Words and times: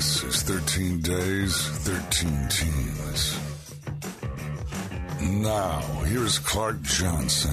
This 0.00 0.24
is 0.24 0.42
13 0.44 1.00
Days, 1.02 1.54
13 1.84 2.48
Teams. 2.48 3.38
Now, 5.42 5.80
here's 6.06 6.38
Clark 6.38 6.80
Johnson. 6.80 7.52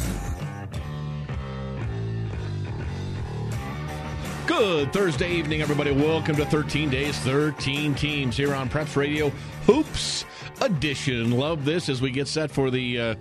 Good 4.46 4.94
Thursday 4.94 5.34
evening, 5.34 5.62
everybody. 5.62 5.92
Welcome 5.92 6.38
to 6.38 6.46
13 6.46 6.90
Days, 6.90 7.18
13 7.18 7.94
Teams 7.96 8.38
here 8.38 8.54
on 8.54 8.70
Preps 8.70 8.96
Radio 8.96 9.28
Hoops 9.66 10.24
Edition. 10.62 11.32
Love 11.32 11.66
this 11.66 11.90
as 11.90 12.02
we 12.02 12.12
get 12.12 12.30
set 12.30 12.50
for 12.50 12.72
the 12.72 12.98
uh, 12.98 13.16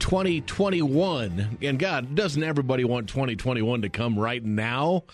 2021. 0.00 1.58
And 1.62 1.78
God, 1.78 2.14
doesn't 2.14 2.42
everybody 2.42 2.84
want 2.84 3.08
2021 3.08 3.82
to 3.82 3.88
come 3.88 4.18
right 4.18 4.44
now? 4.44 5.04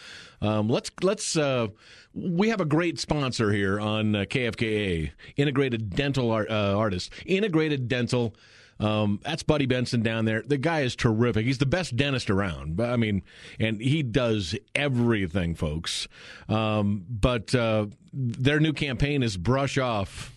Um, 0.41 0.69
let's 0.69 0.91
let's. 1.03 1.37
Uh, 1.37 1.69
we 2.15 2.49
have 2.49 2.61
a 2.61 2.65
great 2.65 2.99
sponsor 2.99 3.53
here 3.53 3.79
on 3.79 4.17
uh, 4.17 4.21
KFKA, 4.21 5.11
Integrated 5.37 5.95
Dental 5.95 6.31
Art, 6.31 6.51
uh, 6.51 6.75
Artist, 6.77 7.13
Integrated 7.27 7.89
Dental. 7.89 8.35
Um, 8.79 9.21
that's 9.23 9.43
Buddy 9.43 9.67
Benson 9.67 10.03
down 10.03 10.27
there. 10.27 10.43
The 10.43 10.59
guy 10.59 10.81
is 10.81 10.95
terrific. 10.97 11.47
He's 11.47 11.59
the 11.59 11.67
best 11.67 11.97
dentist 11.97 12.31
around. 12.31 12.77
But 12.77 12.91
I 12.91 12.97
mean, 12.97 13.23
and 13.59 13.81
he 13.81 14.03
does 14.03 14.55
everything, 14.75 15.55
folks. 15.55 16.09
Um, 16.49 17.05
but 17.09 17.55
uh, 17.55 17.87
their 18.13 18.61
new 18.61 18.73
campaign 18.73 19.23
is 19.23 19.37
brush 19.37 19.79
off 19.79 20.36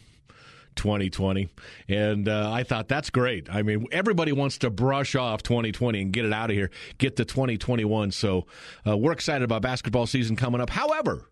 2020. 0.79 1.49
And 1.87 2.27
uh, 2.27 2.51
I 2.51 2.63
thought 2.63 2.87
that's 2.87 3.09
great. 3.09 3.49
I 3.51 3.61
mean, 3.61 3.85
everybody 3.91 4.31
wants 4.31 4.57
to 4.59 4.69
brush 4.69 5.13
off 5.15 5.43
2020 5.43 6.01
and 6.01 6.13
get 6.13 6.25
it 6.25 6.33
out 6.33 6.49
of 6.49 6.55
here, 6.55 6.71
get 6.97 7.17
to 7.17 7.25
2021. 7.25 8.11
So 8.11 8.47
uh, 8.87 8.97
we're 8.97 9.11
excited 9.11 9.43
about 9.43 9.61
basketball 9.61 10.07
season 10.07 10.35
coming 10.35 10.61
up. 10.61 10.69
However, 10.69 11.28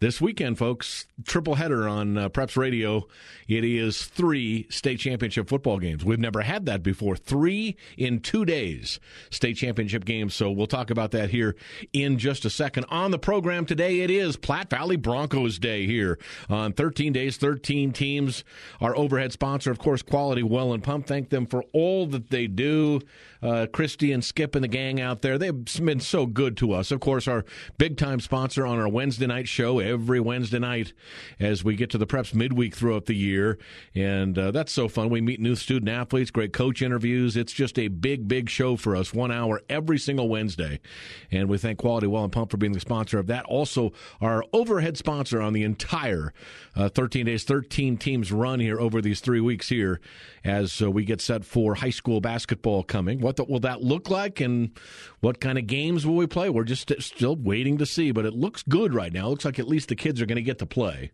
this 0.00 0.20
weekend, 0.20 0.58
folks, 0.58 1.06
triple 1.24 1.56
header 1.56 1.88
on 1.88 2.16
uh, 2.16 2.28
Preps 2.28 2.56
Radio. 2.56 3.08
It 3.48 3.64
is 3.64 4.04
three 4.04 4.66
state 4.70 5.00
championship 5.00 5.48
football 5.48 5.78
games. 5.78 6.04
We've 6.04 6.18
never 6.20 6.42
had 6.42 6.66
that 6.66 6.82
before. 6.82 7.16
Three 7.16 7.76
in 7.96 8.20
two 8.20 8.44
days, 8.44 9.00
state 9.30 9.54
championship 9.54 10.04
games. 10.04 10.34
So 10.34 10.52
we'll 10.52 10.68
talk 10.68 10.90
about 10.90 11.10
that 11.12 11.30
here 11.30 11.56
in 11.92 12.18
just 12.18 12.44
a 12.44 12.50
second. 12.50 12.84
On 12.90 13.10
the 13.10 13.18
program 13.18 13.66
today, 13.66 14.00
it 14.00 14.10
is 14.10 14.36
Platte 14.36 14.70
Valley 14.70 14.96
Broncos 14.96 15.58
Day 15.58 15.86
here 15.86 16.18
on 16.48 16.72
13 16.72 17.12
days, 17.12 17.36
13 17.36 17.92
teams. 17.92 18.44
Our 18.80 18.96
overhead 18.96 19.32
sponsor, 19.32 19.72
of 19.72 19.78
course, 19.78 20.02
Quality 20.02 20.44
Well 20.44 20.72
and 20.72 20.82
Pump. 20.82 21.06
Thank 21.06 21.30
them 21.30 21.46
for 21.46 21.64
all 21.72 22.06
that 22.06 22.30
they 22.30 22.46
do. 22.46 23.00
Uh, 23.42 23.66
Christy 23.72 24.12
and 24.12 24.24
Skip 24.24 24.54
and 24.54 24.64
the 24.64 24.68
gang 24.68 25.00
out 25.00 25.22
there, 25.22 25.38
they've 25.38 25.64
been 25.80 26.00
so 26.00 26.26
good 26.26 26.56
to 26.58 26.72
us. 26.72 26.90
Of 26.90 27.00
course, 27.00 27.28
our 27.28 27.44
big 27.78 27.96
time 27.96 28.20
sponsor 28.20 28.66
on 28.66 28.78
our 28.78 28.88
Wednesday 28.88 29.26
night 29.26 29.48
show 29.48 29.78
every 29.88 30.20
Wednesday 30.20 30.58
night 30.58 30.92
as 31.40 31.64
we 31.64 31.74
get 31.76 31.90
to 31.90 31.98
the 31.98 32.06
preps 32.06 32.34
midweek 32.34 32.76
throughout 32.76 33.06
the 33.06 33.14
year. 33.14 33.58
And 33.94 34.38
uh, 34.38 34.50
that's 34.50 34.72
so 34.72 34.88
fun. 34.88 35.10
We 35.10 35.20
meet 35.20 35.40
new 35.40 35.56
student 35.56 35.90
athletes, 35.90 36.30
great 36.30 36.52
coach 36.52 36.82
interviews. 36.82 37.36
It's 37.36 37.52
just 37.52 37.78
a 37.78 37.88
big, 37.88 38.28
big 38.28 38.50
show 38.50 38.76
for 38.76 38.94
us, 38.94 39.12
one 39.12 39.30
hour 39.30 39.60
every 39.68 39.98
single 39.98 40.28
Wednesday. 40.28 40.80
And 41.30 41.48
we 41.48 41.58
thank 41.58 41.78
Quality 41.78 42.06
Well 42.06 42.24
and 42.24 42.32
Pump 42.32 42.50
for 42.50 42.56
being 42.56 42.72
the 42.72 42.80
sponsor 42.80 43.18
of 43.18 43.26
that. 43.28 43.44
Also, 43.46 43.92
our 44.20 44.44
overhead 44.52 44.96
sponsor 44.96 45.40
on 45.40 45.52
the 45.52 45.62
entire 45.62 46.32
uh, 46.76 46.88
13 46.88 47.26
days, 47.26 47.44
13 47.44 47.96
teams 47.96 48.32
run 48.32 48.60
here 48.60 48.80
over 48.80 49.00
these 49.00 49.20
three 49.20 49.40
weeks 49.40 49.68
here 49.68 50.00
as 50.44 50.80
uh, 50.82 50.90
we 50.90 51.04
get 51.04 51.20
set 51.20 51.44
for 51.44 51.74
high 51.74 51.90
school 51.90 52.20
basketball 52.20 52.82
coming. 52.82 53.20
What 53.20 53.36
the, 53.36 53.44
will 53.44 53.60
that 53.60 53.82
look 53.82 54.10
like 54.10 54.40
and 54.40 54.70
what 55.20 55.40
kind 55.40 55.58
of 55.58 55.66
games 55.66 56.06
will 56.06 56.16
we 56.16 56.26
play? 56.26 56.48
We're 56.48 56.64
just 56.64 56.92
still 57.00 57.36
waiting 57.36 57.78
to 57.78 57.86
see, 57.86 58.12
but 58.12 58.24
it 58.24 58.34
looks 58.34 58.62
good 58.62 58.94
right 58.94 59.12
now. 59.12 59.26
It 59.26 59.30
looks 59.30 59.44
like 59.44 59.58
at 59.58 59.68
least 59.68 59.77
the 59.86 59.96
kids 59.96 60.20
are 60.20 60.26
going 60.26 60.36
to 60.36 60.42
get 60.42 60.58
to 60.58 60.66
play. 60.66 61.12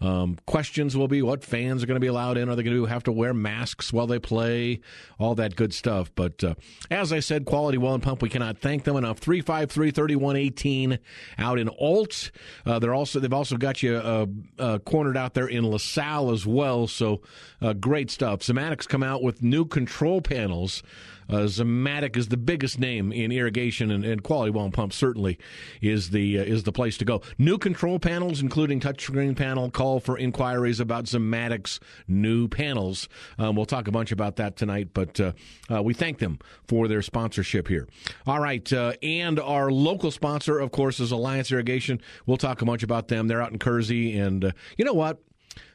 Um, 0.00 0.38
questions 0.46 0.96
will 0.96 1.08
be 1.08 1.22
what 1.22 1.44
fans 1.44 1.82
are 1.82 1.86
going 1.86 1.96
to 1.96 2.00
be 2.00 2.08
allowed 2.08 2.36
in. 2.36 2.48
Are 2.48 2.56
they 2.56 2.62
going 2.62 2.76
to 2.76 2.86
have 2.86 3.04
to 3.04 3.12
wear 3.12 3.32
masks 3.32 3.92
while 3.92 4.06
they 4.06 4.18
play? 4.18 4.80
All 5.18 5.34
that 5.36 5.56
good 5.56 5.72
stuff. 5.72 6.10
But 6.14 6.42
uh, 6.44 6.54
as 6.90 7.12
I 7.12 7.20
said, 7.20 7.44
Quality 7.44 7.78
Well 7.78 7.94
and 7.94 8.02
Pump, 8.02 8.20
we 8.20 8.28
cannot 8.28 8.58
thank 8.58 8.84
them 8.84 8.96
enough. 8.96 9.18
353 9.18 9.92
3118 9.92 10.98
out 11.38 11.58
in 11.58 11.68
Ault. 11.68 12.30
Uh, 12.66 12.78
they're 12.78 12.94
also, 12.94 13.20
they've 13.20 13.32
also 13.32 13.56
got 13.56 13.82
you 13.82 13.96
uh, 13.96 14.26
uh 14.58 14.78
cornered 14.80 15.16
out 15.16 15.34
there 15.34 15.46
in 15.46 15.64
LaSalle 15.64 16.30
as 16.32 16.46
well. 16.46 16.86
So 16.86 17.22
uh, 17.62 17.72
great 17.72 18.10
stuff. 18.10 18.42
Zimmatic's 18.42 18.86
come 18.86 19.02
out 19.02 19.22
with 19.22 19.42
new 19.42 19.64
control 19.64 20.20
panels 20.20 20.82
uh, 21.28 21.46
Zimmatic 21.46 22.16
is 22.16 22.28
the 22.28 22.36
biggest 22.36 22.78
name 22.78 23.12
in 23.12 23.32
irrigation 23.32 23.90
and, 23.90 24.04
and 24.04 24.22
quality 24.22 24.50
well 24.50 24.70
pump. 24.70 24.92
Certainly 24.92 25.38
is 25.80 26.10
the 26.10 26.38
uh, 26.38 26.42
is 26.42 26.64
the 26.64 26.72
place 26.72 26.96
to 26.98 27.04
go. 27.04 27.22
New 27.38 27.58
control 27.58 27.98
panels, 27.98 28.40
including 28.40 28.80
touchscreen 28.80 29.36
panel. 29.36 29.70
Call 29.70 30.00
for 30.00 30.18
inquiries 30.18 30.80
about 30.80 31.04
Zimmatic's 31.04 31.80
new 32.08 32.48
panels. 32.48 33.08
Um, 33.38 33.56
we'll 33.56 33.66
talk 33.66 33.88
a 33.88 33.92
bunch 33.92 34.12
about 34.12 34.36
that 34.36 34.56
tonight, 34.56 34.88
but 34.94 35.18
uh, 35.20 35.32
uh 35.70 35.82
we 35.82 35.94
thank 35.94 36.18
them 36.18 36.38
for 36.66 36.88
their 36.88 37.02
sponsorship 37.02 37.68
here. 37.68 37.88
All 38.26 38.40
right, 38.40 38.70
uh, 38.72 38.92
and 39.02 39.38
our 39.40 39.70
local 39.70 40.10
sponsor, 40.10 40.58
of 40.58 40.70
course, 40.70 41.00
is 41.00 41.10
Alliance 41.10 41.50
Irrigation. 41.52 42.00
We'll 42.26 42.36
talk 42.36 42.62
a 42.62 42.64
bunch 42.64 42.82
about 42.82 43.08
them. 43.08 43.28
They're 43.28 43.42
out 43.42 43.52
in 43.52 43.58
Kersey, 43.58 44.18
and 44.18 44.44
uh, 44.44 44.50
you 44.76 44.84
know 44.84 44.94
what? 44.94 45.18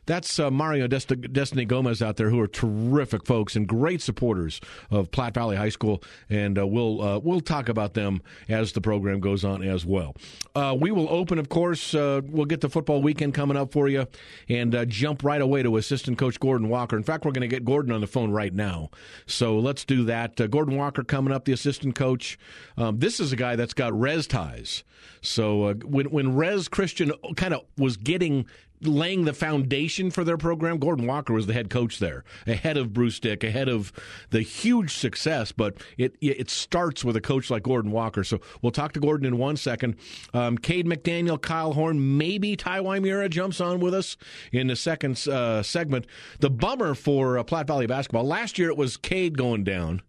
That's 0.10 0.40
uh, 0.40 0.50
Mario 0.50 0.88
Dest- 0.88 1.34
Destiny 1.34 1.66
Gomez 1.66 2.02
out 2.02 2.18
there, 2.18 2.32
who 2.32 2.40
are 2.40 2.48
terrific 2.48 3.28
folks 3.28 3.56
and 3.56 3.68
great 3.68 4.02
supporters 4.02 4.60
of 4.90 5.12
Platte 5.12 5.36
Valley 5.36 5.56
High 5.56 5.70
School, 5.70 6.02
and 6.32 6.58
uh, 6.58 6.66
we'll 6.66 7.00
uh, 7.00 7.20
we'll 7.20 7.42
talk 7.42 7.70
about 7.70 7.94
them 7.94 8.24
as 8.48 8.72
the 8.72 8.82
program 8.82 9.20
goes 9.20 9.46
on 9.46 9.62
as 9.62 9.86
well. 9.86 10.16
Uh, 10.56 10.76
we 10.80 10.90
will 10.90 11.08
open, 11.12 11.38
of 11.38 11.50
course. 11.50 11.94
Uh, 11.94 12.22
we'll 12.26 12.48
get 12.48 12.62
the 12.62 12.70
football 12.70 13.04
weekend 13.04 13.36
coming 13.36 13.56
up 13.56 13.72
for 13.72 13.88
you, 13.88 14.08
and 14.48 14.74
uh, 14.74 14.84
jump 14.86 15.24
right 15.24 15.42
away 15.42 15.62
to 15.62 15.78
assistant 15.78 16.18
coach 16.18 16.40
Gordon 16.40 16.70
Walker. 16.70 16.98
In 16.98 17.04
fact, 17.04 17.24
we're 17.24 17.32
going 17.32 17.42
to 17.42 17.48
get 17.48 17.64
Gordon 17.64 17.92
on 17.92 18.02
the 18.02 18.08
phone 18.08 18.32
right 18.32 18.54
now, 18.54 18.90
so 19.28 19.60
let's 19.60 19.86
do 19.86 20.06
that. 20.06 20.38
Gordon 20.50 20.76
Walker 20.76 21.04
coming 21.04 21.32
up, 21.32 21.46
the 21.46 21.54
assistant 21.54 21.94
coach. 21.94 22.40
Um, 22.78 22.98
this 22.98 23.20
is 23.20 23.32
a 23.32 23.36
guy 23.36 23.56
that's 23.56 23.76
got 23.76 23.98
res 23.98 24.26
ties. 24.26 24.84
So 25.22 25.74
when 25.86 26.08
when 26.08 26.36
Res 26.36 26.68
Christian 26.68 27.12
kind 27.36 27.54
of 27.54 27.62
was 27.78 27.98
getting 27.98 28.46
laying 28.82 29.26
the 29.26 29.34
foundation 29.34 30.12
for 30.12 30.24
their 30.24 30.38
program. 30.38 30.78
Gordon 30.78 31.06
Walker 31.06 31.34
was 31.34 31.48
the 31.48 31.54
head 31.54 31.70
coach 31.70 32.00
there, 32.00 32.24
ahead 32.48 32.78
of 32.78 32.94
Bruce 32.94 33.20
Dick, 33.20 33.44
ahead 33.44 33.68
of 33.68 33.92
the 34.30 34.42
huge 34.42 34.94
success. 34.94 35.52
But 35.52 35.78
it 35.98 36.16
it 36.22 36.50
starts 36.50 37.04
with 37.04 37.16
a 37.16 37.22
coach 37.22 37.50
like 37.50 37.64
Gordon 37.64 37.92
Walker. 37.92 38.24
So 38.24 38.40
we'll 38.62 38.72
talk 38.72 38.94
to 38.94 39.00
Gordon 39.00 39.26
in 39.26 39.38
one 39.38 39.58
second. 39.58 39.96
Um, 40.34 40.58
Kade 40.58 40.86
McDaniel, 40.86 41.42
Kyle 41.42 41.74
Horn, 41.74 42.18
maybe 42.18 42.56
Ty 42.56 42.80
Ymura 42.80 43.30
jumps 43.30 43.60
on 43.60 43.80
with 43.80 43.94
us 43.94 44.18
in 44.52 44.68
the 44.68 44.76
second 44.76 45.28
uh, 45.28 45.64
segment. 45.64 46.06
The 46.40 46.50
bummer 46.50 46.96
for 46.96 47.38
uh, 47.38 47.44
Platte 47.44 47.68
Valley 47.68 47.88
basketball 47.88 48.24
last 48.24 48.58
year 48.58 48.70
it 48.70 48.78
was 48.78 48.98
Kade 48.98 49.34
going 49.36 49.64
down, 49.64 50.02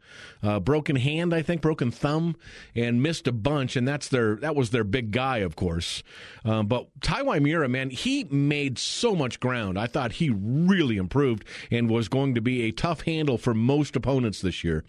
uh, 0.42 0.60
broken 0.60 0.96
hand, 0.96 1.34
I 1.34 1.42
think, 1.42 1.60
broken 1.60 1.90
thumb, 1.90 2.36
and 2.74 3.02
missed 3.02 3.26
a 3.26 3.32
bunch, 3.32 3.76
and 3.76 3.86
that's 3.86 4.08
their 4.08 4.36
that 4.36 4.54
was 4.54 4.70
their 4.70 4.84
big 4.84 5.10
guy, 5.10 5.38
of 5.38 5.56
course. 5.56 6.02
Um, 6.44 6.66
but 6.66 6.88
Ty 7.00 7.22
Ymura, 7.22 7.68
man, 7.70 7.90
he 7.90 8.24
made 8.24 8.59
made 8.60 8.78
so 8.78 9.16
much 9.16 9.40
ground. 9.40 9.78
I 9.78 9.86
thought 9.86 10.12
he 10.12 10.28
really 10.28 10.98
improved 10.98 11.44
and 11.70 11.88
was 11.88 12.08
going 12.08 12.34
to 12.34 12.42
be 12.42 12.62
a 12.62 12.72
tough 12.72 13.02
handle 13.02 13.38
for 13.38 13.54
most 13.54 13.96
opponents 13.96 14.42
this 14.42 14.62
year 14.62 14.84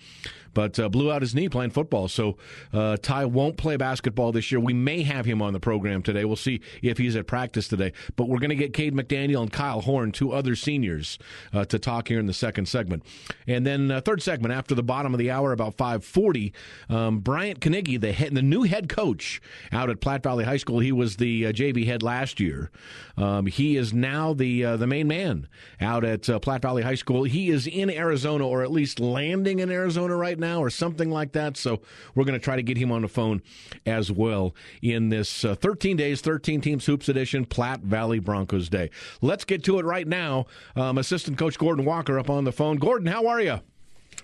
but 0.53 0.79
uh, 0.79 0.89
blew 0.89 1.11
out 1.11 1.21
his 1.21 1.33
knee 1.35 1.49
playing 1.49 1.71
football. 1.71 2.07
So 2.07 2.37
uh, 2.73 2.97
Ty 2.97 3.25
won't 3.25 3.57
play 3.57 3.77
basketball 3.77 4.31
this 4.31 4.51
year. 4.51 4.59
We 4.59 4.73
may 4.73 5.03
have 5.03 5.25
him 5.25 5.41
on 5.41 5.53
the 5.53 5.59
program 5.59 6.01
today. 6.01 6.25
We'll 6.25 6.35
see 6.35 6.61
if 6.81 6.97
he's 6.97 7.15
at 7.15 7.27
practice 7.27 7.67
today. 7.67 7.93
But 8.15 8.27
we're 8.27 8.39
going 8.39 8.49
to 8.49 8.55
get 8.55 8.73
Kade 8.73 8.93
McDaniel 8.93 9.41
and 9.41 9.51
Kyle 9.51 9.81
Horn, 9.81 10.11
two 10.11 10.31
other 10.31 10.55
seniors, 10.55 11.17
uh, 11.53 11.65
to 11.65 11.79
talk 11.79 12.07
here 12.07 12.19
in 12.19 12.25
the 12.25 12.33
second 12.33 12.67
segment. 12.67 13.03
And 13.47 13.65
then 13.65 13.91
uh, 13.91 14.01
third 14.01 14.21
segment 14.21 14.53
after 14.53 14.75
the 14.75 14.83
bottom 14.83 15.13
of 15.13 15.19
the 15.19 15.31
hour, 15.31 15.51
about 15.51 15.75
540, 15.75 16.53
um, 16.89 17.19
Bryant 17.19 17.59
Knigge, 17.59 17.99
the, 17.99 18.11
head, 18.11 18.35
the 18.35 18.41
new 18.41 18.63
head 18.63 18.89
coach 18.89 19.41
out 19.71 19.89
at 19.89 20.01
Platte 20.01 20.23
Valley 20.23 20.43
High 20.43 20.57
School. 20.57 20.79
He 20.79 20.91
was 20.91 21.17
the 21.17 21.47
uh, 21.47 21.51
JV 21.51 21.85
head 21.85 22.03
last 22.03 22.39
year. 22.39 22.71
Um, 23.17 23.45
he 23.45 23.77
is 23.77 23.93
now 23.93 24.33
the 24.33 24.65
uh, 24.65 24.77
the 24.77 24.87
main 24.87 25.07
man 25.07 25.47
out 25.79 26.03
at 26.03 26.23
Platte 26.41 26.61
Valley 26.61 26.81
High 26.81 26.95
School. 26.95 27.23
He 27.23 27.49
is 27.49 27.67
in 27.67 27.89
Arizona, 27.89 28.47
or 28.47 28.63
at 28.63 28.71
least 28.71 28.99
landing 28.99 29.59
in 29.59 29.69
Arizona 29.69 30.15
right 30.15 30.39
now 30.41 30.61
or 30.61 30.69
something 30.69 31.09
like 31.09 31.31
that. 31.31 31.55
So 31.55 31.79
we're 32.13 32.25
going 32.25 32.37
to 32.37 32.43
try 32.43 32.57
to 32.57 32.63
get 32.63 32.77
him 32.77 32.91
on 32.91 33.01
the 33.03 33.07
phone 33.07 33.41
as 33.85 34.11
well 34.11 34.53
in 34.81 35.07
this 35.07 35.45
uh, 35.45 35.55
13 35.55 35.95
days, 35.95 36.19
13 36.19 36.59
teams 36.59 36.85
hoops 36.85 37.07
edition, 37.07 37.45
Platte 37.45 37.81
Valley 37.81 38.19
Broncos 38.19 38.67
Day. 38.67 38.89
Let's 39.21 39.45
get 39.45 39.63
to 39.63 39.79
it 39.79 39.85
right 39.85 40.07
now. 40.07 40.47
Um, 40.75 40.97
Assistant 40.97 41.37
Coach 41.37 41.57
Gordon 41.57 41.85
Walker 41.85 42.19
up 42.19 42.29
on 42.29 42.43
the 42.43 42.51
phone. 42.51 42.75
Gordon, 42.75 43.07
how 43.07 43.27
are 43.27 43.39
you? 43.39 43.61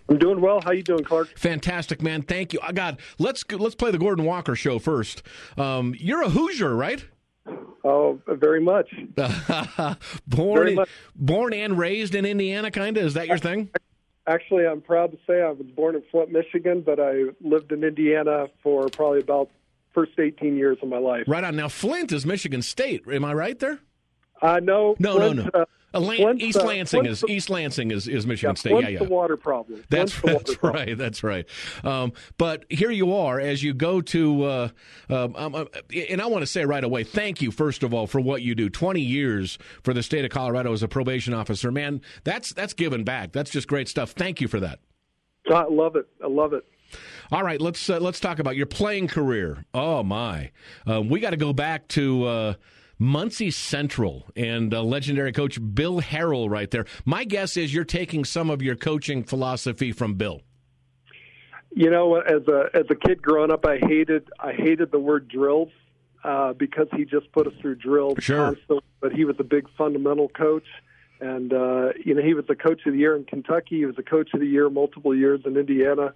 I'm 0.10 0.18
doing 0.18 0.42
well. 0.42 0.62
How 0.62 0.72
you 0.72 0.84
doing, 0.84 1.04
Clark? 1.04 1.38
Fantastic, 1.38 2.02
man. 2.02 2.22
Thank 2.22 2.54
you. 2.54 2.60
I 2.62 2.72
got 2.72 3.00
let's 3.20 3.44
let's 3.52 3.76
play 3.76 3.92
the 3.92 3.98
Gordon 3.98 4.26
Walker 4.26 4.56
show 4.56 4.80
first. 4.80 5.22
Um, 5.58 5.96
you're 5.98 6.22
a 6.22 6.30
Hoosier, 6.30 6.76
right? 6.76 7.06
Oh, 7.84 8.20
very 8.28 8.60
much. 8.62 8.94
born, 10.28 10.60
very 10.60 10.76
much. 10.76 10.90
born 11.16 11.54
and 11.54 11.78
raised 11.78 12.16
in 12.16 12.26
Indiana, 12.26 12.70
kind 12.72 12.98
of. 12.98 13.06
Is 13.06 13.14
that 13.14 13.28
your 13.28 13.38
thing? 13.38 13.70
Actually, 14.28 14.68
I'm 14.68 14.82
proud 14.82 15.12
to 15.12 15.18
say 15.26 15.42
I 15.42 15.52
was 15.52 15.66
born 15.76 15.96
in 15.96 16.04
Flint, 16.12 16.32
Michigan, 16.32 16.82
but 16.82 17.00
I 17.00 17.26
lived 17.42 17.72
in 17.72 17.84
Indiana 17.84 18.48
for 18.62 18.90
probably 18.90 19.22
about 19.22 19.50
first 19.94 20.20
18 20.20 20.58
years 20.58 20.78
of 20.82 20.90
my 20.90 20.98
life. 20.98 21.24
Right 21.28 21.44
on. 21.44 21.56
Now, 21.56 21.70
Flint 21.70 22.12
is 22.12 22.26
Michigan 22.26 22.62
State. 22.62 23.08
Am 23.08 23.24
I 23.24 23.34
right 23.34 23.58
there? 23.58 23.80
Uh, 24.42 24.60
no, 24.62 24.96
no, 25.00 25.16
Flint, 25.16 25.36
no, 25.38 25.44
no. 25.44 25.50
Uh, 25.54 25.66
Lan- 26.00 26.18
Flint's, 26.18 26.44
East 26.44 26.58
uh, 26.58 26.64
Lansing 26.66 27.02
Flint's 27.02 27.18
is 27.18 27.22
the- 27.22 27.32
East 27.34 27.50
Lansing 27.50 27.92
is, 27.92 28.08
is 28.08 28.28
Michigan 28.28 28.52
yeah, 28.56 28.60
State. 28.60 28.70
Flint's 28.72 28.92
yeah, 28.92 29.00
the 29.00 29.06
water 29.06 29.38
problem. 29.38 29.84
That's, 29.90 30.12
Flint's 30.12 30.22
the 30.22 30.28
water 30.28 30.44
that's 30.46 30.56
problem. 30.58 30.86
right. 30.88 30.98
That's 30.98 31.24
right. 31.24 31.46
Um, 31.84 32.14
but 32.38 32.66
here 32.70 32.92
you 32.92 33.14
are 33.14 33.40
as 33.40 33.64
you 33.64 33.74
go 33.74 34.02
to, 34.02 34.44
uh, 34.44 34.70
um, 35.10 35.36
um, 35.36 35.56
uh, 35.56 35.66
and 36.10 36.22
I 36.22 36.26
want 36.28 36.42
to 36.42 36.48
say 36.48 36.66
right 36.66 36.84
away, 36.84 37.04
thank 37.04 37.42
you 37.42 37.52
first 37.52 37.84
of 37.84 37.94
all 37.94 38.08
for 38.08 38.20
what 38.20 38.42
you 38.42 38.56
do. 38.56 38.70
Twenty 38.70 39.02
years 39.02 39.58
for 39.84 39.94
the 39.94 40.04
state 40.04 40.26
of 40.26 40.32
Colorado 40.32 40.74
as 40.74 40.84
a 40.84 40.88
probation 40.88 41.34
officer, 41.34 41.72
man. 41.72 42.02
That's 42.24 42.54
that's 42.54 42.74
giving 42.74 43.04
back. 43.04 43.32
That's 43.32 43.52
just 43.52 43.68
great 43.68 43.88
stuff. 43.88 44.12
Thank 44.12 44.42
you 44.42 44.48
for 44.48 44.60
that. 44.60 44.80
I 45.50 45.64
love 45.64 45.96
it. 45.96 46.08
I 46.24 46.28
love 46.28 46.54
it. 46.54 46.66
All 47.32 47.44
right, 47.44 47.60
let's 47.60 47.90
uh, 47.90 48.00
let's 48.00 48.20
talk 48.20 48.40
about 48.40 48.56
your 48.56 48.66
playing 48.66 49.08
career. 49.08 49.66
Oh 49.74 50.04
my, 50.04 50.52
um, 50.86 51.10
we 51.10 51.20
got 51.20 51.32
to 51.32 51.38
go 51.38 51.52
back 51.52 51.88
to 51.90 52.24
uh, 52.26 52.54
Muncie 53.00 53.52
Central 53.52 54.26
and 54.36 54.74
uh, 54.74 54.82
legendary 54.82 55.32
coach 55.32 55.60
Bill 55.74 56.02
Harrell 56.02 56.50
right 56.50 56.70
there. 56.72 56.86
My 57.06 57.24
guess 57.24 57.58
is 57.58 57.74
you're 57.74 57.84
taking 57.84 58.26
some 58.26 58.50
of 58.50 58.62
your 58.62 58.76
coaching 58.76 59.24
philosophy 59.24 59.92
from 59.92 60.16
Bill. 60.16 60.42
You 61.76 61.92
know, 61.92 62.16
as 62.16 62.48
a 62.48 62.70
as 62.74 62.86
a 62.90 62.96
kid 62.96 63.22
growing 63.22 63.52
up, 63.52 63.66
I 63.66 63.78
hated 63.78 64.30
I 64.40 64.54
hated 64.54 64.92
the 64.92 65.00
word 65.00 65.28
drills 65.28 65.70
uh, 66.24 66.54
because 66.54 66.88
he 66.96 67.06
just 67.06 67.32
put 67.32 67.46
us 67.46 67.54
through 67.62 67.76
drills 67.76 68.18
Sure. 68.20 68.48
constantly. 68.48 68.82
But 69.00 69.12
he 69.14 69.26
was 69.26 69.36
a 69.40 69.44
big 69.44 69.68
fundamental 69.78 70.28
coach, 70.30 70.66
and 71.22 71.54
uh, 71.54 71.90
you 72.04 72.16
know 72.16 72.24
he 72.24 72.34
was 72.34 72.46
the 72.48 72.56
coach 72.56 72.82
of 72.88 72.94
the 72.94 73.00
year 73.00 73.16
in 73.16 73.26
Kentucky. 73.26 73.78
He 73.78 73.86
was 73.86 73.96
the 73.96 74.02
coach 74.02 74.34
of 74.34 74.40
the 74.40 74.48
year 74.48 74.72
multiple 74.72 75.16
years 75.16 75.42
in 75.46 75.56
Indiana. 75.56 76.14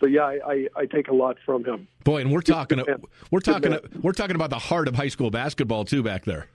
So 0.00 0.06
yeah, 0.06 0.22
I, 0.22 0.38
I, 0.46 0.68
I 0.76 0.86
take 0.86 1.08
a 1.08 1.14
lot 1.14 1.36
from 1.44 1.64
him. 1.64 1.88
Boy, 2.04 2.20
and 2.20 2.32
we're 2.32 2.40
talking 2.40 2.82
we're 3.30 3.40
talking 3.40 3.76
we're 4.02 4.12
talking 4.12 4.36
about 4.36 4.50
the 4.50 4.58
heart 4.58 4.88
of 4.88 4.94
high 4.94 5.08
school 5.08 5.30
basketball 5.30 5.84
too 5.84 6.02
back 6.02 6.24
there. 6.24 6.48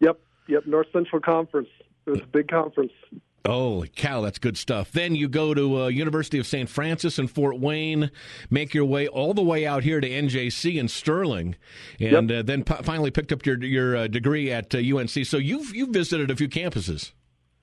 Yep, 0.00 0.20
yep. 0.48 0.66
North 0.66 0.88
Central 0.92 1.20
Conference. 1.20 1.68
It 2.06 2.10
was 2.10 2.20
a 2.20 2.26
big 2.26 2.48
conference. 2.48 2.92
Holy 3.46 3.88
cow, 3.88 4.20
that's 4.20 4.38
good 4.38 4.56
stuff. 4.56 4.92
Then 4.92 5.16
you 5.16 5.28
go 5.28 5.52
to 5.52 5.82
uh, 5.82 5.88
University 5.88 6.38
of 6.38 6.46
St. 6.46 6.68
Francis 6.68 7.18
in 7.18 7.26
Fort 7.26 7.58
Wayne, 7.58 8.10
make 8.50 8.72
your 8.72 8.84
way 8.84 9.08
all 9.08 9.34
the 9.34 9.42
way 9.42 9.66
out 9.66 9.82
here 9.82 10.00
to 10.00 10.08
NJC 10.08 10.76
in 10.76 10.86
Sterling, 10.86 11.56
and 11.98 12.30
uh, 12.30 12.42
then 12.42 12.62
p- 12.62 12.74
finally 12.82 13.10
picked 13.10 13.32
up 13.32 13.44
your 13.44 13.62
your 13.64 13.96
uh, 13.96 14.06
degree 14.06 14.52
at 14.52 14.74
uh, 14.74 14.78
UNC. 14.78 15.10
So 15.26 15.38
you've 15.38 15.74
you've 15.74 15.90
visited 15.90 16.30
a 16.30 16.36
few 16.36 16.48
campuses. 16.48 17.12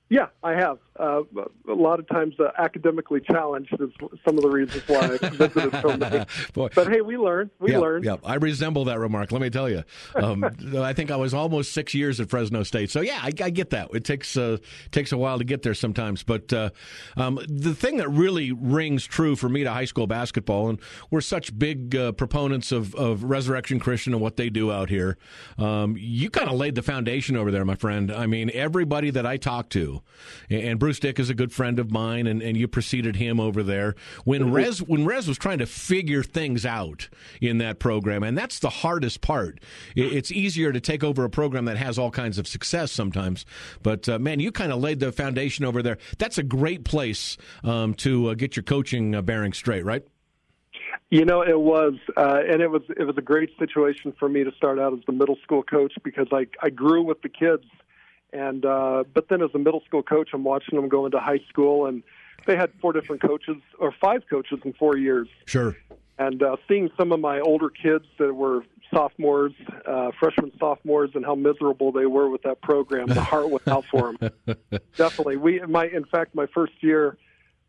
Yeah, 0.10 0.28
I 0.44 0.54
have. 0.54 0.80
Uh, 1.00 1.22
a 1.70 1.74
lot 1.74 2.00
of 2.00 2.08
times, 2.10 2.36
uh, 2.40 2.52
academically 2.58 3.22
challenged 3.22 3.74
is 3.80 3.90
some 4.26 4.38
of 4.38 4.44
the 4.44 4.50
reasons 4.50 4.84
why 4.88 5.00
I 5.00 5.30
visited 5.30 5.82
so 5.82 5.96
many. 5.96 6.26
Boy. 6.54 6.70
But 6.76 6.92
hey, 6.92 7.02
we 7.02 7.18
learn. 7.18 7.50
We 7.60 7.72
yeah, 7.72 7.78
learn. 7.80 8.04
yeah, 8.04 8.18
I 8.24 8.36
resemble 8.36 8.86
that 8.86 9.00
remark. 9.00 9.32
Let 9.32 9.42
me 9.42 9.50
tell 9.50 9.70
you, 9.70 9.84
um, 10.16 10.44
I 10.78 10.92
think 10.94 11.10
I 11.10 11.16
was 11.16 11.34
almost 11.34 11.74
six 11.74 11.94
years 11.94 12.20
at 12.20 12.30
Fresno 12.30 12.64
State. 12.64 12.92
So 12.92 13.02
yeah, 13.02 13.20
I, 13.22 13.32
I 13.42 13.50
get 13.50 13.70
that. 13.70 13.90
It 13.94 14.04
takes 14.04 14.36
uh, 14.36 14.58
takes 14.92 15.12
a 15.12 15.18
while 15.18 15.38
to 15.38 15.46
get 15.46 15.62
there 15.62 15.74
sometimes. 15.74 16.24
But 16.24 16.52
uh, 16.52 16.72
um, 17.16 17.40
the 17.48 17.74
thing 17.74 17.98
that 17.98 18.10
really 18.10 18.52
rings 18.52 19.06
true 19.06 19.36
for 19.36 19.48
me 19.48 19.64
to 19.64 19.72
high 19.72 19.86
school 19.86 20.08
basketball, 20.08 20.70
and 20.70 20.80
we're 21.10 21.22
such 21.22 21.58
big 21.58 21.96
uh, 21.96 22.12
proponents 22.12 22.72
of, 22.72 22.94
of 22.96 23.24
Resurrection 23.24 23.80
Christian 23.80 24.14
and 24.14 24.22
what 24.22 24.36
they 24.36 24.50
do 24.50 24.72
out 24.72 24.90
here. 24.90 25.18
Um, 25.58 25.96
you 25.98 26.30
kind 26.30 26.50
of 26.50 26.56
laid 26.56 26.76
the 26.76 26.82
foundation 26.82 27.36
over 27.38 27.52
there, 27.52 27.64
my 27.64 27.76
friend. 27.76 28.12
I 28.12 28.26
mean, 28.26 28.52
everybody 28.54 29.10
that 29.12 29.26
I 29.26 29.38
talk 29.38 29.70
to, 29.70 30.02
and 30.50 30.80
Bruce 30.90 31.00
Dick 31.00 31.20
is 31.20 31.30
a 31.30 31.36
good 31.36 31.54
friend 31.54 31.78
of 31.78 31.92
mine, 31.92 32.26
and, 32.26 32.42
and 32.42 32.58
you 32.58 32.68
preceded 32.68 33.16
him 33.16 33.40
over 33.40 33.62
there 33.62 33.94
when 34.24 34.52
Rez 34.52 34.82
when 34.82 35.06
Rez 35.06 35.28
was 35.28 35.38
trying 35.38 35.60
to 35.60 35.68
figure 35.68 36.24
things 36.24 36.66
out 36.66 37.10
in 37.40 37.60
that 37.60 37.78
program, 37.78 38.24
and 38.24 38.36
that's 38.36 38.58
the 38.58 38.72
hardest 38.72 39.22
part. 39.22 39.60
It, 39.96 40.12
it's 40.12 40.32
easier 40.32 40.72
to 40.72 40.80
take 40.80 41.04
over 41.04 41.24
a 41.24 41.30
program 41.30 41.66
that 41.66 41.78
has 41.78 42.00
all 42.00 42.10
kinds 42.10 42.40
of 42.40 42.48
success 42.48 42.92
sometimes, 42.92 43.46
but 43.84 44.10
uh, 44.10 44.18
man, 44.18 44.40
you 44.40 44.52
kind 44.52 44.72
of 44.74 44.80
laid 44.80 45.00
the 45.00 45.12
foundation 45.12 45.64
over 45.64 45.84
there. 45.84 46.00
That's 46.18 46.40
a 46.40 46.44
great 46.44 46.86
place 46.86 47.38
um, 47.64 47.94
to 47.96 48.30
uh, 48.30 48.34
get 48.34 48.56
your 48.56 48.64
coaching 48.64 49.14
uh, 49.14 49.22
bearing 49.22 49.54
straight, 49.54 49.86
right? 49.86 50.04
You 51.12 51.24
know, 51.24 51.44
it 51.44 51.60
was, 51.60 51.94
uh, 52.18 52.40
and 52.50 52.64
it 52.64 52.72
was 52.72 52.82
it 52.98 53.04
was 53.04 53.16
a 53.20 53.22
great 53.22 53.52
situation 53.60 54.12
for 54.18 54.28
me 54.28 54.44
to 54.44 54.52
start 54.58 54.80
out 54.80 54.94
as 54.94 55.02
the 55.06 55.14
middle 55.14 55.38
school 55.44 55.62
coach 55.62 55.94
because 56.04 56.30
I 56.32 56.48
I 56.64 56.72
grew 56.72 57.04
with 57.04 57.22
the 57.22 57.30
kids, 57.30 57.66
and 58.34 58.66
uh, 58.66 59.04
but 59.14 59.28
then 59.30 59.42
as 59.42 59.50
a 59.54 59.60
middle 59.60 59.82
school 59.86 60.04
coach, 60.04 60.30
I'm 60.34 60.44
watching 60.44 60.80
them 60.80 60.90
go 60.90 61.06
into 61.06 61.20
high 61.20 61.42
school, 61.50 61.86
and 61.86 62.04
they 62.46 62.56
had 62.56 62.72
four 62.82 62.94
different 62.94 63.22
coaches 63.22 63.58
or 63.80 63.94
five 64.02 64.24
coaches 64.30 64.60
in 64.64 64.74
four 64.74 64.98
years, 64.98 65.28
Sure. 65.46 65.76
and 66.18 66.42
uh, 66.42 66.56
seeing 66.68 66.90
some 66.98 67.12
of 67.12 67.20
my 67.20 67.40
older 67.40 67.70
kids 67.70 68.06
that 68.18 68.34
were 68.34 68.64
sophomores, 68.94 69.54
uh, 69.86 70.12
freshmen, 70.20 70.52
sophomores, 70.60 71.12
and 71.14 71.24
how 71.24 71.36
miserable 71.36 71.92
they 71.92 72.06
were 72.08 72.28
with 72.30 72.42
that 72.44 72.60
program, 72.62 73.08
the 73.08 73.22
heart 73.22 73.50
went 73.50 73.68
out 73.68 73.86
for 73.86 74.14
them. 74.18 74.32
Definitely, 74.96 75.38
we 75.38 75.60
my 75.62 75.86
in 75.88 76.06
fact 76.06 76.34
my 76.36 76.46
first 76.48 76.74
year 76.82 77.18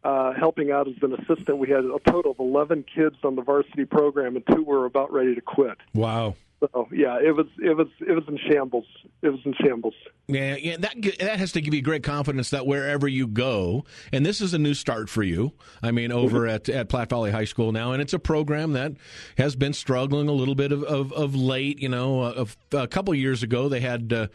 uh, 0.03 0.33
helping 0.33 0.71
out 0.71 0.89
as 0.89 0.95
an 1.03 1.12
assistant, 1.12 1.59
we 1.59 1.69
had 1.69 1.85
a 1.85 1.99
total 2.11 2.31
of 2.33 2.39
11 2.39 2.85
kids 2.95 3.17
on 3.23 3.37
the 3.37 3.43
varsity 3.43 3.85
program, 3.85 4.35
and 4.37 4.45
two 4.47 4.62
were 4.62 4.87
about 4.87 5.12
ready 5.12 5.35
to 5.35 5.41
quit. 5.43 5.77
Wow. 5.95 6.37
So 6.61 6.89
yeah, 6.93 7.19
it 7.19 7.35
was 7.35 7.47
it 7.62 7.75
was 7.75 7.89
it 8.07 8.12
was 8.12 8.25
in 8.29 8.39
shambles. 8.51 8.85
It 9.23 9.31
was 9.31 9.41
in 9.47 9.55
shambles. 9.65 9.95
Yeah, 10.29 10.57
yeah, 10.57 10.77
that 10.77 10.95
that 11.19 11.39
has 11.39 11.53
to 11.53 11.61
give 11.61 11.73
you 11.73 11.81
great 11.83 12.03
confidence 12.03 12.51
that 12.51 12.67
wherever 12.67 13.09
you 13.09 13.27
go, 13.27 13.85
and 14.12 14.25
this 14.25 14.41
is 14.41 14.53
a 14.53 14.59
new 14.59 14.75
start 14.75 15.09
for 15.09 15.23
you. 15.23 15.53
I 15.83 15.91
mean, 15.91 16.12
over 16.12 16.47
at, 16.47 16.69
at 16.69 16.89
Platte 16.89 17.09
Valley 17.09 17.33
High 17.33 17.47
School 17.47 17.73
now, 17.73 17.93
and 17.93 18.03
it's 18.03 18.12
a 18.12 18.19
program 18.19 18.75
that 18.75 18.93
has 19.39 19.57
been 19.57 19.73
struggling 19.73 20.29
a 20.29 20.33
little 20.33 20.55
bit 20.55 20.71
of, 20.71 20.85
of, 20.85 21.12
of 21.15 21.35
late. 21.35 21.81
You 21.81 21.89
know, 21.89 22.23
a, 22.23 22.47
a 22.77 22.87
couple 22.87 23.15
years 23.15 23.43
ago 23.43 23.69
they 23.69 23.81
had 23.81 24.12
uh, 24.12 24.27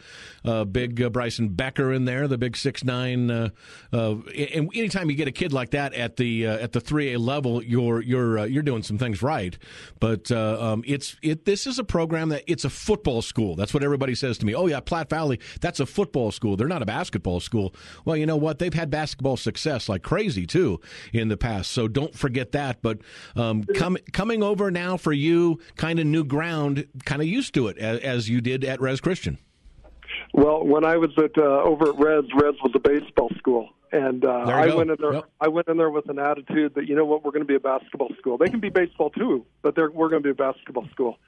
uh, 0.44 0.64
big 0.64 1.00
uh, 1.00 1.08
Bryson 1.08 1.50
Becker 1.50 1.92
in 1.92 2.06
there, 2.06 2.26
the 2.26 2.38
big 2.38 2.56
six 2.56 2.82
nine. 2.82 3.30
Uh, 3.30 3.50
uh, 3.92 4.16
and 4.36 4.68
anytime 4.74 5.08
you 5.08 5.16
get 5.16 5.28
a 5.28 5.32
kid 5.32 5.52
like 5.52 5.70
that 5.70 5.94
at 5.94 6.16
the 6.16 6.46
uh, 6.46 6.58
at 6.58 6.72
the 6.72 6.80
three 6.80 7.14
A 7.14 7.18
level, 7.18 7.62
you're 7.62 8.02
you're 8.02 8.40
uh, 8.40 8.44
you're 8.44 8.64
doing 8.64 8.82
some 8.82 8.98
things 8.98 9.22
right. 9.22 9.56
But 10.00 10.30
uh, 10.32 10.58
um, 10.60 10.82
it's 10.86 11.16
it 11.22 11.44
this 11.44 11.66
is 11.66 11.78
a 11.78 11.84
program 11.84 12.15
that 12.16 12.42
it's 12.46 12.64
a 12.64 12.70
football 12.70 13.22
school. 13.22 13.56
That's 13.56 13.72
what 13.72 13.82
everybody 13.82 14.14
says 14.14 14.38
to 14.38 14.46
me. 14.46 14.54
Oh 14.54 14.66
yeah, 14.66 14.80
Platte 14.80 15.10
Valley, 15.10 15.40
that's 15.60 15.80
a 15.80 15.86
football 15.86 16.32
school. 16.32 16.56
They're 16.56 16.68
not 16.68 16.82
a 16.82 16.86
basketball 16.86 17.40
school. 17.40 17.74
Well, 18.04 18.16
you 18.16 18.26
know 18.26 18.36
what? 18.36 18.58
They've 18.58 18.74
had 18.74 18.90
basketball 18.90 19.36
success 19.36 19.88
like 19.88 20.02
crazy 20.02 20.46
too 20.46 20.80
in 21.12 21.28
the 21.28 21.36
past. 21.36 21.70
So 21.70 21.88
don't 21.88 22.14
forget 22.14 22.52
that. 22.52 22.82
But 22.82 22.98
um, 23.36 23.64
com- 23.76 23.98
coming 24.12 24.42
over 24.42 24.70
now 24.70 24.96
for 24.96 25.12
you, 25.12 25.60
kind 25.76 25.98
of 25.98 26.06
new 26.06 26.24
ground, 26.24 26.86
kind 27.04 27.22
of 27.22 27.28
used 27.28 27.54
to 27.54 27.68
it 27.68 27.78
as, 27.78 28.00
as 28.00 28.28
you 28.28 28.40
did 28.40 28.64
at 28.64 28.80
Res 28.80 29.00
Christian. 29.00 29.38
Well, 30.32 30.64
when 30.64 30.84
I 30.84 30.96
was 30.96 31.10
at 31.18 31.36
uh, 31.38 31.42
over 31.42 31.90
at 31.90 31.98
Res, 31.98 32.24
Res 32.34 32.54
was 32.62 32.72
a 32.74 32.78
baseball 32.78 33.30
school, 33.38 33.70
and 33.92 34.24
uh, 34.24 34.44
I 34.46 34.68
go. 34.68 34.78
went 34.78 34.90
in 34.90 34.96
there. 35.00 35.14
Yep. 35.14 35.24
I 35.40 35.48
went 35.48 35.68
in 35.68 35.76
there 35.76 35.90
with 35.90 36.08
an 36.08 36.18
attitude 36.18 36.74
that 36.74 36.86
you 36.88 36.94
know 36.94 37.04
what, 37.04 37.24
we're 37.24 37.30
going 37.30 37.42
to 37.42 37.46
be 37.46 37.54
a 37.54 37.60
basketball 37.60 38.10
school. 38.18 38.38
They 38.38 38.48
can 38.48 38.60
be 38.60 38.68
baseball 38.68 39.10
too, 39.10 39.46
but 39.62 39.74
they're, 39.74 39.90
we're 39.90 40.08
going 40.08 40.22
to 40.22 40.26
be 40.26 40.30
a 40.30 40.34
basketball 40.34 40.88
school. 40.90 41.18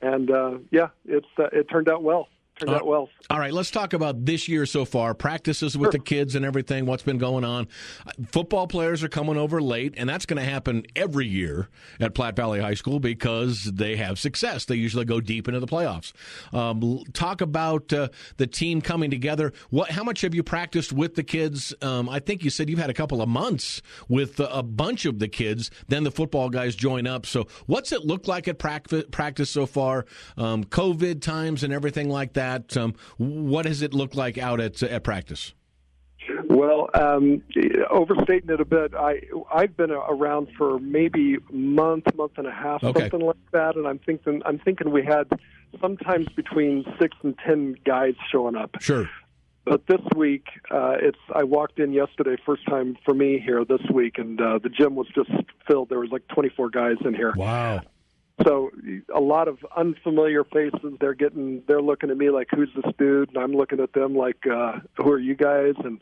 And 0.00 0.30
uh, 0.30 0.58
yeah, 0.70 0.88
it's 1.04 1.26
uh, 1.38 1.48
it 1.52 1.68
turned 1.68 1.88
out 1.88 2.02
well. 2.02 2.28
Turned 2.58 2.70
Uh, 2.72 2.76
out 2.76 2.86
well. 2.86 3.08
All 3.30 3.38
right, 3.38 3.52
let's 3.52 3.70
talk 3.70 3.92
about 3.92 4.24
this 4.24 4.48
year 4.48 4.66
so 4.66 4.84
far. 4.84 5.14
Practices 5.14 5.76
with 5.76 5.92
the 5.92 5.98
kids 5.98 6.34
and 6.34 6.44
everything. 6.44 6.86
What's 6.86 7.02
been 7.02 7.18
going 7.18 7.44
on? 7.44 7.68
Football 8.32 8.66
players 8.66 9.02
are 9.04 9.08
coming 9.08 9.36
over 9.36 9.60
late, 9.60 9.94
and 9.96 10.08
that's 10.08 10.26
going 10.26 10.42
to 10.42 10.48
happen 10.50 10.84
every 10.96 11.26
year 11.26 11.68
at 12.00 12.14
Platte 12.14 12.36
Valley 12.36 12.60
High 12.60 12.74
School 12.74 12.98
because 13.00 13.64
they 13.64 13.96
have 13.96 14.18
success. 14.18 14.64
They 14.64 14.76
usually 14.76 15.04
go 15.04 15.20
deep 15.20 15.46
into 15.46 15.60
the 15.60 15.66
playoffs. 15.66 16.12
Um, 16.52 17.02
talk 17.12 17.40
about 17.40 17.92
uh, 17.92 18.08
the 18.38 18.46
team 18.46 18.80
coming 18.80 19.10
together. 19.10 19.52
What? 19.70 19.90
How 19.90 20.02
much 20.04 20.22
have 20.22 20.34
you 20.34 20.42
practiced 20.42 20.92
with 20.92 21.14
the 21.14 21.22
kids? 21.22 21.74
Um, 21.82 22.08
I 22.08 22.18
think 22.20 22.42
you 22.44 22.50
said 22.50 22.70
you've 22.70 22.78
had 22.78 22.90
a 22.90 22.94
couple 22.94 23.20
of 23.22 23.28
months 23.28 23.82
with 24.08 24.40
uh, 24.40 24.48
a 24.50 24.62
bunch 24.62 25.04
of 25.04 25.18
the 25.18 25.28
kids. 25.28 25.70
Then 25.88 26.02
the 26.04 26.10
football 26.10 26.48
guys 26.48 26.74
join 26.74 27.06
up. 27.06 27.26
So, 27.26 27.46
what's 27.66 27.92
it 27.92 28.04
look 28.06 28.26
like 28.26 28.48
at 28.48 28.58
practice, 28.58 29.04
practice 29.10 29.50
so 29.50 29.66
far? 29.66 30.06
Um, 30.36 30.64
COVID 30.64 31.20
times 31.20 31.62
and 31.62 31.72
everything 31.72 32.08
like 32.08 32.32
that. 32.32 32.47
Um, 32.76 32.94
what 33.18 33.64
does 33.66 33.82
it 33.82 33.94
look 33.94 34.14
like 34.14 34.38
out 34.38 34.60
at 34.60 34.82
at 34.82 35.04
practice? 35.04 35.54
Well, 36.48 36.90
um, 36.94 37.42
overstating 37.90 38.50
it 38.50 38.60
a 38.60 38.64
bit, 38.64 38.94
I 38.94 39.20
I've 39.52 39.76
been 39.76 39.90
around 39.90 40.48
for 40.58 40.78
maybe 40.78 41.36
a 41.36 41.52
month, 41.52 42.14
month 42.16 42.32
and 42.36 42.46
a 42.46 42.52
half, 42.52 42.82
Okay. 42.82 43.00
something 43.02 43.20
like 43.20 43.36
that, 43.52 43.76
and 43.76 43.86
I'm 43.86 43.98
thinking 44.00 44.42
I'm 44.44 44.58
thinking 44.58 44.90
we 44.90 45.04
had 45.04 45.28
sometimes 45.80 46.26
between 46.34 46.84
six 47.00 47.16
and 47.22 47.34
ten 47.46 47.76
guys 47.84 48.14
showing 48.32 48.56
up. 48.56 48.76
Sure. 48.80 49.08
But 49.64 49.86
this 49.86 50.00
week, 50.16 50.46
uh, 50.70 50.96
it's 51.00 51.18
I 51.34 51.44
walked 51.44 51.78
in 51.78 51.92
yesterday, 51.92 52.36
first 52.44 52.64
time 52.66 52.96
for 53.04 53.14
me 53.14 53.38
here 53.38 53.64
this 53.64 53.82
week, 53.92 54.18
and 54.18 54.40
uh, 54.40 54.58
the 54.58 54.70
gym 54.70 54.94
was 54.96 55.06
just 55.14 55.30
filled. 55.66 55.90
There 55.90 56.00
was 56.00 56.10
like 56.10 56.26
24 56.28 56.70
guys 56.70 56.96
in 57.04 57.14
here. 57.14 57.34
Wow. 57.36 57.82
So 58.46 58.70
a 59.14 59.20
lot 59.20 59.48
of 59.48 59.58
unfamiliar 59.76 60.44
faces. 60.44 60.96
They're 61.00 61.14
getting, 61.14 61.62
they're 61.66 61.82
looking 61.82 62.10
at 62.10 62.16
me 62.16 62.30
like, 62.30 62.48
"Who's 62.54 62.70
this 62.74 62.92
dude?" 62.96 63.30
And 63.30 63.38
I'm 63.38 63.52
looking 63.52 63.80
at 63.80 63.92
them 63.92 64.14
like, 64.16 64.46
uh, 64.46 64.80
"Who 64.96 65.10
are 65.10 65.18
you 65.18 65.34
guys?" 65.34 65.74
And 65.84 66.00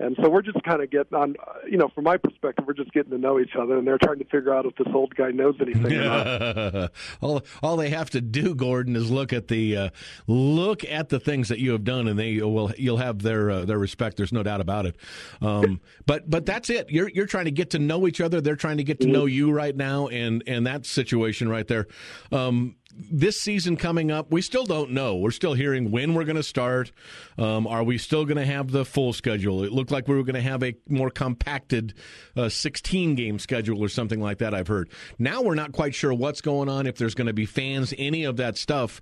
And 0.00 0.16
so 0.22 0.28
we're 0.28 0.42
just 0.42 0.62
kind 0.62 0.80
of 0.80 0.90
getting 0.90 1.14
on, 1.18 1.34
you 1.68 1.76
know, 1.76 1.88
from 1.88 2.04
my 2.04 2.16
perspective, 2.16 2.64
we're 2.66 2.74
just 2.74 2.92
getting 2.92 3.10
to 3.10 3.18
know 3.18 3.40
each 3.40 3.56
other, 3.58 3.78
and 3.78 3.86
they're 3.86 3.98
trying 3.98 4.20
to 4.20 4.24
figure 4.26 4.54
out 4.54 4.64
if 4.64 4.76
this 4.76 4.86
old 4.94 5.12
guy 5.16 5.32
knows 5.32 5.56
anything. 5.60 5.90
Yeah. 5.90 6.88
all 7.20 7.42
all 7.64 7.76
they 7.76 7.90
have 7.90 8.08
to 8.10 8.20
do, 8.20 8.54
Gordon, 8.54 8.94
is 8.94 9.10
look 9.10 9.32
at 9.32 9.48
the 9.48 9.76
uh, 9.76 9.90
look 10.28 10.84
at 10.84 11.08
the 11.08 11.18
things 11.18 11.48
that 11.48 11.58
you 11.58 11.72
have 11.72 11.82
done, 11.82 12.06
and 12.06 12.16
they 12.16 12.40
will 12.40 12.72
you'll 12.78 12.98
have 12.98 13.22
their 13.22 13.50
uh, 13.50 13.64
their 13.64 13.78
respect. 13.78 14.16
There's 14.16 14.32
no 14.32 14.44
doubt 14.44 14.60
about 14.60 14.86
it. 14.86 14.96
Um, 15.42 15.80
but 16.06 16.30
but 16.30 16.46
that's 16.46 16.70
it. 16.70 16.90
You're 16.90 17.08
you're 17.08 17.26
trying 17.26 17.46
to 17.46 17.50
get 17.50 17.70
to 17.70 17.80
know 17.80 18.06
each 18.06 18.20
other. 18.20 18.40
They're 18.40 18.56
trying 18.56 18.76
to 18.76 18.84
get 18.84 19.00
to 19.00 19.08
know 19.08 19.26
you 19.26 19.50
right 19.50 19.74
now, 19.74 20.06
and 20.06 20.44
and 20.46 20.64
that 20.68 20.86
situation 20.86 21.48
right 21.48 21.66
there. 21.66 21.88
Um, 22.30 22.76
this 22.98 23.40
season 23.40 23.76
coming 23.76 24.10
up, 24.10 24.30
we 24.32 24.42
still 24.42 24.64
don't 24.64 24.90
know. 24.90 25.16
We're 25.16 25.30
still 25.30 25.54
hearing 25.54 25.90
when 25.90 26.14
we're 26.14 26.24
going 26.24 26.36
to 26.36 26.42
start. 26.42 26.92
Um, 27.38 27.66
are 27.66 27.84
we 27.84 27.98
still 27.98 28.24
going 28.24 28.38
to 28.38 28.44
have 28.44 28.70
the 28.70 28.84
full 28.84 29.12
schedule? 29.12 29.62
It 29.62 29.72
looked 29.72 29.90
like 29.90 30.08
we 30.08 30.16
were 30.16 30.24
going 30.24 30.34
to 30.34 30.40
have 30.42 30.62
a 30.62 30.74
more 30.88 31.10
compacted 31.10 31.94
uh, 32.36 32.48
16 32.48 33.14
game 33.14 33.38
schedule 33.38 33.82
or 33.82 33.88
something 33.88 34.20
like 34.20 34.38
that, 34.38 34.54
I've 34.54 34.68
heard. 34.68 34.90
Now 35.18 35.42
we're 35.42 35.54
not 35.54 35.72
quite 35.72 35.94
sure 35.94 36.12
what's 36.12 36.40
going 36.40 36.68
on, 36.68 36.86
if 36.86 36.96
there's 36.96 37.14
going 37.14 37.28
to 37.28 37.32
be 37.32 37.46
fans, 37.46 37.94
any 37.96 38.24
of 38.24 38.36
that 38.38 38.56
stuff. 38.56 39.00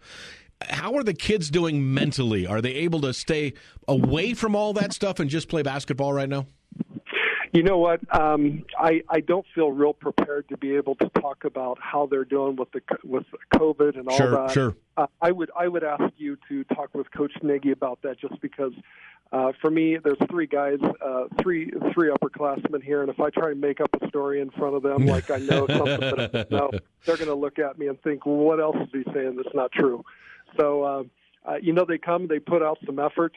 How 0.62 0.94
are 0.94 1.02
the 1.02 1.14
kids 1.14 1.50
doing 1.50 1.92
mentally? 1.92 2.46
Are 2.46 2.62
they 2.62 2.72
able 2.74 3.00
to 3.02 3.12
stay 3.12 3.54
away 3.86 4.34
from 4.34 4.56
all 4.56 4.72
that 4.74 4.92
stuff 4.92 5.20
and 5.20 5.28
just 5.28 5.48
play 5.48 5.62
basketball 5.62 6.12
right 6.12 6.28
now? 6.28 6.46
You 7.56 7.62
know 7.62 7.78
what? 7.78 8.00
Um, 8.14 8.66
I 8.78 9.02
I 9.08 9.20
don't 9.20 9.46
feel 9.54 9.72
real 9.72 9.94
prepared 9.94 10.46
to 10.50 10.58
be 10.58 10.76
able 10.76 10.94
to 10.96 11.08
talk 11.08 11.44
about 11.44 11.78
how 11.80 12.04
they're 12.04 12.26
doing 12.26 12.54
with 12.54 12.70
the 12.72 12.82
with 13.02 13.24
COVID 13.54 13.98
and 13.98 14.06
all 14.08 14.16
sure, 14.16 14.30
that. 14.32 14.50
Sure. 14.50 14.76
Uh, 14.98 15.06
I 15.22 15.30
would 15.30 15.50
I 15.58 15.66
would 15.66 15.82
ask 15.82 16.12
you 16.18 16.36
to 16.50 16.64
talk 16.64 16.94
with 16.94 17.10
Coach 17.12 17.32
Knigge 17.42 17.72
about 17.72 18.02
that, 18.02 18.20
just 18.20 18.38
because 18.42 18.74
uh, 19.32 19.52
for 19.62 19.70
me, 19.70 19.96
there's 19.96 20.18
three 20.30 20.46
guys, 20.46 20.80
uh, 21.02 21.24
three 21.40 21.72
three 21.94 22.10
upperclassmen 22.10 22.82
here, 22.82 23.00
and 23.00 23.08
if 23.08 23.18
I 23.20 23.30
try 23.30 23.52
and 23.52 23.60
make 23.60 23.80
up 23.80 23.88
a 24.02 24.06
story 24.08 24.42
in 24.42 24.50
front 24.50 24.76
of 24.76 24.82
them, 24.82 25.06
like 25.16 25.30
I 25.30 25.38
know 25.38 25.66
something 25.66 26.00
that 26.00 26.46
I 26.50 26.54
know, 26.54 26.70
they're 27.06 27.16
going 27.16 27.28
to 27.28 27.34
look 27.34 27.58
at 27.58 27.78
me 27.78 27.86
and 27.86 27.98
think, 28.02 28.26
well, 28.26 28.36
"What 28.36 28.60
else 28.60 28.76
is 28.76 28.88
he 28.92 29.02
saying 29.14 29.36
that's 29.36 29.54
not 29.54 29.72
true?" 29.72 30.04
So, 30.60 30.82
uh, 30.82 31.02
uh, 31.46 31.54
you 31.56 31.72
know, 31.72 31.86
they 31.86 31.96
come, 31.96 32.28
they 32.28 32.38
put 32.38 32.62
out 32.62 32.76
some 32.84 32.98
effort. 32.98 33.34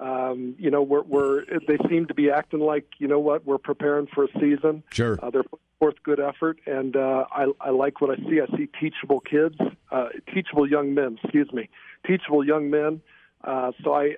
Um, 0.00 0.54
you 0.58 0.70
know, 0.70 0.82
we're, 0.82 1.02
we're 1.02 1.44
they 1.68 1.76
seem 1.88 2.06
to 2.06 2.14
be 2.14 2.30
acting 2.30 2.60
like 2.60 2.86
you 2.98 3.06
know 3.06 3.18
what 3.18 3.44
we're 3.44 3.58
preparing 3.58 4.06
for 4.06 4.24
a 4.24 4.28
season. 4.40 4.82
Sure, 4.90 5.18
uh, 5.22 5.30
they're 5.30 5.42
putting 5.42 5.58
forth 5.78 5.94
good 6.02 6.20
effort, 6.20 6.58
and 6.66 6.96
uh, 6.96 7.26
I, 7.30 7.46
I 7.60 7.70
like 7.70 8.00
what 8.00 8.10
I 8.10 8.16
see. 8.28 8.40
I 8.40 8.56
see 8.56 8.66
teachable 8.80 9.20
kids, 9.20 9.56
uh, 9.90 10.08
teachable 10.32 10.68
young 10.68 10.94
men. 10.94 11.18
Excuse 11.22 11.52
me, 11.52 11.68
teachable 12.06 12.44
young 12.44 12.70
men. 12.70 13.02
Uh, 13.44 13.72
so 13.84 13.94
I, 13.94 14.16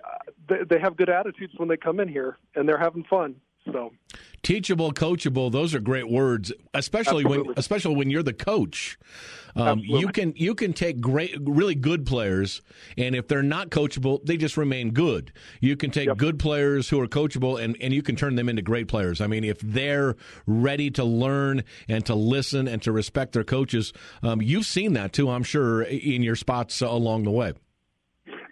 they, 0.49 0.65
they 0.69 0.79
have 0.81 0.97
good 0.97 1.09
attitudes 1.09 1.55
when 1.57 1.69
they 1.69 1.77
come 1.77 1.99
in 1.99 2.09
here, 2.09 2.37
and 2.55 2.69
they're 2.69 2.79
having 2.79 3.05
fun. 3.05 3.37
So 3.71 3.93
teachable, 4.43 4.93
coachable, 4.93 5.51
those 5.53 5.75
are 5.75 5.81
great 5.81 6.11
words, 6.11 6.53
especially 6.75 7.25
Absolutely. 7.25 7.49
when 7.49 7.59
especially 7.59 7.95
when 7.95 8.11
you're 8.11 8.23
the 8.23 8.33
coach. 8.33 8.99
Um, 9.55 9.81
you 9.81 10.09
can 10.09 10.33
you 10.35 10.55
can 10.55 10.73
take 10.73 11.01
great, 11.01 11.37
really 11.41 11.75
good 11.75 12.07
players, 12.07 12.63
and 12.97 13.15
if 13.15 13.29
they're 13.29 13.43
not 13.43 13.69
coachable, 13.71 14.25
they 14.25 14.37
just 14.39 14.57
remain 14.57 14.93
good. 14.93 15.33
You 15.61 15.77
can 15.77 15.91
take 15.91 16.07
yep. 16.07 16.17
good 16.17 16.39
players 16.39 16.89
who 16.89 16.99
are 17.01 17.07
coachable, 17.07 17.63
and, 17.63 17.77
and 17.81 17.93
you 17.93 18.03
can 18.03 18.17
turn 18.17 18.35
them 18.35 18.49
into 18.49 18.63
great 18.63 18.89
players. 18.89 19.21
I 19.21 19.27
mean, 19.27 19.45
if 19.45 19.61
they're 19.61 20.17
ready 20.47 20.91
to 20.93 21.05
learn 21.05 21.65
and 21.87 22.05
to 22.07 22.15
listen 22.15 22.67
and 22.67 22.81
to 22.83 22.93
respect 22.93 23.33
their 23.33 23.45
coaches, 23.45 23.93
um, 24.23 24.41
you've 24.41 24.67
seen 24.67 24.95
that 24.95 25.13
too, 25.13 25.29
I'm 25.29 25.45
sure, 25.45 25.83
in 25.83 26.23
your 26.23 26.37
spots 26.37 26.81
along 26.81 27.25
the 27.25 27.31
way. 27.31 27.53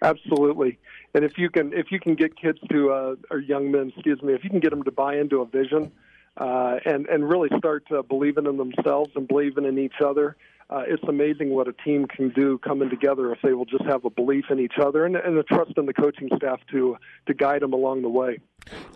Absolutely 0.03 0.77
and 1.13 1.25
if 1.25 1.37
you 1.37 1.49
can 1.49 1.73
if 1.73 1.91
you 1.91 1.99
can 1.99 2.15
get 2.15 2.35
kids 2.35 2.59
to 2.69 2.91
uh, 2.91 3.15
or 3.29 3.39
young 3.39 3.71
men, 3.71 3.91
excuse 3.95 4.21
me, 4.21 4.33
if 4.33 4.43
you 4.43 4.49
can 4.49 4.59
get 4.59 4.69
them 4.71 4.83
to 4.83 4.91
buy 4.91 5.17
into 5.17 5.41
a 5.41 5.45
vision 5.45 5.91
uh, 6.37 6.77
and 6.85 7.07
and 7.07 7.29
really 7.29 7.49
start 7.57 7.85
uh, 7.91 8.01
believing 8.01 8.45
in 8.45 8.57
themselves 8.57 9.11
and 9.15 9.27
believing 9.27 9.65
in 9.65 9.77
each 9.77 10.01
other, 10.03 10.37
uh, 10.69 10.83
it's 10.87 11.03
amazing 11.07 11.49
what 11.49 11.67
a 11.67 11.73
team 11.73 12.07
can 12.07 12.29
do 12.29 12.57
coming 12.59 12.89
together 12.89 13.31
if 13.33 13.39
they 13.43 13.53
will 13.53 13.65
just 13.65 13.83
have 13.83 14.05
a 14.05 14.09
belief 14.09 14.45
in 14.49 14.59
each 14.59 14.79
other 14.81 15.05
and, 15.05 15.15
and 15.17 15.37
a 15.37 15.43
trust 15.43 15.73
in 15.77 15.85
the 15.85 15.93
coaching 15.93 16.29
staff 16.37 16.59
to 16.71 16.97
to 17.27 17.33
guide 17.33 17.61
them 17.61 17.73
along 17.73 18.01
the 18.01 18.09
way. 18.09 18.39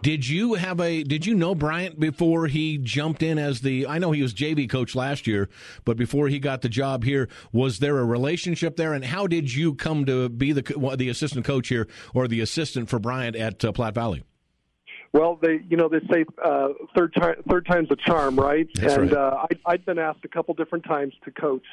Did 0.02 0.28
you 0.28 0.54
have 0.54 0.80
a? 0.80 1.04
Did 1.04 1.26
you 1.26 1.34
know 1.36 1.56
Bryant 1.56 2.00
before 2.00 2.48
he 2.48 2.78
jumped 2.78 3.24
in 3.24 3.38
as 3.38 3.62
the? 3.62 3.88
I 3.88 3.98
know 3.98 4.12
he 4.12 4.22
was 4.22 4.34
JV 4.34 4.70
coach 4.70 4.96
last 4.96 5.28
year, 5.28 5.50
but 5.84 5.98
before 5.98 6.28
he 6.28 6.40
got 6.40 6.62
the 6.62 6.70
job 6.70 7.04
here, 7.04 7.28
was 7.52 7.80
there 7.80 7.98
a 7.98 8.06
relationship 8.06 8.76
there? 8.78 8.94
And 8.94 9.04
how 9.04 9.28
did 9.28 9.54
you 9.54 9.74
come 9.74 10.06
to 10.06 10.30
be 10.30 10.52
the 10.52 10.96
the 10.98 11.10
assistant 11.10 11.46
coach 11.46 11.68
here 11.68 11.88
or 12.14 12.28
the 12.28 12.42
assistant 12.42 12.90
for 12.90 13.00
Bryant 13.00 13.36
at 13.36 13.66
uh, 13.66 13.72
Platte 13.72 13.96
Valley? 13.96 14.24
Well, 15.16 15.40
they 15.42 15.62
you 15.70 15.78
know 15.78 15.88
they 15.88 16.02
say 16.12 16.26
uh, 16.44 16.70
third 16.96 17.14
time 17.14 17.36
third 17.50 17.66
time's 17.66 17.90
a 17.90 17.96
charm, 17.96 18.36
right? 18.36 18.68
That's 18.76 18.96
and 18.96 19.12
right. 19.12 19.18
Uh, 19.18 19.46
I, 19.50 19.72
I'd 19.74 19.86
been 19.86 19.98
asked 19.98 20.26
a 20.26 20.28
couple 20.28 20.54
different 20.56 20.84
times 20.84 21.14
to 21.24 21.32
coach, 21.32 21.66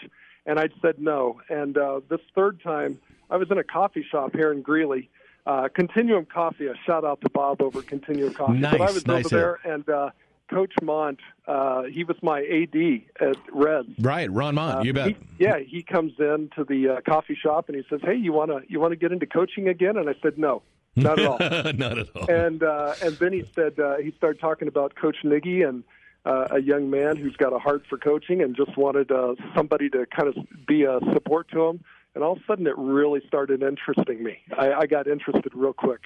and 0.47 0.59
I'd 0.61 0.73
said 0.81 1.01
no. 1.01 1.41
And 1.49 1.77
uh, 1.77 2.01
this 2.09 2.21
third 2.37 2.63
time, 2.63 3.01
I 3.29 3.37
was 3.37 3.51
in 3.51 3.59
a 3.59 3.65
coffee 3.65 4.07
shop 4.09 4.31
here 4.33 4.53
in 4.53 4.63
Greeley, 4.63 5.11
uh, 5.47 5.69
Continuum 5.75 6.27
Coffee. 6.27 6.67
A 6.67 6.75
shout 6.87 7.05
out 7.05 7.21
to 7.23 7.31
Bob 7.31 7.63
over 7.63 7.83
Continuum 7.83 8.35
Coffee. 8.35 8.59
Nice, 8.59 8.79
but 8.79 8.89
I 8.89 8.93
was 8.93 9.07
nice 9.07 9.27
over 9.27 9.61
there, 9.65 9.75
and 9.75 9.89
uh, 9.89 10.11
Coach 10.49 10.73
Mont, 10.83 11.19
uh, 11.47 11.85
he 11.85 12.05
was 12.05 12.17
my 12.23 12.41
AD 12.41 13.27
at 13.27 13.37
Res. 13.53 13.87
Right, 13.99 14.31
Ron 14.31 14.55
Mont, 14.55 14.79
uh, 14.79 14.83
you 14.83 14.93
bet. 14.93 15.09
He, 15.09 15.17
yeah, 15.39 15.59
he 15.59 15.83
comes 15.83 16.13
in 16.19 16.51
to 16.57 16.65
the 16.65 16.89
uh, 16.89 17.01
coffee 17.01 17.35
shop 17.41 17.69
and 17.69 17.77
he 17.77 17.85
says, 17.89 18.01
"Hey, 18.03 18.17
you 18.17 18.33
wanna 18.33 18.61
you 18.69 18.81
wanna 18.81 18.97
get 18.97 19.13
into 19.13 19.27
coaching 19.27 19.69
again?" 19.69 19.97
And 19.97 20.09
I 20.09 20.15
said, 20.23 20.39
"No." 20.39 20.63
Not 20.95 21.19
at 21.19 21.27
all. 21.27 21.39
Not 21.73 21.99
at 21.99 22.09
all. 22.15 22.31
And 22.31 22.63
uh, 22.63 22.95
and 23.03 23.17
then 23.17 23.33
he 23.33 23.45
said 23.55 23.81
uh, 23.81 23.97
he 23.97 24.13
started 24.13 24.41
talking 24.41 24.69
about 24.69 24.95
Coach 24.95 25.17
Knigge 25.25 25.67
and 25.67 25.85
uh, 26.25 26.49
a 26.51 26.61
young 26.61 26.91
man 26.91 27.17
who's 27.17 27.37
got 27.37 27.53
a 27.53 27.59
heart 27.59 27.85
for 27.89 27.99
coaching 27.99 28.43
and 28.43 28.55
just 28.55 28.77
wanted 28.77 29.11
uh, 29.11 29.35
somebody 29.57 29.89
to 29.91 30.07
kind 30.07 30.29
of 30.29 30.37
be 30.67 30.85
a 30.85 31.01
support 31.13 31.51
to 31.53 31.65
him. 31.65 31.85
And 32.15 32.23
all 32.23 32.33
of 32.33 32.39
a 32.39 32.45
sudden, 32.47 32.67
it 32.67 32.77
really 32.77 33.23
started 33.27 33.63
interesting 33.63 34.23
me. 34.23 34.39
I, 34.57 34.73
I 34.73 34.87
got 34.87 35.07
interested 35.07 35.53
real 35.55 35.73
quick. 35.73 36.03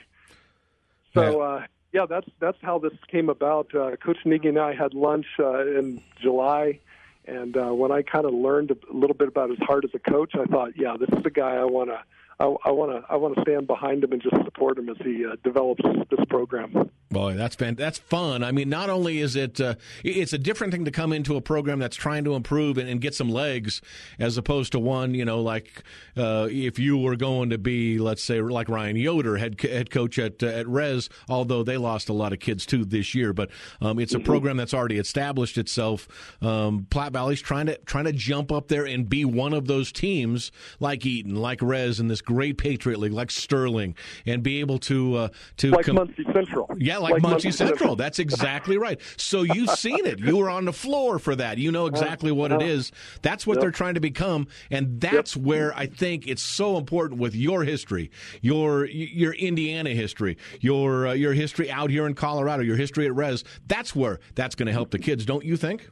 So 1.14 1.40
uh, 1.40 1.66
yeah, 1.92 2.06
that's 2.06 2.28
that's 2.38 2.58
how 2.62 2.78
this 2.78 2.92
came 3.08 3.28
about. 3.28 3.75
Uh, 3.75 3.96
Coach 3.96 4.18
Knigge 4.25 4.48
and 4.48 4.58
I 4.58 4.75
had 4.75 4.94
lunch 4.94 5.26
uh, 5.38 5.66
in 5.66 6.02
July. 6.20 6.80
And 7.26 7.56
uh, 7.56 7.75
when 7.75 7.90
I 7.90 8.02
kind 8.02 8.25
of 8.25 8.32
learned 8.32 8.70
a 8.70 8.76
little 8.92 9.16
bit 9.16 9.26
about 9.26 9.50
his 9.50 9.58
heart 9.58 9.84
as 9.84 9.90
a 9.94 9.98
coach, 9.98 10.34
I 10.36 10.44
thought, 10.44 10.76
yeah, 10.76 10.96
this 10.96 11.08
is 11.08 11.25
the 11.25 11.30
guy 11.30 11.56
I 11.56 11.64
want 11.64 11.90
to 11.90 12.00
I 12.38 12.70
want 12.70 12.92
to 12.92 13.10
I 13.10 13.16
want 13.16 13.34
to 13.36 13.40
stand 13.42 13.66
behind 13.66 14.04
him 14.04 14.12
and 14.12 14.22
just 14.22 14.36
support 14.44 14.78
him 14.78 14.88
as 14.90 14.96
he 14.98 15.25
uh, 15.25 15.36
develops 15.42 15.82
this 16.10 16.25
program. 16.28 16.90
Boy, 17.08 17.34
that's 17.34 17.54
fan- 17.54 17.76
that's 17.76 17.98
fun. 17.98 18.42
I 18.42 18.50
mean, 18.50 18.68
not 18.68 18.90
only 18.90 19.20
is 19.20 19.36
it 19.36 19.60
uh, 19.60 19.76
it's 20.02 20.32
a 20.32 20.38
different 20.38 20.72
thing 20.72 20.84
to 20.86 20.90
come 20.90 21.12
into 21.12 21.36
a 21.36 21.40
program 21.40 21.78
that's 21.78 21.94
trying 21.94 22.25
to 22.25 22.34
improve 22.34 22.78
and, 22.78 22.88
and 22.88 23.00
get 23.00 23.14
some 23.14 23.28
legs, 23.28 23.80
as 24.18 24.36
opposed 24.36 24.72
to 24.72 24.80
one 24.80 25.14
you 25.14 25.25
know 25.25 25.40
like 25.40 25.84
uh, 26.16 26.48
if 26.50 26.80
you 26.80 26.98
were 26.98 27.14
going 27.14 27.50
to 27.50 27.58
be 27.58 27.98
let's 27.98 28.25
say 28.25 28.40
like 28.40 28.68
Ryan 28.68 28.96
Yoder, 28.96 29.36
head 29.36 29.60
head 29.60 29.90
coach 29.90 30.18
at 30.18 30.42
uh, 30.42 30.46
at 30.46 30.66
Res, 30.66 31.08
although 31.28 31.62
they 31.62 31.76
lost 31.76 32.08
a 32.08 32.12
lot 32.12 32.32
of 32.32 32.40
kids 32.40 32.66
too 32.66 32.84
this 32.84 33.14
year, 33.14 33.32
but 33.32 33.50
um, 33.80 34.00
it's 34.00 34.12
a 34.12 34.16
mm-hmm. 34.16 34.26
program 34.26 34.56
that's 34.56 34.75
already 34.75 34.98
established 34.98 35.58
itself. 35.58 36.08
Um, 36.42 36.88
Platte 36.90 37.12
Valley's 37.12 37.40
trying 37.40 37.66
to 37.66 37.78
trying 37.78 38.06
to 38.06 38.12
jump 38.12 38.50
up 38.50 38.66
there 38.66 38.84
and 38.84 39.08
be 39.08 39.25
one 39.25 39.52
of 39.52 39.68
those 39.68 39.92
teams 39.92 40.50
like 40.80 41.06
Eaton, 41.06 41.36
like 41.36 41.62
Res, 41.62 42.00
in 42.00 42.08
this 42.08 42.20
great 42.20 42.58
Patriot 42.58 42.98
League, 42.98 43.12
like 43.12 43.30
Sterling, 43.30 43.94
and 44.26 44.42
be 44.42 44.58
able 44.58 44.78
to 44.80 45.14
uh, 45.14 45.28
to 45.58 45.70
like 45.70 45.86
com- 45.86 45.96
Muncie 45.96 46.25
Central. 46.32 46.68
Yeah, 46.76 46.95
like, 47.02 47.14
like 47.14 47.22
Muncie, 47.22 47.50
Central. 47.50 47.78
Central. 47.78 47.96
That's 47.96 48.18
exactly 48.18 48.78
right. 48.78 49.00
So 49.16 49.42
you've 49.42 49.70
seen 49.70 50.06
it. 50.06 50.18
You 50.18 50.36
were 50.36 50.50
on 50.50 50.64
the 50.64 50.72
floor 50.72 51.18
for 51.18 51.34
that. 51.36 51.58
You 51.58 51.72
know 51.72 51.86
exactly 51.86 52.32
what 52.32 52.52
it 52.52 52.62
is. 52.62 52.92
That's 53.22 53.46
what 53.46 53.54
yep. 53.54 53.62
they're 53.62 53.70
trying 53.70 53.94
to 53.94 54.00
become, 54.00 54.48
and 54.70 55.00
that's 55.00 55.36
yep. 55.36 55.44
where 55.44 55.76
I 55.76 55.86
think 55.86 56.26
it's 56.26 56.42
so 56.42 56.76
important 56.76 57.20
with 57.20 57.34
your 57.34 57.64
history, 57.64 58.10
your 58.40 58.86
your 58.86 59.32
Indiana 59.34 59.90
history, 59.90 60.36
your 60.60 61.08
uh, 61.08 61.12
your 61.12 61.32
history 61.32 61.70
out 61.70 61.90
here 61.90 62.06
in 62.06 62.14
Colorado, 62.14 62.62
your 62.62 62.76
history 62.76 63.06
at 63.06 63.14
Res. 63.14 63.44
That's 63.66 63.94
where 63.94 64.20
that's 64.34 64.54
going 64.54 64.66
to 64.66 64.72
help 64.72 64.90
the 64.90 64.98
kids, 64.98 65.24
don't 65.24 65.44
you 65.44 65.56
think? 65.56 65.90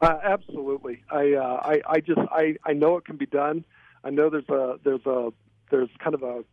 Uh, 0.00 0.18
absolutely. 0.22 1.02
I, 1.10 1.32
uh, 1.32 1.60
I 1.64 1.82
I 1.88 2.00
just 2.00 2.18
I 2.18 2.56
I 2.64 2.72
know 2.72 2.96
it 2.96 3.04
can 3.04 3.16
be 3.16 3.26
done. 3.26 3.64
I 4.04 4.10
know 4.10 4.30
there's 4.30 4.48
a 4.48 4.78
there's 4.84 5.06
a 5.06 5.32
there's 5.70 5.88
kind 5.98 6.14
of 6.14 6.22
a 6.22 6.44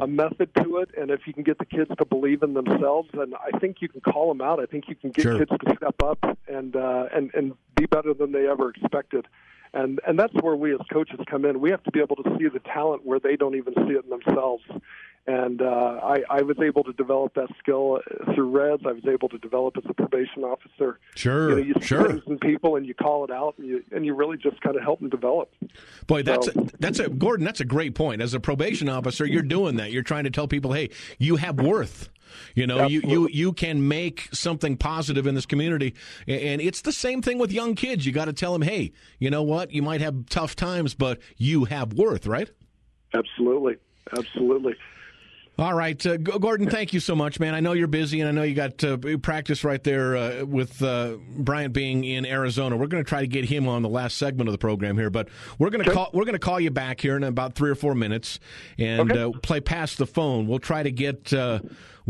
a 0.00 0.06
method 0.06 0.54
to 0.56 0.78
it, 0.78 0.90
and 0.96 1.10
if 1.10 1.26
you 1.26 1.32
can 1.32 1.42
get 1.42 1.58
the 1.58 1.64
kids 1.64 1.90
to 1.98 2.04
believe 2.04 2.42
in 2.42 2.54
themselves, 2.54 3.08
then 3.14 3.34
I 3.34 3.56
think 3.58 3.78
you 3.80 3.88
can 3.88 4.00
call 4.00 4.28
them 4.28 4.40
out. 4.40 4.60
I 4.60 4.66
think 4.66 4.84
you 4.88 4.94
can 4.94 5.10
get 5.10 5.22
sure. 5.22 5.38
kids 5.38 5.50
to 5.50 5.76
step 5.76 6.02
up 6.02 6.38
and 6.48 6.76
uh, 6.76 7.06
and 7.14 7.32
and 7.34 7.54
be 7.76 7.86
better 7.86 8.14
than 8.14 8.32
they 8.32 8.48
ever 8.48 8.70
expected. 8.70 9.26
And 9.72 10.00
and 10.06 10.18
that's 10.18 10.34
where 10.40 10.56
we 10.56 10.74
as 10.74 10.80
coaches 10.92 11.20
come 11.26 11.44
in. 11.44 11.60
We 11.60 11.70
have 11.70 11.82
to 11.84 11.90
be 11.90 12.00
able 12.00 12.16
to 12.16 12.36
see 12.38 12.48
the 12.48 12.60
talent 12.60 13.04
where 13.04 13.20
they 13.20 13.36
don't 13.36 13.54
even 13.54 13.74
see 13.74 13.94
it 13.94 14.04
in 14.04 14.10
themselves 14.10 14.64
and 15.26 15.60
uh, 15.60 16.00
I, 16.02 16.22
I 16.30 16.42
was 16.42 16.58
able 16.60 16.82
to 16.84 16.92
develop 16.94 17.34
that 17.34 17.48
skill 17.58 18.00
through 18.34 18.50
Res. 18.50 18.80
I 18.86 18.92
was 18.92 19.04
able 19.06 19.28
to 19.28 19.38
develop 19.38 19.76
as 19.76 19.84
a 19.88 19.94
probation 19.94 20.44
officer. 20.44 20.98
Sure, 21.14 21.50
you, 21.50 21.56
know, 21.56 21.62
you 21.62 21.74
see 21.80 21.86
sure. 21.86 22.20
things 22.20 22.38
people, 22.40 22.76
and 22.76 22.86
you 22.86 22.94
call 22.94 23.24
it 23.24 23.30
out, 23.30 23.54
and 23.58 23.66
you 23.66 23.84
and 23.92 24.04
you 24.04 24.14
really 24.14 24.38
just 24.38 24.60
kind 24.60 24.76
of 24.76 24.82
help 24.82 25.00
them 25.00 25.10
develop. 25.10 25.52
Boy, 26.06 26.22
that's 26.22 26.46
so, 26.46 26.52
a, 26.56 26.68
that's 26.78 26.98
a 26.98 27.08
Gordon. 27.08 27.44
That's 27.44 27.60
a 27.60 27.64
great 27.64 27.94
point. 27.94 28.22
As 28.22 28.34
a 28.34 28.40
probation 28.40 28.88
officer, 28.88 29.26
you're 29.26 29.42
doing 29.42 29.76
that. 29.76 29.92
You're 29.92 30.02
trying 30.02 30.24
to 30.24 30.30
tell 30.30 30.48
people, 30.48 30.72
hey, 30.72 30.90
you 31.18 31.36
have 31.36 31.60
worth. 31.60 32.08
You 32.54 32.66
know, 32.66 32.86
you, 32.86 33.02
you 33.04 33.28
you 33.28 33.52
can 33.52 33.88
make 33.88 34.28
something 34.32 34.76
positive 34.76 35.26
in 35.26 35.34
this 35.34 35.46
community, 35.46 35.94
and 36.28 36.60
it's 36.60 36.80
the 36.82 36.92
same 36.92 37.22
thing 37.22 37.38
with 37.38 37.52
young 37.52 37.74
kids. 37.74 38.06
You 38.06 38.12
got 38.12 38.26
to 38.26 38.32
tell 38.32 38.52
them, 38.52 38.62
hey, 38.62 38.92
you 39.18 39.30
know 39.30 39.42
what? 39.42 39.72
You 39.72 39.82
might 39.82 40.00
have 40.00 40.26
tough 40.26 40.54
times, 40.54 40.94
but 40.94 41.18
you 41.36 41.64
have 41.64 41.92
worth, 41.92 42.26
right? 42.28 42.48
Absolutely, 43.12 43.76
absolutely. 44.16 44.76
All 45.60 45.74
right, 45.74 46.06
uh, 46.06 46.16
Gordon. 46.16 46.70
Thank 46.70 46.94
you 46.94 47.00
so 47.00 47.14
much, 47.14 47.38
man. 47.38 47.54
I 47.54 47.60
know 47.60 47.74
you're 47.74 47.86
busy, 47.86 48.18
and 48.20 48.28
I 48.30 48.32
know 48.32 48.44
you 48.44 48.54
got 48.54 48.82
uh, 48.82 48.96
practice 49.20 49.62
right 49.62 49.84
there 49.84 50.16
uh, 50.16 50.44
with 50.46 50.82
uh, 50.82 51.18
Bryant 51.36 51.74
being 51.74 52.02
in 52.04 52.24
Arizona. 52.24 52.78
We're 52.78 52.86
going 52.86 53.04
to 53.04 53.08
try 53.08 53.20
to 53.20 53.26
get 53.26 53.44
him 53.44 53.68
on 53.68 53.82
the 53.82 53.88
last 53.90 54.16
segment 54.16 54.48
of 54.48 54.52
the 54.52 54.58
program 54.58 54.96
here, 54.96 55.10
but 55.10 55.28
we're 55.58 55.68
going 55.68 55.84
to 55.84 55.90
call 55.90 56.08
we're 56.14 56.24
going 56.24 56.32
to 56.32 56.38
call 56.38 56.60
you 56.60 56.70
back 56.70 56.98
here 57.02 57.14
in 57.14 57.24
about 57.24 57.56
three 57.56 57.68
or 57.68 57.74
four 57.74 57.94
minutes 57.94 58.40
and 58.78 59.12
okay. 59.12 59.22
Uh, 59.22 59.38
play 59.42 59.60
past 59.60 59.98
the 59.98 60.06
phone. 60.06 60.46
We'll 60.46 60.60
try 60.60 60.82
to 60.82 60.90
get 60.90 61.30
uh, 61.34 61.60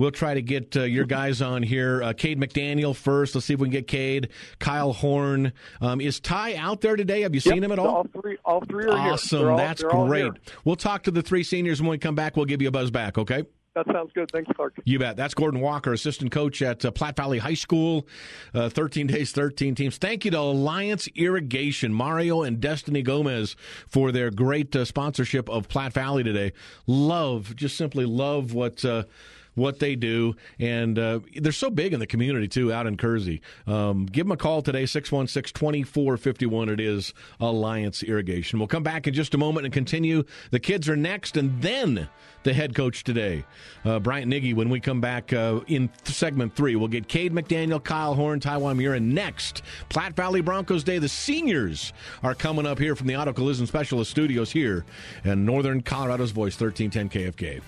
We'll 0.00 0.10
try 0.10 0.32
to 0.32 0.40
get 0.40 0.74
uh, 0.78 0.84
your 0.84 1.04
guys 1.04 1.42
on 1.42 1.62
here. 1.62 2.02
Uh, 2.02 2.14
Kade 2.14 2.38
McDaniel 2.38 2.96
first. 2.96 3.34
Let's 3.34 3.46
see 3.46 3.52
if 3.52 3.60
we 3.60 3.68
can 3.68 3.82
get 3.82 3.86
Kade. 3.86 4.30
Kyle 4.58 4.94
Horn. 4.94 5.52
Um, 5.82 6.00
is 6.00 6.20
Ty 6.20 6.54
out 6.54 6.80
there 6.80 6.96
today? 6.96 7.20
Have 7.20 7.34
you 7.34 7.42
yep, 7.44 7.52
seen 7.52 7.62
him 7.62 7.70
at 7.70 7.78
all? 7.78 7.86
All 7.86 8.06
three, 8.18 8.38
all 8.42 8.62
three 8.64 8.86
are 8.86 8.96
awesome. 8.96 9.48
All, 9.48 9.58
That's 9.58 9.82
great. 9.82 10.32
We'll 10.64 10.76
talk 10.76 11.02
to 11.02 11.10
the 11.10 11.20
three 11.20 11.42
seniors 11.42 11.82
when 11.82 11.90
we 11.90 11.98
come 11.98 12.14
back. 12.14 12.34
We'll 12.34 12.46
give 12.46 12.62
you 12.62 12.68
a 12.68 12.70
buzz 12.70 12.90
back. 12.90 13.18
Okay. 13.18 13.44
That 13.74 13.84
sounds 13.92 14.10
good. 14.14 14.30
Thanks, 14.32 14.50
Clark. 14.56 14.80
You 14.86 14.98
bet. 14.98 15.18
That's 15.18 15.34
Gordon 15.34 15.60
Walker, 15.60 15.92
assistant 15.92 16.32
coach 16.32 16.62
at 16.62 16.82
uh, 16.82 16.90
Platte 16.90 17.16
Valley 17.16 17.36
High 17.36 17.52
School. 17.52 18.08
Uh, 18.54 18.70
13 18.70 19.06
days, 19.06 19.32
13 19.32 19.74
teams. 19.74 19.98
Thank 19.98 20.24
you 20.24 20.30
to 20.30 20.38
Alliance 20.38 21.08
Irrigation, 21.14 21.92
Mario 21.92 22.42
and 22.42 22.58
Destiny 22.58 23.02
Gomez 23.02 23.54
for 23.86 24.12
their 24.12 24.30
great 24.30 24.74
uh, 24.74 24.86
sponsorship 24.86 25.50
of 25.50 25.68
Platte 25.68 25.92
Valley 25.92 26.24
today. 26.24 26.54
Love, 26.86 27.54
just 27.54 27.76
simply 27.76 28.06
love 28.06 28.54
what 28.54 28.82
uh, 28.82 29.04
what 29.54 29.78
they 29.78 29.96
do, 29.96 30.34
and 30.58 30.98
uh, 30.98 31.20
they're 31.36 31.52
so 31.52 31.70
big 31.70 31.92
in 31.92 32.00
the 32.00 32.06
community 32.06 32.48
too, 32.48 32.72
out 32.72 32.86
in 32.86 32.96
Kersey. 32.96 33.42
Um, 33.66 34.06
give 34.06 34.26
them 34.26 34.32
a 34.32 34.36
call 34.36 34.62
today, 34.62 34.84
616-2451. 34.84 36.68
It 36.72 36.80
is 36.80 37.14
Alliance 37.40 38.02
Irrigation. 38.02 38.58
We'll 38.58 38.68
come 38.68 38.82
back 38.82 39.06
in 39.06 39.14
just 39.14 39.34
a 39.34 39.38
moment 39.38 39.66
and 39.66 39.72
continue. 39.72 40.24
The 40.50 40.60
kids 40.60 40.88
are 40.88 40.96
next, 40.96 41.36
and 41.36 41.60
then 41.62 42.08
the 42.42 42.54
head 42.54 42.74
coach 42.74 43.04
today, 43.04 43.44
uh, 43.84 43.98
Bryant 43.98 44.30
Knigge. 44.30 44.54
When 44.54 44.70
we 44.70 44.80
come 44.80 45.00
back 45.00 45.32
uh, 45.32 45.60
in 45.66 45.90
segment 46.04 46.54
three, 46.54 46.76
we'll 46.76 46.88
get 46.88 47.08
Kade 47.08 47.30
McDaniel, 47.30 47.82
Kyle 47.82 48.14
Horn, 48.14 48.40
Ty 48.40 48.56
Ymura 48.56 49.02
next. 49.02 49.62
Platte 49.88 50.14
Valley 50.14 50.40
Broncos 50.40 50.84
Day. 50.84 50.98
The 50.98 51.08
seniors 51.08 51.92
are 52.22 52.34
coming 52.34 52.66
up 52.66 52.78
here 52.78 52.96
from 52.96 53.06
the 53.06 53.16
Auto 53.16 53.32
Collision 53.32 53.66
Specialist 53.66 54.10
Studios 54.10 54.50
here 54.50 54.84
in 55.24 55.44
Northern 55.44 55.82
Colorado's 55.82 56.30
Voice, 56.30 56.58
1310 56.58 57.32
KFK. 57.32 57.62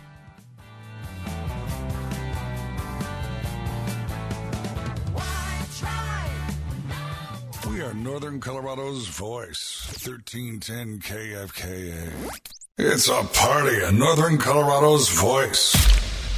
Northern 7.95 8.41
Colorado's 8.41 9.07
voice, 9.09 9.87
1310 10.05 11.01
KFKA. 11.01 12.41
It's 12.79 13.09
a 13.09 13.23
party 13.35 13.85
in 13.85 13.99
Northern 13.99 14.39
Colorado's 14.39 15.09
voice. 15.11 15.75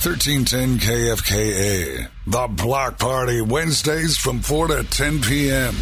1310 0.05 0.79
KFKA. 0.79 2.09
The 2.27 2.49
Block 2.49 2.99
Party, 2.99 3.41
Wednesdays 3.41 4.17
from 4.17 4.41
4 4.41 4.69
to 4.69 4.85
10 4.85 5.23
p.m. 5.23 5.75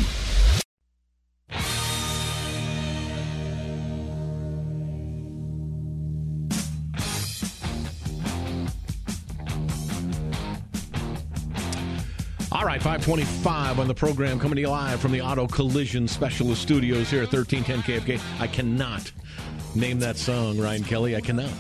All 12.54 12.66
right, 12.66 12.82
525 12.82 13.80
on 13.80 13.88
the 13.88 13.94
program, 13.94 14.38
coming 14.38 14.56
to 14.56 14.60
you 14.60 14.68
live 14.68 15.00
from 15.00 15.10
the 15.10 15.22
Auto 15.22 15.46
Collision 15.46 16.06
Specialist 16.06 16.60
Studios 16.60 17.08
here 17.08 17.22
at 17.22 17.32
1310 17.32 18.18
KFK. 18.18 18.40
I 18.40 18.46
cannot 18.46 19.10
name 19.74 19.98
that 20.00 20.18
song, 20.18 20.58
Ryan 20.58 20.84
Kelly. 20.84 21.16
I 21.16 21.22
cannot. 21.22 21.50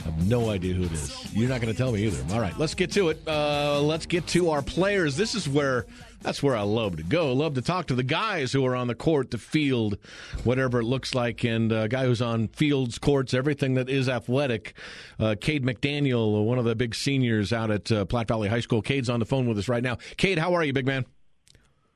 I 0.00 0.04
have 0.04 0.28
no 0.28 0.50
idea 0.50 0.74
who 0.74 0.84
it 0.84 0.92
is. 0.92 1.34
You're 1.34 1.48
not 1.48 1.60
going 1.60 1.72
to 1.72 1.76
tell 1.76 1.92
me 1.92 2.04
either. 2.04 2.34
All 2.34 2.40
right, 2.40 2.56
let's 2.58 2.74
get 2.74 2.90
to 2.92 3.10
it. 3.10 3.20
Uh, 3.26 3.80
let's 3.82 4.06
get 4.06 4.26
to 4.28 4.50
our 4.50 4.62
players. 4.62 5.16
This 5.16 5.34
is 5.34 5.48
where 5.48 5.86
that's 6.22 6.42
where 6.42 6.56
I 6.56 6.62
love 6.62 6.96
to 6.96 7.02
go. 7.02 7.32
Love 7.32 7.54
to 7.54 7.62
talk 7.62 7.86
to 7.88 7.94
the 7.94 8.02
guys 8.02 8.52
who 8.52 8.64
are 8.66 8.76
on 8.76 8.88
the 8.88 8.94
court, 8.94 9.30
the 9.30 9.38
field, 9.38 9.98
whatever 10.44 10.80
it 10.80 10.84
looks 10.84 11.14
like, 11.14 11.44
and 11.44 11.72
a 11.72 11.88
guy 11.88 12.04
who's 12.04 12.22
on 12.22 12.48
fields, 12.48 12.98
courts, 12.98 13.34
everything 13.34 13.74
that 13.74 13.88
is 13.88 14.08
athletic. 14.08 14.74
Uh, 15.18 15.34
Kade 15.38 15.62
McDaniel, 15.62 16.44
one 16.44 16.58
of 16.58 16.64
the 16.64 16.74
big 16.74 16.94
seniors 16.94 17.52
out 17.52 17.70
at 17.70 17.90
uh, 17.92 18.04
Platte 18.04 18.28
Valley 18.28 18.48
High 18.48 18.60
School. 18.60 18.82
Kade's 18.82 19.10
on 19.10 19.20
the 19.20 19.26
phone 19.26 19.46
with 19.48 19.58
us 19.58 19.68
right 19.68 19.82
now. 19.82 19.96
Kade, 20.16 20.38
how 20.38 20.54
are 20.54 20.64
you, 20.64 20.72
big 20.72 20.86
man? 20.86 21.04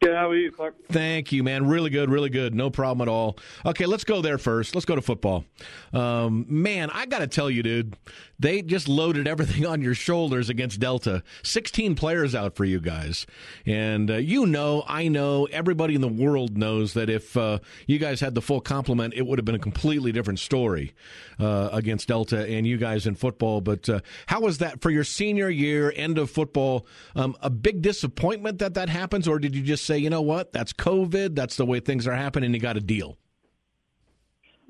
Good. 0.04 0.14
How 0.14 0.28
are 0.28 0.36
you, 0.36 0.52
Clark? 0.52 0.74
Thank 0.90 1.32
you, 1.32 1.42
man. 1.42 1.66
Really 1.66 1.88
good, 1.88 2.10
really 2.10 2.28
good. 2.28 2.54
No 2.54 2.68
problem 2.68 3.08
at 3.08 3.10
all. 3.10 3.38
Okay, 3.64 3.86
let's 3.86 4.04
go 4.04 4.20
there 4.20 4.36
first. 4.36 4.74
Let's 4.74 4.84
go 4.84 4.94
to 4.94 5.00
football. 5.00 5.46
Um, 5.94 6.44
man, 6.46 6.90
I 6.90 7.06
got 7.06 7.20
to 7.20 7.26
tell 7.26 7.48
you, 7.50 7.62
dude, 7.62 7.96
they 8.38 8.60
just 8.60 8.86
loaded 8.86 9.26
everything 9.26 9.64
on 9.74 9.80
your 9.80 9.94
shoulders 9.94 10.50
against 10.50 10.78
Delta. 10.78 11.22
16 11.42 11.94
players 11.94 12.34
out 12.34 12.54
for 12.54 12.66
you 12.66 12.80
guys. 12.80 13.26
And 13.64 14.10
uh, 14.10 14.16
you 14.16 14.46
know, 14.46 14.84
I 14.86 15.08
know, 15.08 15.46
everybody 15.46 15.94
in 15.94 16.02
the 16.02 16.08
world 16.08 16.58
knows 16.58 16.92
that 16.94 17.08
if 17.08 17.36
uh, 17.36 17.60
you 17.86 17.98
guys 17.98 18.20
had 18.20 18.34
the 18.34 18.42
full 18.42 18.60
complement, 18.60 19.14
it 19.14 19.26
would 19.26 19.38
have 19.38 19.46
been 19.46 19.54
a 19.54 19.60
completely 19.60 20.12
different 20.12 20.38
story 20.38 20.94
uh, 21.38 21.70
against 21.72 22.08
Delta 22.08 22.46
and 22.46 22.66
you 22.66 22.76
guys 22.76 23.06
in 23.06 23.14
football. 23.14 23.60
But 23.60 23.88
uh, 23.88 24.00
how 24.26 24.40
was 24.40 24.58
that 24.58 24.82
for 24.82 24.90
your 24.90 25.04
senior 25.04 25.48
year, 25.48 25.92
end 25.96 26.18
of 26.18 26.30
football? 26.30 26.86
Um, 27.16 27.36
a 27.40 27.50
big 27.50 27.80
disappointment 27.82 28.58
that 28.58 28.74
that 28.74 28.88
happens, 28.88 29.26
or 29.26 29.38
did 29.38 29.54
you 29.56 29.62
just 29.62 29.84
say, 29.86 29.93
you 29.98 30.10
know 30.10 30.22
what, 30.22 30.52
that's 30.52 30.72
COVID, 30.72 31.34
that's 31.34 31.56
the 31.56 31.66
way 31.66 31.80
things 31.80 32.06
are 32.06 32.14
happening, 32.14 32.52
you 32.54 32.60
got 32.60 32.76
a 32.76 32.80
deal? 32.80 33.18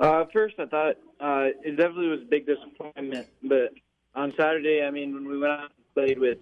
Uh, 0.00 0.24
first, 0.32 0.56
I 0.58 0.66
thought 0.66 0.96
uh, 1.20 1.48
it 1.62 1.76
definitely 1.76 2.08
was 2.08 2.20
a 2.22 2.28
big 2.28 2.46
disappointment. 2.46 3.28
But 3.42 3.72
on 4.14 4.32
Saturday, 4.38 4.82
I 4.82 4.90
mean, 4.90 5.14
when 5.14 5.28
we 5.28 5.38
went 5.38 5.52
out 5.52 5.70
and 5.76 5.94
played 5.94 6.18
with 6.18 6.38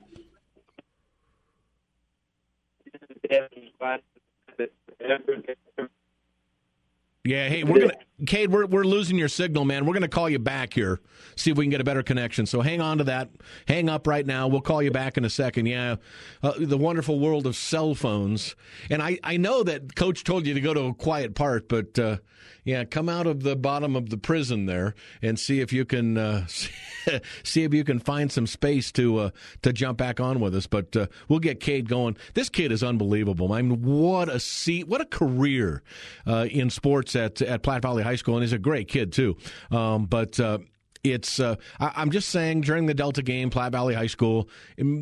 yeah, 7.25 7.49
hey, 7.49 7.65
we're 7.65 7.81
gonna, 7.81 7.95
Kade, 8.25 8.49
we're 8.49 8.67
we're 8.67 8.85
losing 8.85 9.19
your 9.19 9.29
signal, 9.29 9.65
man. 9.65 9.85
We're 9.85 9.95
gonna 9.95 10.09
call 10.09 10.31
you 10.31 10.39
back 10.39 10.75
here, 10.75 11.01
see 11.37 11.51
if 11.51 11.57
we 11.57 11.65
can 11.65 11.71
get 11.71 11.81
a 11.81 11.85
better 11.85 12.03
connection. 12.03 12.47
So 12.47 12.61
hang 12.61 12.81
on 12.81 12.99
to 12.99 13.05
that. 13.05 13.31
Hang 13.67 13.89
up 13.89 14.07
right 14.07 14.25
now. 14.25 14.49
We'll 14.49 14.61
call 14.61 14.83
you 14.83 14.91
back 14.91 15.17
in 15.17 15.25
a 15.25 15.31
second. 15.31 15.67
Yeah, 15.67 15.97
uh, 16.43 16.53
the 16.59 16.79
wonderful 16.79 17.19
world 17.19 17.47
of 17.47 17.57
cell 17.57 17.95
phones. 17.95 18.55
And 18.91 19.03
I 19.03 19.19
I 19.25 19.37
know 19.37 19.63
that 19.65 19.97
Coach 19.97 20.25
told 20.25 20.47
you 20.47 20.55
to 20.55 20.61
go 20.61 20.73
to 20.73 20.83
a 20.83 20.95
quiet 20.95 21.35
part, 21.35 21.69
but 21.69 21.99
uh, 21.99 22.19
yeah, 22.65 22.85
come 22.85 23.09
out 23.09 23.27
of 23.27 23.43
the 23.43 23.57
bottom 23.57 23.97
of 23.97 24.11
the 24.11 24.17
prison 24.17 24.67
there 24.67 24.95
and 25.21 25.39
see 25.39 25.61
if 25.61 25.73
you 25.73 25.85
can 25.85 26.17
uh, 26.17 26.47
see 27.43 27.65
if 27.65 27.75
you 27.75 27.83
can 27.83 27.99
find 27.99 28.31
some 28.31 28.47
space 28.47 28.93
to 28.93 29.19
uh, 29.19 29.31
to 29.63 29.73
jump 29.73 29.99
back 29.99 30.21
on 30.21 30.39
with 30.39 30.55
us. 30.55 30.67
But 30.67 30.97
uh, 30.97 31.07
we'll 31.29 31.41
get 31.41 31.59
Kade 31.61 31.89
going. 31.89 32.17
This 32.35 32.49
kid 32.49 32.71
is 32.71 32.85
unbelievable. 32.85 33.53
I 33.53 33.63
mean, 33.63 33.83
what 33.83 34.29
a 34.29 34.39
seat, 34.39 34.87
what 34.87 35.01
a 35.01 35.07
career 35.07 35.83
uh, 36.27 36.47
in 36.51 36.71
sports 36.71 37.17
at 37.17 37.43
at 37.43 37.63
Platte 37.63 37.83
Valley 37.83 38.05
High 38.05 38.12
School, 38.17 38.37
and 38.37 38.43
he's 38.43 38.53
a 38.53 38.59
great 38.59 38.89
kid 38.89 39.13
too. 39.13 39.37
Um, 39.71 40.07
but 40.07 40.39
uh, 40.39 40.59
it's 41.05 41.41
uh, 41.41 41.57
I, 41.81 42.03
am 42.03 42.11
just 42.11 42.29
saying 42.29 42.61
during 42.61 42.87
the 42.87 42.95
Delta 42.95 43.23
game, 43.23 43.51
Platte 43.51 43.73
Valley 43.73 43.95
High 43.95 44.07
School, 44.07 44.49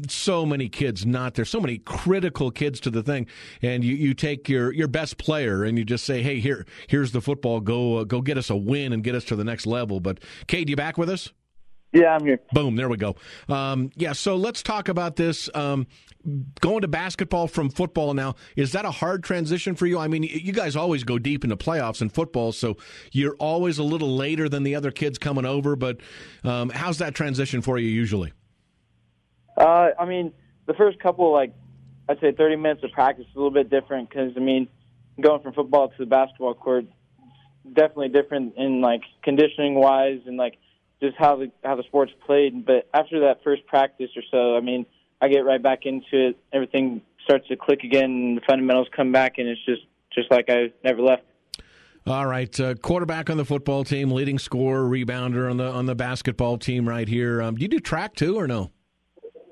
so 0.08 0.46
many 0.46 0.68
kids 0.68 1.04
not 1.04 1.34
there, 1.34 1.44
so 1.44 1.60
many 1.60 1.78
critical 1.78 2.50
kids 2.50 2.80
to 2.80 2.90
the 2.90 3.02
thing, 3.02 3.26
and 3.60 3.84
you, 3.84 3.94
you 3.94 4.14
take 4.14 4.48
your 4.48 4.72
your 4.72 4.88
best 4.88 5.18
player 5.18 5.64
and 5.64 5.78
you 5.78 5.84
just 5.84 6.04
say, 6.04 6.22
hey, 6.22 6.40
here 6.40 6.66
here's 6.88 7.12
the 7.12 7.20
football, 7.20 7.60
go 7.60 7.98
uh, 7.98 8.04
go 8.04 8.22
get 8.22 8.38
us 8.38 8.50
a 8.50 8.56
win 8.56 8.92
and 8.92 9.04
get 9.04 9.14
us 9.14 9.24
to 9.24 9.36
the 9.36 9.44
next 9.44 9.66
level. 9.66 10.00
But 10.00 10.20
Kade, 10.48 10.68
you 10.68 10.76
back 10.76 10.96
with 10.96 11.10
us? 11.10 11.30
Yeah, 11.92 12.14
I'm 12.14 12.24
here. 12.24 12.38
Boom, 12.52 12.76
there 12.76 12.88
we 12.88 12.96
go. 12.96 13.16
Um, 13.48 13.90
yeah, 13.96 14.12
so 14.12 14.36
let's 14.36 14.62
talk 14.62 14.88
about 14.88 15.16
this. 15.16 15.50
Um, 15.54 15.86
going 16.60 16.82
to 16.82 16.88
basketball 16.88 17.48
from 17.48 17.68
football 17.68 18.14
now, 18.14 18.36
is 18.54 18.72
that 18.72 18.84
a 18.84 18.90
hard 18.90 19.24
transition 19.24 19.74
for 19.74 19.86
you? 19.86 19.98
I 19.98 20.06
mean, 20.06 20.22
you 20.22 20.52
guys 20.52 20.76
always 20.76 21.02
go 21.02 21.18
deep 21.18 21.42
into 21.42 21.56
playoffs 21.56 22.00
in 22.00 22.08
football, 22.08 22.52
so 22.52 22.76
you're 23.10 23.34
always 23.36 23.78
a 23.78 23.82
little 23.82 24.16
later 24.16 24.48
than 24.48 24.62
the 24.62 24.76
other 24.76 24.92
kids 24.92 25.18
coming 25.18 25.44
over, 25.44 25.74
but 25.74 25.98
um, 26.44 26.70
how's 26.70 26.98
that 26.98 27.14
transition 27.14 27.60
for 27.60 27.78
you 27.78 27.88
usually? 27.88 28.32
Uh, 29.56 29.88
I 29.98 30.04
mean, 30.04 30.32
the 30.66 30.74
first 30.74 31.00
couple, 31.00 31.32
like, 31.32 31.54
I'd 32.08 32.20
say 32.20 32.32
30 32.32 32.56
minutes 32.56 32.84
of 32.84 32.92
practice 32.92 33.26
is 33.28 33.34
a 33.34 33.38
little 33.38 33.50
bit 33.50 33.68
different 33.68 34.08
because, 34.08 34.32
I 34.36 34.40
mean, 34.40 34.68
going 35.20 35.42
from 35.42 35.54
football 35.54 35.88
to 35.88 35.94
the 35.98 36.06
basketball 36.06 36.54
court, 36.54 36.84
definitely 37.72 38.08
different 38.08 38.54
in, 38.56 38.80
like, 38.80 39.02
conditioning 39.24 39.74
wise 39.74 40.20
and, 40.26 40.36
like, 40.36 40.54
just 41.02 41.16
how 41.18 41.36
the 41.36 41.50
how 41.64 41.76
the 41.76 41.82
sport's 41.84 42.12
played. 42.26 42.64
But 42.64 42.88
after 42.94 43.20
that 43.20 43.42
first 43.42 43.66
practice 43.66 44.10
or 44.16 44.22
so, 44.30 44.56
I 44.56 44.60
mean, 44.60 44.86
I 45.20 45.28
get 45.28 45.40
right 45.40 45.62
back 45.62 45.86
into 45.86 46.28
it. 46.28 46.38
Everything 46.52 47.02
starts 47.24 47.48
to 47.48 47.56
click 47.56 47.84
again, 47.84 48.04
and 48.04 48.36
the 48.36 48.42
fundamentals 48.48 48.88
come 48.94 49.12
back, 49.12 49.38
and 49.38 49.48
it's 49.48 49.64
just 49.64 49.82
just 50.12 50.30
like 50.30 50.46
I 50.48 50.72
never 50.84 51.02
left. 51.02 51.22
All 52.06 52.26
right, 52.26 52.58
uh, 52.58 52.74
quarterback 52.74 53.28
on 53.28 53.36
the 53.36 53.44
football 53.44 53.84
team, 53.84 54.10
leading 54.10 54.38
scorer, 54.38 54.88
rebounder 54.88 55.50
on 55.50 55.58
the 55.58 55.70
on 55.70 55.86
the 55.86 55.94
basketball 55.94 56.58
team 56.58 56.88
right 56.88 57.06
here. 57.06 57.42
Um, 57.42 57.56
do 57.56 57.62
you 57.62 57.68
do 57.68 57.78
track 57.78 58.14
too, 58.14 58.38
or 58.38 58.46
no? 58.46 58.70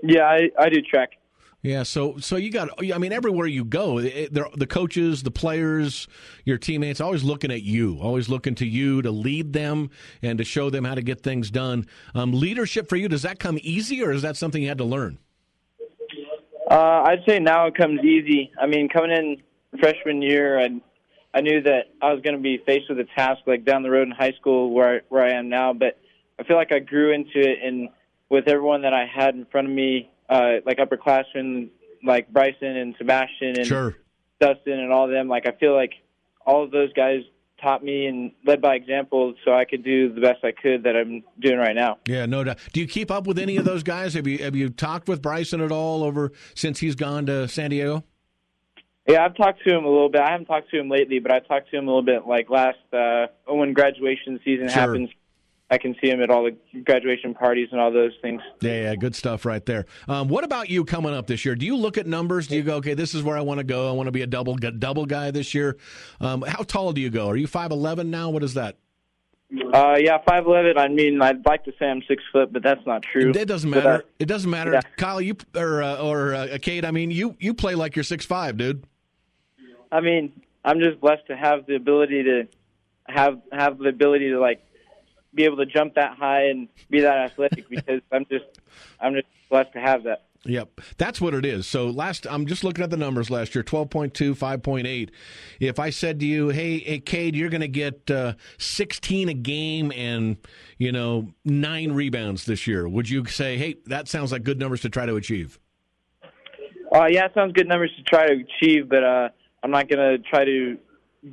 Yeah, 0.03 0.25
I, 0.25 0.51
I 0.59 0.69
do 0.69 0.81
track. 0.81 1.18
Yeah, 1.63 1.83
so 1.83 2.19
so 2.19 2.37
you 2.37 2.53
got. 2.53 2.71
I 2.93 2.99
mean, 2.99 3.13
everywhere 3.13 3.49
you 3.49 3.65
go, 3.65 3.99
it, 3.99 4.33
the 4.33 4.67
coaches, 4.67 5.25
the 5.25 5.33
players, 5.33 6.07
your 6.45 6.57
teammates, 6.57 7.01
always 7.01 7.25
looking 7.25 7.51
at 7.51 7.63
you, 7.63 7.99
always 8.01 8.29
looking 8.29 8.55
to 8.57 8.67
you 8.67 9.03
to 9.03 9.11
lead 9.11 9.53
them 9.53 9.91
and 10.23 10.39
to 10.39 10.45
show 10.45 10.71
them 10.71 10.85
how 10.85 10.95
to 10.95 11.03
get 11.03 11.21
things 11.21 11.51
done. 11.51 11.87
Um, 12.15 12.33
leadership 12.33 12.89
for 12.89 12.95
you 12.95 13.09
does 13.09 13.23
that 13.23 13.41
come 13.41 13.59
easy, 13.63 14.05
or 14.05 14.13
is 14.13 14.23
that 14.23 14.37
something 14.37 14.63
you 14.63 14.69
had 14.69 14.79
to 14.79 14.85
learn? 14.85 15.19
Uh, 16.71 17.03
I'd 17.07 17.25
say 17.27 17.41
now 17.41 17.67
it 17.67 17.75
comes 17.75 18.05
easy. 18.05 18.53
I 18.61 18.67
mean, 18.67 18.89
coming 18.89 19.11
in 19.11 19.43
freshman 19.81 20.23
year, 20.23 20.61
I 20.61 20.81
I 21.35 21.41
knew 21.41 21.61
that 21.63 21.87
I 22.01 22.13
was 22.13 22.23
going 22.23 22.37
to 22.37 22.43
be 22.43 22.59
faced 22.59 22.89
with 22.89 23.01
a 23.01 23.07
task 23.17 23.41
like 23.47 23.65
down 23.65 23.83
the 23.83 23.91
road 23.91 24.07
in 24.07 24.13
high 24.13 24.33
school 24.33 24.71
where 24.71 24.97
I, 24.97 25.01
where 25.09 25.25
I 25.25 25.33
am 25.33 25.49
now, 25.49 25.73
but 25.73 25.99
I 26.39 26.45
feel 26.45 26.57
like 26.57 26.71
I 26.71 26.79
grew 26.79 27.13
into 27.13 27.41
it, 27.41 27.59
and 27.65 27.89
with 28.29 28.47
everyone 28.47 28.83
that 28.83 28.95
I 28.95 29.07
had 29.07 29.35
in 29.35 29.45
front 29.47 29.67
of 29.67 29.75
me 29.75 30.09
uh, 30.29 30.55
like 30.65 30.79
upperclassmen 30.79 31.71
like 32.05 32.33
Bryson 32.33 32.77
and 32.77 32.95
Sebastian 32.99 33.59
and 33.59 33.67
sure. 33.67 33.97
Dustin 34.41 34.79
and 34.79 34.93
all 34.93 35.05
of 35.05 35.11
them. 35.11 35.29
Like 35.29 35.47
I 35.47 35.53
feel 35.53 35.75
like 35.75 35.93
all 36.47 36.65
of 36.65 36.71
those 36.71 36.93
guys 36.93 37.23
taught 37.61 37.83
me 37.83 38.07
and 38.07 38.31
led 38.47 38.61
by 38.61 38.77
example, 38.77 39.35
so 39.45 39.53
I 39.53 39.65
could 39.65 39.83
do 39.83 40.13
the 40.13 40.21
best 40.21 40.45
I 40.45 40.53
could 40.53 40.85
that 40.85 40.97
I'm 40.97 41.25
doing 41.41 41.59
right 41.59 41.75
now. 41.75 41.99
Yeah, 42.07 42.27
no 42.27 42.45
doubt. 42.45 42.59
Do 42.73 42.81
you 42.81 42.87
keep 42.87 43.11
up 43.11 43.27
with 43.27 43.39
any 43.39 43.57
of 43.57 43.65
those 43.65 43.83
guys? 43.83 44.15
Have 44.15 44.27
you 44.27 44.39
have 44.39 44.55
you 44.55 44.71
talked 44.71 45.09
with 45.09 45.21
Bryson 45.21 45.61
at 45.61 45.73
all 45.73 46.05
over 46.05 46.33
since 46.55 46.79
he's 46.79 46.95
gone 46.95 47.27
to 47.27 47.49
San 47.49 47.71
Diego? 47.71 48.05
Yeah, 49.09 49.25
I've 49.25 49.37
talked 49.37 49.65
to 49.65 49.75
him 49.75 49.85
a 49.85 49.89
little 49.89 50.11
bit. 50.11 50.21
I 50.21 50.33
haven't 50.33 50.47
talked 50.47 50.71
to 50.71 50.79
him 50.79 50.91
lately, 50.91 51.19
but 51.19 51.33
I 51.33 51.39
talked 51.39 51.71
to 51.71 51.79
him 51.79 51.85
a 51.85 51.91
little 51.91 52.03
bit 52.03 52.27
like 52.27 52.51
last 52.51 52.79
uh, 52.93 53.29
when 53.47 53.73
graduation 53.73 54.39
season 54.45 54.69
sure. 54.69 54.81
happens. 54.81 55.09
I 55.71 55.77
can 55.77 55.95
see 56.01 56.09
him 56.09 56.23
at 56.23 56.31
all 56.31 56.45
the 56.45 56.81
graduation 56.81 57.35
parties 57.35 57.69
and 57.73 57.81
all 57.81 57.93
those 57.93 58.13
things. 58.23 58.41
Yeah, 58.61 58.83
yeah 58.83 58.95
good 58.95 59.15
stuff 59.15 59.45
right 59.45 59.65
there. 59.67 59.85
Um, 60.09 60.29
what 60.29 60.45
about 60.45 60.71
you 60.71 60.85
coming 60.85 61.13
up 61.13 61.27
this 61.27 61.45
year? 61.45 61.55
Do 61.55 61.67
you 61.67 61.77
look 61.77 61.99
at 61.99 62.07
numbers? 62.07 62.47
Do 62.47 62.57
you 62.57 62.63
go, 62.63 62.77
okay, 62.77 62.95
this 62.95 63.15
is 63.15 63.23
where 63.23 63.37
I 63.37 63.43
want 63.43 63.59
to 63.59 63.65
go. 63.65 63.89
I 63.89 63.93
want 63.93 64.07
to 64.07 64.13
be 64.13 64.23
a 64.23 64.27
double 64.27 64.57
double 64.57 65.05
guy 65.05 65.31
this 65.31 65.53
year. 65.55 65.77
Um, 66.21 66.43
how 66.43 66.63
tall 66.63 66.93
do 66.93 67.01
you 67.01 67.11
go? 67.11 67.29
Are 67.29 67.37
you 67.37 67.47
five 67.47 67.71
eleven 67.71 68.11
now? 68.11 68.31
What 68.31 68.43
is 68.43 68.55
that? 68.55 68.77
Uh, 69.73 69.97
yeah, 69.99 70.19
five 70.27 70.47
eleven. 70.47 70.79
I 70.79 70.89
mean, 70.89 71.21
I'd 71.21 71.45
like 71.45 71.65
to 71.65 71.73
say 71.79 71.87
I'm 71.87 72.03
six 72.09 72.23
foot, 72.33 72.53
but 72.53 72.63
that's 72.63 72.85
not 72.87 73.03
true. 73.03 73.31
It 73.31 73.49
doesn't 73.49 73.69
matter. 73.69 73.89
Uh, 73.89 74.01
it 74.19 74.27
doesn't 74.27 74.51
matter, 74.51 74.73
yeah. 74.73 74.81
Kyle. 74.97 75.21
You 75.21 75.37
or 75.55 75.83
uh, 75.83 75.97
or 75.97 76.35
uh, 76.35 76.47
Kade. 76.53 76.85
I 76.85 76.91
mean, 76.91 77.11
you 77.11 77.37
you 77.41 77.53
play 77.53 77.75
like 77.75 77.95
you're 77.95 78.05
six 78.05 78.25
five, 78.25 78.57
dude. 78.57 78.85
I 79.93 80.01
mean, 80.01 80.33
I'm 80.65 80.81
just 80.81 81.01
blessed 81.01 81.27
to 81.29 81.37
have 81.37 81.67
the 81.67 81.77
ability 81.77 82.23
to 82.25 82.49
have 83.07 83.41
have 83.53 83.79
the 83.79 83.89
ability 83.89 84.31
to 84.31 84.39
like 84.39 84.63
be 85.35 85.45
able 85.45 85.57
to 85.59 85.67
jump 85.67 85.95
that 85.95 86.17
high 86.17 86.45
and 86.49 86.69
be 86.91 87.01
that 87.01 87.19
athletic 87.19 87.69
because 87.71 88.01
I'm 88.13 88.27
just 88.31 88.47
I'm 89.01 89.15
just 89.15 89.27
blessed 89.51 89.73
to 89.75 89.81
have 89.81 90.05
that. 90.05 90.25
Yep, 90.45 90.81
that's 90.99 91.21
what 91.21 91.35
it 91.35 91.45
is. 91.45 91.67
So 91.67 91.89
last, 91.89 92.27
I'm 92.31 92.47
just 92.47 92.63
looking 92.63 92.85
at 92.85 92.91
the 92.91 92.97
numbers 92.97 93.29
last 93.29 93.55
year: 93.55 93.65
12.2, 93.65 94.37
5.8. 94.37 95.11
If 95.59 95.79
I 95.81 95.91
said 95.91 96.21
to 96.21 96.27
you, 96.27 96.51
"Hey, 96.51 96.79
hey, 96.79 97.01
Kade, 97.01 97.35
you're 97.35 97.51
going 97.51 97.61
to 97.61 97.69
get 97.69 98.09
uh, 98.11 98.35
16 98.59 99.29
a 99.29 99.35
game 99.35 99.93
and 99.95 100.37
you 100.79 100.93
know 100.93 101.29
nine 101.45 101.93
rebounds 101.93 102.47
this 102.47 102.67
year," 102.67 102.89
would 102.89 103.11
you 103.11 103.25
say, 103.27 103.59
"Hey, 103.59 103.77
that 103.87 104.07
sounds 104.07 104.31
like 104.31 104.45
good 104.45 104.61
numbers 104.61 104.81
to 104.83 104.89
try 104.89 105.07
to 105.07 105.17
achieve"? 105.17 105.59
Uh, 106.95 107.07
yeah, 107.11 107.27
it 107.27 107.33
sounds 107.35 107.53
good 107.53 107.69
numbers 107.69 107.91
to 107.97 108.03
try 108.05 108.29
to 108.29 108.35
achieve, 108.35 108.89
but 108.89 109.05
uh, 109.05 109.29
I'm 109.63 109.71
not 109.71 109.89
going 109.89 109.99
to 109.99 110.19
try 110.31 110.45
to 110.45 110.79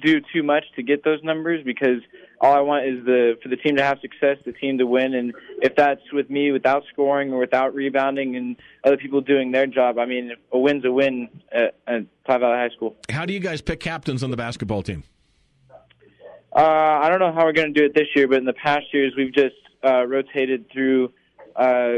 do 0.01 0.19
too 0.33 0.43
much 0.43 0.65
to 0.75 0.83
get 0.83 1.03
those 1.03 1.23
numbers 1.23 1.63
because 1.63 2.01
all 2.45 2.53
I 2.53 2.61
want 2.61 2.85
is 2.85 3.03
the 3.05 3.37
for 3.41 3.49
the 3.49 3.55
team 3.55 3.75
to 3.77 3.83
have 3.83 3.99
success, 4.01 4.37
the 4.45 4.51
team 4.51 4.77
to 4.77 4.85
win, 4.85 5.15
and 5.15 5.33
if 5.63 5.75
that's 5.75 6.01
with 6.13 6.29
me 6.29 6.51
without 6.51 6.83
scoring 6.93 7.33
or 7.33 7.39
without 7.39 7.73
rebounding 7.73 8.35
and 8.35 8.55
other 8.83 8.97
people 8.97 9.19
doing 9.19 9.51
their 9.51 9.65
job, 9.65 9.97
I 9.97 10.05
mean, 10.05 10.31
a 10.51 10.59
win's 10.59 10.85
a 10.85 10.91
win 10.91 11.27
at, 11.51 11.75
at 11.87 12.05
Platte 12.23 12.41
Valley 12.41 12.57
High 12.57 12.69
School. 12.69 12.95
How 13.09 13.25
do 13.25 13.33
you 13.33 13.39
guys 13.39 13.61
pick 13.61 13.79
captains 13.79 14.21
on 14.21 14.29
the 14.29 14.37
basketball 14.37 14.83
team? 14.83 15.03
Uh, 16.55 16.59
I 16.61 17.09
don't 17.09 17.19
know 17.19 17.33
how 17.33 17.45
we're 17.45 17.53
going 17.53 17.73
to 17.73 17.79
do 17.79 17.85
it 17.85 17.95
this 17.95 18.07
year, 18.15 18.27
but 18.27 18.37
in 18.37 18.45
the 18.45 18.53
past 18.53 18.85
years 18.93 19.13
we've 19.17 19.33
just 19.33 19.55
uh, 19.83 20.05
rotated 20.05 20.69
through 20.71 21.11
uh, 21.55 21.95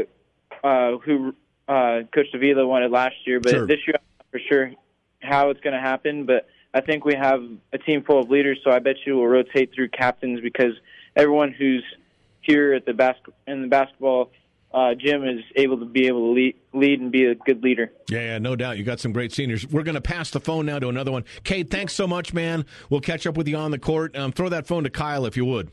uh, 0.64 0.96
who 1.04 1.34
uh, 1.68 2.00
Coach 2.14 2.32
Davila 2.32 2.66
wanted 2.66 2.90
last 2.90 3.16
year, 3.26 3.38
but 3.38 3.50
sure. 3.50 3.66
this 3.66 3.78
year 3.86 3.96
I'm 3.96 4.06
not 4.18 4.26
for 4.30 4.40
sure 4.48 4.72
how 5.20 5.50
it's 5.50 5.60
going 5.60 5.74
to 5.74 5.80
happen, 5.80 6.24
but 6.24 6.48
I 6.78 6.80
think 6.80 7.04
we 7.04 7.16
have 7.16 7.42
a 7.72 7.78
team 7.78 8.04
full 8.04 8.20
of 8.20 8.30
leaders, 8.30 8.60
so 8.62 8.70
I 8.70 8.78
bet 8.78 8.96
you 9.04 9.16
we'll 9.16 9.26
rotate 9.26 9.74
through 9.74 9.88
captains 9.88 10.40
because 10.40 10.74
everyone 11.16 11.50
who's 11.50 11.82
here 12.40 12.72
at 12.72 12.86
the 12.86 12.94
bas- 12.94 13.16
in 13.48 13.62
the 13.62 13.68
basketball 13.68 14.30
uh, 14.72 14.94
gym 14.94 15.24
is 15.24 15.40
able 15.56 15.78
to 15.78 15.86
be 15.86 16.06
able 16.06 16.20
to 16.20 16.32
lead, 16.32 16.54
lead 16.72 17.00
and 17.00 17.10
be 17.10 17.24
a 17.24 17.34
good 17.34 17.64
leader. 17.64 17.90
Yeah, 18.08 18.20
yeah, 18.20 18.38
no 18.38 18.54
doubt. 18.54 18.78
You 18.78 18.84
got 18.84 19.00
some 19.00 19.12
great 19.12 19.32
seniors. 19.32 19.66
We're 19.66 19.82
going 19.82 19.96
to 19.96 20.00
pass 20.00 20.30
the 20.30 20.38
phone 20.38 20.66
now 20.66 20.78
to 20.78 20.88
another 20.88 21.10
one. 21.10 21.24
Kade, 21.42 21.68
thanks 21.68 21.94
so 21.94 22.06
much, 22.06 22.32
man. 22.32 22.64
We'll 22.90 23.00
catch 23.00 23.26
up 23.26 23.36
with 23.36 23.48
you 23.48 23.56
on 23.56 23.72
the 23.72 23.78
court. 23.80 24.16
Um, 24.16 24.30
throw 24.30 24.48
that 24.48 24.68
phone 24.68 24.84
to 24.84 24.90
Kyle 24.90 25.26
if 25.26 25.36
you 25.36 25.46
would. 25.46 25.72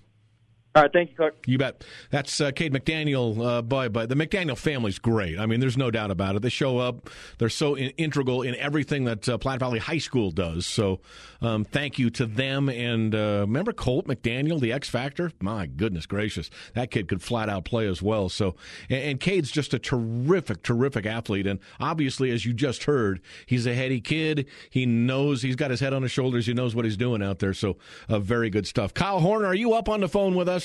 All 0.75 0.81
right, 0.81 0.91
thank 0.91 1.11
you, 1.11 1.15
Clark. 1.15 1.35
You 1.45 1.57
bet. 1.57 1.85
That's 2.11 2.41
uh, 2.41 2.51
Kade 2.51 2.73
McDaniel. 2.75 3.41
Uh, 3.41 3.61
boy, 3.61 3.87
but 3.87 4.09
the 4.09 4.15
McDaniel 4.15 4.57
family's 4.57 4.99
great. 4.99 5.39
I 5.39 5.45
mean, 5.45 5.61
there's 5.61 5.77
no 5.77 5.89
doubt 5.89 6.11
about 6.11 6.35
it. 6.35 6.41
They 6.41 6.49
show 6.49 6.79
up. 6.79 7.09
They're 7.37 7.47
so 7.47 7.75
in- 7.75 7.91
integral 7.91 8.41
in 8.41 8.55
everything 8.55 9.05
that 9.05 9.29
uh, 9.29 9.37
Platte 9.37 9.59
Valley 9.59 9.79
High 9.79 9.99
School 9.99 10.31
does. 10.31 10.65
So, 10.65 10.99
um, 11.41 11.63
thank 11.63 11.97
you 11.97 12.09
to 12.09 12.25
them. 12.25 12.67
And 12.67 13.15
uh, 13.15 13.45
remember 13.47 13.71
Colt 13.71 14.05
McDaniel, 14.05 14.59
the 14.59 14.73
X 14.73 14.89
Factor. 14.89 15.31
My 15.39 15.65
goodness 15.65 16.05
gracious, 16.05 16.49
that 16.73 16.91
kid 16.91 17.07
could 17.07 17.21
flat 17.21 17.47
out 17.47 17.63
play 17.63 17.87
as 17.87 18.01
well. 18.01 18.27
So, 18.27 18.57
and, 18.89 19.01
and 19.01 19.19
Kade's 19.21 19.51
just 19.51 19.73
a 19.73 19.79
terrific, 19.79 20.61
terrific 20.61 21.05
athlete. 21.05 21.47
And 21.47 21.61
obviously, 21.79 22.31
as 22.31 22.45
you 22.45 22.51
just 22.51 22.83
heard, 22.83 23.21
he's 23.45 23.65
a 23.65 23.73
heady 23.73 24.01
kid. 24.01 24.45
He 24.69 24.85
knows 24.85 25.41
he's 25.41 25.55
got 25.55 25.71
his 25.71 25.79
head 25.79 25.93
on 25.93 26.01
his 26.01 26.11
shoulders. 26.11 26.47
He 26.47 26.53
knows 26.53 26.75
what 26.75 26.83
he's 26.83 26.97
doing 26.97 27.23
out 27.23 27.39
there. 27.39 27.53
So, 27.53 27.77
uh, 28.09 28.19
very 28.19 28.49
good 28.49 28.67
stuff. 28.67 28.93
Kyle 28.93 29.21
Horner, 29.21 29.45
are 29.45 29.55
you 29.55 29.73
up 29.73 29.87
on 29.87 30.01
the 30.01 30.09
phone 30.09 30.35
with 30.35 30.49
us? 30.49 30.64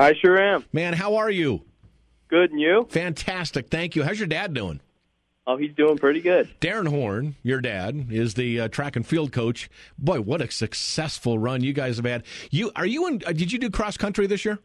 I 0.00 0.14
sure 0.14 0.40
am. 0.40 0.64
Man, 0.72 0.94
how 0.94 1.16
are 1.16 1.28
you? 1.30 1.62
Good, 2.28 2.52
and 2.52 2.60
you? 2.60 2.86
Fantastic. 2.88 3.68
Thank 3.68 3.94
you. 3.94 4.02
How's 4.02 4.18
your 4.18 4.28
dad 4.28 4.54
doing? 4.54 4.80
Oh, 5.46 5.58
he's 5.58 5.74
doing 5.74 5.98
pretty 5.98 6.22
good. 6.22 6.48
Darren 6.58 6.88
Horn, 6.88 7.36
your 7.42 7.60
dad, 7.60 8.06
is 8.10 8.32
the 8.32 8.60
uh, 8.60 8.68
track 8.68 8.96
and 8.96 9.06
field 9.06 9.30
coach. 9.30 9.68
Boy, 9.98 10.22
what 10.22 10.40
a 10.40 10.50
successful 10.50 11.38
run 11.38 11.62
you 11.62 11.74
guys 11.74 11.96
have 11.96 12.06
had. 12.06 12.24
You 12.50 12.70
are 12.76 12.86
you 12.86 13.08
in? 13.08 13.22
Uh, 13.26 13.32
did 13.32 13.52
you 13.52 13.58
do 13.58 13.68
cross 13.68 13.98
country 13.98 14.26
this 14.26 14.42
year? 14.42 14.58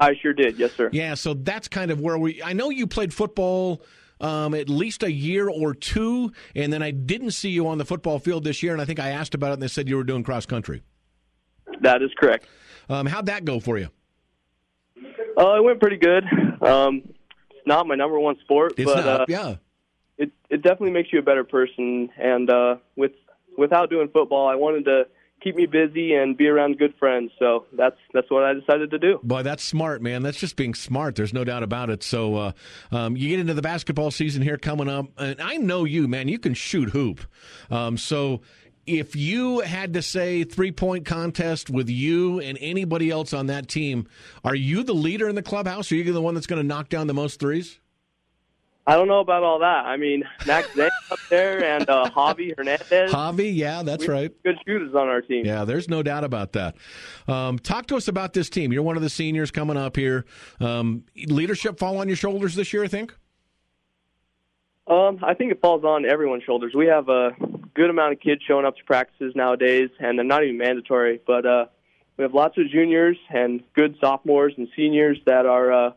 I 0.00 0.14
sure 0.20 0.32
did. 0.32 0.58
Yes, 0.58 0.72
sir. 0.72 0.90
Yeah, 0.92 1.14
so 1.14 1.34
that's 1.34 1.68
kind 1.68 1.92
of 1.92 2.00
where 2.00 2.18
we. 2.18 2.42
I 2.42 2.52
know 2.52 2.70
you 2.70 2.88
played 2.88 3.14
football. 3.14 3.82
Um, 4.20 4.52
at 4.54 4.68
least 4.68 5.04
a 5.04 5.12
year 5.12 5.48
or 5.48 5.74
two, 5.74 6.32
and 6.56 6.72
then 6.72 6.82
I 6.82 6.90
didn't 6.90 7.30
see 7.30 7.50
you 7.50 7.68
on 7.68 7.78
the 7.78 7.84
football 7.84 8.18
field 8.18 8.42
this 8.42 8.64
year. 8.64 8.72
And 8.72 8.82
I 8.82 8.84
think 8.84 8.98
I 8.98 9.10
asked 9.10 9.32
about 9.32 9.50
it, 9.50 9.52
and 9.52 9.62
they 9.62 9.68
said 9.68 9.88
you 9.88 9.94
were 9.94 10.02
doing 10.02 10.24
cross 10.24 10.44
country. 10.44 10.82
That 11.82 12.02
is 12.02 12.10
correct. 12.18 12.46
Um, 12.88 13.06
how'd 13.06 13.26
that 13.26 13.44
go 13.44 13.60
for 13.60 13.78
you? 13.78 13.90
Uh, 15.38 15.56
it 15.56 15.62
went 15.64 15.80
pretty 15.80 15.96
good. 15.98 16.24
Um, 16.62 17.02
it's 17.50 17.66
not 17.66 17.86
my 17.86 17.94
number 17.94 18.18
one 18.18 18.36
sport, 18.40 18.74
It's 18.76 18.92
but 18.92 19.04
not, 19.04 19.20
uh, 19.20 19.26
yeah. 19.28 19.54
it 20.16 20.32
it 20.50 20.62
definitely 20.62 20.90
makes 20.90 21.12
you 21.12 21.20
a 21.20 21.22
better 21.22 21.44
person. 21.44 22.10
And 22.18 22.50
uh, 22.50 22.76
with 22.96 23.12
without 23.56 23.90
doing 23.90 24.08
football, 24.08 24.48
I 24.48 24.56
wanted 24.56 24.84
to 24.86 25.04
keep 25.40 25.54
me 25.54 25.66
busy 25.66 26.14
and 26.14 26.36
be 26.36 26.48
around 26.48 26.78
good 26.78 26.94
friends. 26.98 27.30
So 27.38 27.66
that's 27.72 27.96
that's 28.12 28.28
what 28.30 28.42
I 28.42 28.54
decided 28.54 28.90
to 28.90 28.98
do. 28.98 29.20
Boy, 29.22 29.42
that's 29.42 29.62
smart, 29.62 30.02
man. 30.02 30.22
That's 30.22 30.40
just 30.40 30.56
being 30.56 30.74
smart. 30.74 31.14
There's 31.14 31.32
no 31.32 31.44
doubt 31.44 31.62
about 31.62 31.90
it. 31.90 32.02
So 32.02 32.34
uh, 32.34 32.52
um, 32.90 33.16
you 33.16 33.28
get 33.28 33.38
into 33.38 33.54
the 33.54 33.62
basketball 33.62 34.10
season 34.10 34.42
here 34.42 34.58
coming 34.58 34.88
up, 34.88 35.06
and 35.16 35.40
I 35.40 35.56
know 35.56 35.84
you, 35.84 36.08
man. 36.08 36.28
You 36.28 36.38
can 36.38 36.54
shoot 36.54 36.90
hoop. 36.90 37.20
Um, 37.70 37.96
so 37.96 38.40
if 38.88 39.14
you 39.14 39.60
had 39.60 39.94
to 39.94 40.02
say 40.02 40.44
three 40.44 40.72
point 40.72 41.04
contest 41.04 41.68
with 41.68 41.90
you 41.90 42.40
and 42.40 42.56
anybody 42.60 43.10
else 43.10 43.32
on 43.32 43.46
that 43.46 43.68
team, 43.68 44.08
are 44.44 44.54
you 44.54 44.82
the 44.82 44.94
leader 44.94 45.28
in 45.28 45.34
the 45.34 45.42
clubhouse? 45.42 45.92
Are 45.92 45.96
you 45.96 46.12
the 46.12 46.22
one 46.22 46.34
that's 46.34 46.46
going 46.46 46.60
to 46.60 46.66
knock 46.66 46.88
down 46.88 47.06
the 47.06 47.14
most 47.14 47.38
threes? 47.38 47.78
I 48.86 48.94
don't 48.94 49.06
know 49.06 49.20
about 49.20 49.42
all 49.42 49.58
that. 49.58 49.84
I 49.84 49.98
mean, 49.98 50.24
Max 50.46 50.74
Zane 50.74 50.88
up 51.10 51.18
there 51.28 51.62
and 51.62 51.90
uh, 51.90 52.08
Javi 52.08 52.56
Hernandez. 52.56 53.12
Javi, 53.12 53.54
yeah, 53.54 53.82
that's 53.82 54.08
right. 54.08 54.32
Good 54.42 54.56
shooters 54.66 54.94
on 54.94 55.08
our 55.08 55.20
team. 55.20 55.44
Yeah, 55.44 55.66
there's 55.66 55.90
no 55.90 56.02
doubt 56.02 56.24
about 56.24 56.54
that. 56.54 56.74
Um, 57.26 57.58
talk 57.58 57.84
to 57.88 57.96
us 57.96 58.08
about 58.08 58.32
this 58.32 58.48
team. 58.48 58.72
You're 58.72 58.82
one 58.82 58.96
of 58.96 59.02
the 59.02 59.10
seniors 59.10 59.50
coming 59.50 59.76
up 59.76 59.94
here. 59.94 60.24
Um, 60.58 61.04
leadership 61.26 61.78
fall 61.78 61.98
on 61.98 62.08
your 62.08 62.16
shoulders 62.16 62.54
this 62.54 62.72
year, 62.72 62.82
I 62.82 62.88
think. 62.88 63.14
Um, 64.88 65.18
I 65.22 65.34
think 65.34 65.52
it 65.52 65.60
falls 65.60 65.84
on 65.84 66.06
everyone's 66.06 66.44
shoulders. 66.44 66.72
We 66.74 66.86
have 66.86 67.08
a 67.08 67.30
good 67.74 67.90
amount 67.90 68.14
of 68.14 68.20
kids 68.20 68.40
showing 68.46 68.64
up 68.64 68.76
to 68.76 68.84
practices 68.84 69.34
nowadays, 69.36 69.90
and 70.00 70.18
they're 70.18 70.24
not 70.24 70.44
even 70.44 70.56
mandatory. 70.56 71.20
But 71.26 71.44
uh, 71.44 71.66
we 72.16 72.22
have 72.22 72.32
lots 72.32 72.56
of 72.56 72.68
juniors 72.70 73.18
and 73.28 73.62
good 73.74 73.96
sophomores 74.00 74.54
and 74.56 74.68
seniors 74.74 75.18
that 75.26 75.44
are 75.44 75.72
uh, 75.72 75.90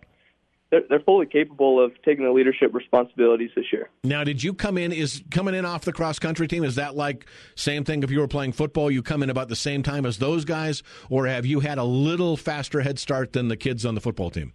they're, 0.72 0.84
they're 0.90 1.00
fully 1.00 1.26
capable 1.26 1.84
of 1.84 1.92
taking 2.04 2.26
the 2.26 2.32
leadership 2.32 2.74
responsibilities 2.74 3.52
this 3.56 3.66
year. 3.72 3.90
Now, 4.04 4.24
did 4.24 4.44
you 4.44 4.54
come 4.54 4.78
in? 4.78 4.92
Is 4.92 5.24
coming 5.32 5.56
in 5.56 5.66
off 5.66 5.84
the 5.84 5.94
cross 5.94 6.20
country 6.20 6.48
team? 6.48 6.64
Is 6.64 6.76
that 6.76 6.96
like 6.96 7.28
same 7.56 7.84
thing? 7.84 8.04
If 8.04 8.12
you 8.12 8.20
were 8.20 8.28
playing 8.28 8.54
football, 8.54 8.92
you 8.92 9.02
come 9.02 9.24
in 9.24 9.30
about 9.30 9.50
the 9.50 9.56
same 9.56 9.84
time 9.84 10.06
as 10.06 10.18
those 10.18 10.44
guys, 10.44 10.84
or 11.10 11.28
have 11.28 11.46
you 11.46 11.62
had 11.62 11.78
a 11.78 11.84
little 11.84 12.36
faster 12.36 12.82
head 12.82 13.00
start 13.00 13.34
than 13.34 13.48
the 13.48 13.58
kids 13.58 13.86
on 13.86 13.96
the 13.96 14.02
football 14.02 14.30
team? 14.30 14.54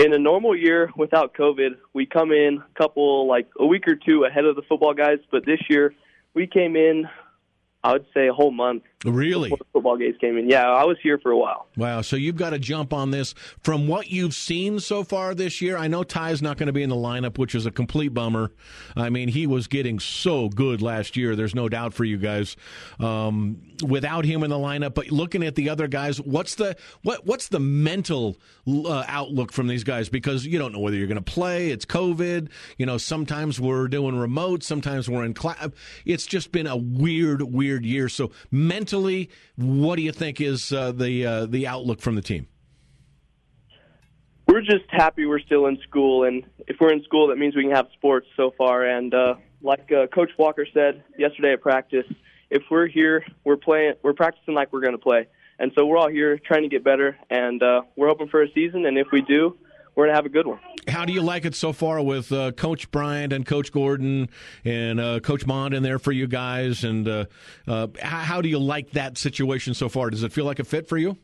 In 0.00 0.14
a 0.14 0.18
normal 0.18 0.56
year 0.56 0.90
without 0.96 1.34
COVID, 1.34 1.76
we 1.92 2.06
come 2.06 2.32
in 2.32 2.58
a 2.58 2.78
couple 2.78 3.28
like 3.28 3.48
a 3.58 3.66
week 3.66 3.86
or 3.86 3.96
two 3.96 4.24
ahead 4.24 4.46
of 4.46 4.56
the 4.56 4.62
football 4.62 4.94
guys. 4.94 5.18
But 5.30 5.44
this 5.44 5.60
year, 5.68 5.94
we 6.32 6.46
came 6.46 6.74
in, 6.74 7.06
I 7.84 7.92
would 7.92 8.06
say, 8.14 8.28
a 8.28 8.32
whole 8.32 8.50
month 8.50 8.84
Really? 9.04 9.48
before 9.48 9.58
the 9.58 9.72
football 9.72 9.96
games 9.96 10.16
came 10.20 10.36
in. 10.36 10.50
Yeah, 10.50 10.68
I 10.68 10.84
was 10.84 10.98
here 11.02 11.18
for 11.18 11.30
a 11.30 11.36
while. 11.36 11.66
Wow. 11.76 12.02
So 12.02 12.16
you've 12.16 12.36
got 12.36 12.50
to 12.50 12.58
jump 12.58 12.92
on 12.92 13.10
this. 13.10 13.34
From 13.60 13.88
what 13.88 14.10
you've 14.10 14.34
seen 14.34 14.78
so 14.78 15.04
far 15.04 15.34
this 15.34 15.62
year, 15.62 15.78
I 15.78 15.88
know 15.88 16.02
Ty's 16.02 16.42
not 16.42 16.58
going 16.58 16.66
to 16.66 16.72
be 16.72 16.82
in 16.82 16.90
the 16.90 16.96
lineup, 16.96 17.38
which 17.38 17.54
is 17.54 17.64
a 17.64 17.70
complete 17.70 18.12
bummer. 18.12 18.52
I 18.96 19.08
mean, 19.08 19.28
he 19.28 19.46
was 19.46 19.68
getting 19.68 20.00
so 20.00 20.50
good 20.50 20.82
last 20.82 21.16
year. 21.16 21.34
There's 21.34 21.54
no 21.54 21.68
doubt 21.68 21.94
for 21.94 22.04
you 22.04 22.18
guys. 22.18 22.56
Um, 22.98 23.62
without 23.82 24.24
him 24.24 24.42
in 24.42 24.50
the 24.50 24.56
lineup, 24.56 24.94
but 24.94 25.10
looking 25.10 25.42
at 25.42 25.54
the 25.54 25.70
other 25.70 25.88
guys, 25.88 26.20
what's 26.20 26.56
the 26.56 26.76
what 27.02 27.26
what's 27.26 27.48
the 27.48 27.60
mental 27.60 28.36
uh, 28.68 29.04
outlook 29.08 29.52
from 29.52 29.66
these 29.66 29.84
guys? 29.84 30.08
Because 30.08 30.44
you 30.44 30.58
don't 30.58 30.72
know 30.72 30.80
whether 30.80 30.96
you're 30.96 31.06
going 31.06 31.16
to 31.16 31.22
play. 31.22 31.70
It's 31.70 31.84
COVID. 31.84 32.50
You 32.76 32.86
know, 32.86 32.98
sometimes 32.98 33.60
we're 33.60 33.88
doing 33.88 34.16
remote. 34.18 34.62
Sometimes 34.62 35.08
we're 35.08 35.24
in 35.24 35.34
class. 35.34 35.68
It's 36.04 36.26
just 36.26 36.52
been 36.52 36.66
a 36.66 36.76
weird, 36.76 37.42
weird 37.42 37.84
year. 37.84 38.08
So 38.08 38.32
mentally, 38.90 39.30
what 39.56 39.96
do 39.96 40.02
you 40.02 40.12
think 40.12 40.40
is 40.40 40.72
uh, 40.72 40.92
the 40.92 41.26
uh, 41.26 41.46
the 41.46 41.66
outlook 41.66 42.00
from 42.00 42.14
the 42.14 42.22
team? 42.22 42.46
We're 44.46 44.62
just 44.62 44.84
happy 44.88 45.26
we're 45.26 45.40
still 45.40 45.66
in 45.66 45.78
school, 45.88 46.24
and 46.24 46.44
if 46.66 46.76
we're 46.80 46.92
in 46.92 47.02
school, 47.04 47.28
that 47.28 47.36
means 47.36 47.54
we 47.54 47.62
can 47.62 47.72
have 47.72 47.86
sports 47.94 48.26
so 48.36 48.52
far. 48.58 48.84
And 48.84 49.14
uh, 49.14 49.34
like 49.62 49.90
uh, 49.92 50.08
Coach 50.08 50.30
Walker 50.38 50.66
said 50.74 51.04
yesterday 51.16 51.52
at 51.52 51.60
practice, 51.60 52.06
if 52.50 52.62
we're 52.70 52.88
here, 52.88 53.24
we're 53.44 53.56
playing, 53.56 53.94
we're 54.02 54.12
practicing 54.12 54.54
like 54.54 54.72
we're 54.72 54.80
going 54.80 54.92
to 54.92 54.98
play, 54.98 55.28
and 55.58 55.70
so 55.76 55.86
we're 55.86 55.98
all 55.98 56.10
here 56.10 56.38
trying 56.38 56.62
to 56.62 56.68
get 56.68 56.82
better, 56.82 57.16
and 57.28 57.62
uh, 57.62 57.82
we're 57.96 58.08
hoping 58.08 58.28
for 58.28 58.42
a 58.42 58.50
season. 58.52 58.86
And 58.86 58.98
if 58.98 59.06
we 59.12 59.22
do, 59.22 59.56
we're 59.94 60.06
going 60.06 60.12
to 60.12 60.16
have 60.16 60.26
a 60.26 60.30
good 60.30 60.46
one. 60.46 60.58
How 60.88 61.04
do 61.04 61.12
you 61.12 61.22
like 61.22 61.44
it 61.44 61.54
so 61.54 61.72
far 61.72 62.02
with 62.02 62.32
uh, 62.32 62.52
Coach 62.52 62.90
Bryant 62.90 63.32
and 63.32 63.44
Coach 63.44 63.72
Gordon 63.72 64.28
and 64.64 65.00
uh, 65.00 65.20
Coach 65.20 65.46
Mond 65.46 65.74
in 65.74 65.82
there 65.82 65.98
for 65.98 66.12
you 66.12 66.26
guys? 66.26 66.84
And 66.84 67.06
uh, 67.06 67.24
uh, 67.66 67.88
how, 68.00 68.18
how 68.18 68.40
do 68.40 68.48
you 68.48 68.58
like 68.58 68.92
that 68.92 69.18
situation 69.18 69.74
so 69.74 69.88
far? 69.88 70.10
Does 70.10 70.22
it 70.22 70.32
feel 70.32 70.44
like 70.44 70.58
a 70.58 70.64
fit 70.64 70.88
for 70.88 70.96
you? 70.96 71.16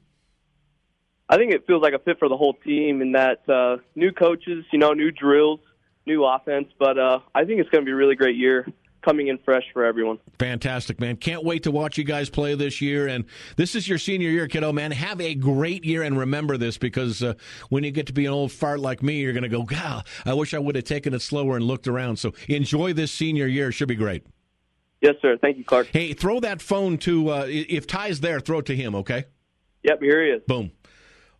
I 1.28 1.36
think 1.36 1.52
it 1.52 1.66
feels 1.66 1.82
like 1.82 1.94
a 1.94 1.98
fit 1.98 2.18
for 2.18 2.28
the 2.28 2.36
whole 2.36 2.54
team 2.54 3.02
in 3.02 3.12
that 3.12 3.48
uh, 3.48 3.78
new 3.94 4.12
coaches, 4.12 4.64
you 4.72 4.78
know, 4.78 4.92
new 4.92 5.10
drills, 5.10 5.60
new 6.06 6.24
offense. 6.24 6.68
But 6.78 6.98
uh, 6.98 7.20
I 7.34 7.44
think 7.44 7.60
it's 7.60 7.70
going 7.70 7.82
to 7.82 7.86
be 7.86 7.92
a 7.92 7.96
really 7.96 8.14
great 8.14 8.36
year 8.36 8.66
coming 9.06 9.28
in 9.28 9.38
fresh 9.38 9.62
for 9.72 9.84
everyone. 9.84 10.18
Fantastic, 10.38 11.00
man. 11.00 11.16
Can't 11.16 11.44
wait 11.44 11.62
to 11.62 11.70
watch 11.70 11.96
you 11.96 12.04
guys 12.04 12.28
play 12.28 12.54
this 12.54 12.80
year. 12.80 13.06
And 13.06 13.24
this 13.56 13.74
is 13.74 13.88
your 13.88 13.98
senior 13.98 14.28
year, 14.28 14.48
kiddo, 14.48 14.72
man. 14.72 14.90
Have 14.90 15.20
a 15.20 15.34
great 15.34 15.84
year 15.84 16.02
and 16.02 16.18
remember 16.18 16.56
this 16.56 16.76
because 16.76 17.22
uh, 17.22 17.34
when 17.68 17.84
you 17.84 17.92
get 17.92 18.06
to 18.08 18.12
be 18.12 18.26
an 18.26 18.32
old 18.32 18.50
fart 18.50 18.80
like 18.80 19.02
me, 19.02 19.20
you're 19.20 19.32
going 19.32 19.44
to 19.44 19.48
go, 19.48 19.62
God, 19.62 20.06
I 20.24 20.34
wish 20.34 20.54
I 20.54 20.58
would 20.58 20.74
have 20.74 20.84
taken 20.84 21.14
it 21.14 21.22
slower 21.22 21.56
and 21.56 21.64
looked 21.64 21.86
around. 21.86 22.18
So 22.18 22.34
enjoy 22.48 22.92
this 22.92 23.12
senior 23.12 23.46
year. 23.46 23.68
It 23.68 23.72
should 23.72 23.88
be 23.88 23.94
great. 23.94 24.26
Yes, 25.00 25.14
sir. 25.22 25.36
Thank 25.40 25.58
you, 25.58 25.64
Clark. 25.64 25.88
Hey, 25.92 26.12
throw 26.12 26.40
that 26.40 26.60
phone 26.60 26.98
to, 26.98 27.28
uh, 27.28 27.46
if 27.48 27.86
Ty's 27.86 28.20
there, 28.20 28.40
throw 28.40 28.58
it 28.58 28.66
to 28.66 28.74
him, 28.74 28.94
okay? 28.96 29.26
Yep, 29.84 30.00
here 30.02 30.24
he 30.24 30.30
is. 30.30 30.42
Boom. 30.48 30.72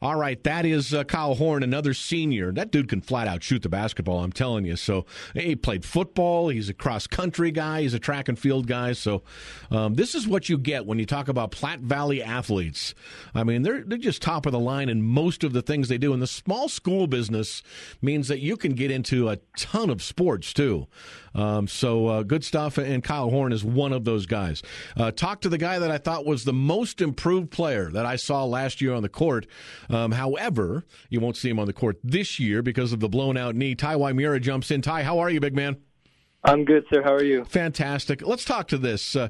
All 0.02 0.16
right, 0.16 0.42
that 0.44 0.66
is 0.66 0.92
uh, 0.92 1.04
Kyle 1.04 1.35
Horn, 1.35 1.62
another 1.62 1.94
senior. 1.94 2.52
That 2.52 2.70
dude 2.70 2.88
can 2.88 3.00
flat 3.00 3.26
out 3.26 3.42
shoot 3.42 3.62
the 3.62 3.70
basketball. 3.70 4.22
I'm 4.22 4.32
telling 4.32 4.66
you. 4.66 4.76
So 4.76 5.06
he 5.35 5.56
played 5.56 5.85
football. 5.85 6.50
He's 6.50 6.68
a 6.68 6.74
cross 6.74 7.06
country 7.06 7.50
guy. 7.50 7.80
He's 7.82 7.94
a 7.94 7.98
track 7.98 8.28
and 8.28 8.38
field 8.38 8.66
guy. 8.66 8.92
So 8.92 9.22
um, 9.70 9.94
this 9.94 10.14
is 10.14 10.28
what 10.28 10.50
you 10.50 10.59
get 10.59 10.85
when 10.85 10.98
you 10.98 11.06
talk 11.06 11.28
about 11.28 11.50
Platte 11.50 11.80
Valley 11.80 12.22
athletes. 12.22 12.94
I 13.35 13.42
mean, 13.42 13.62
they're 13.62 13.82
they're 13.85 13.96
just 13.96 14.20
top 14.20 14.44
of 14.44 14.52
the 14.52 14.59
line 14.59 14.90
in 14.90 15.02
most 15.02 15.44
of 15.44 15.54
the 15.54 15.62
things 15.62 15.88
they 15.88 15.98
do. 15.98 16.12
And 16.12 16.20
the 16.20 16.26
small 16.26 16.68
school 16.68 17.06
business 17.06 17.62
means 18.02 18.28
that 18.28 18.40
you 18.40 18.56
can 18.59 18.74
get 18.74 18.90
into 18.90 19.30
a 19.30 19.38
ton 19.56 19.88
of 19.88 20.02
sports 20.02 20.52
too. 20.52 20.88
Um, 21.37 21.68
so 21.68 22.07
uh, 22.07 22.22
good 22.22 22.44
stuff. 22.44 22.79
And 22.79 23.05
Kyle 23.05 23.31
Horn 23.31 23.53
is 23.53 23.64
one 23.64 23.92
of 23.92 24.05
those 24.05 24.27
guys. 24.27 24.62
Uh, 24.96 25.12
talk 25.12 25.42
to 25.42 25.49
the 25.49 25.59
guy 25.59 25.79
that 25.79 25.90
I 25.90 25.99
thought 25.99 26.27
was 26.27 26.44
the 26.44 26.53
most 26.53 27.01
improved 27.01 27.51
player 27.51 27.90
that 27.92 28.07
I 28.07 28.16
saw 28.16 28.44
last 28.44 28.81
year 28.81 28.94
on 28.94 29.03
the 29.03 29.09
court. 29.09 29.46
Um, 29.90 30.12
however, 30.12 30.85
you 31.11 31.20
won't 31.20 31.37
see 31.37 31.51
him 31.51 31.61
on 31.61 31.66
the 31.66 31.72
court 31.72 31.99
this 32.03 32.40
year 32.40 32.62
because 32.62 32.92
of 32.92 33.01
the 33.01 33.09
blown 33.09 33.37
out 33.37 33.55
knee. 33.55 33.75
Ty 33.75 33.94
Ymura 33.96 34.40
jumps 34.40 34.70
in. 34.70 34.83
Ty, 34.83 35.03
how 35.03 35.18
are 35.18 35.31
you, 35.31 35.38
big 35.38 35.55
man? 35.55 35.77
I'm 36.42 36.64
good, 36.64 36.85
sir. 36.92 37.03
How 37.03 37.12
are 37.12 37.25
you? 37.25 37.44
Fantastic. 37.44 38.22
Let's 38.27 38.44
talk 38.44 38.68
to 38.68 38.79
this. 38.79 39.16
Uh, 39.16 39.29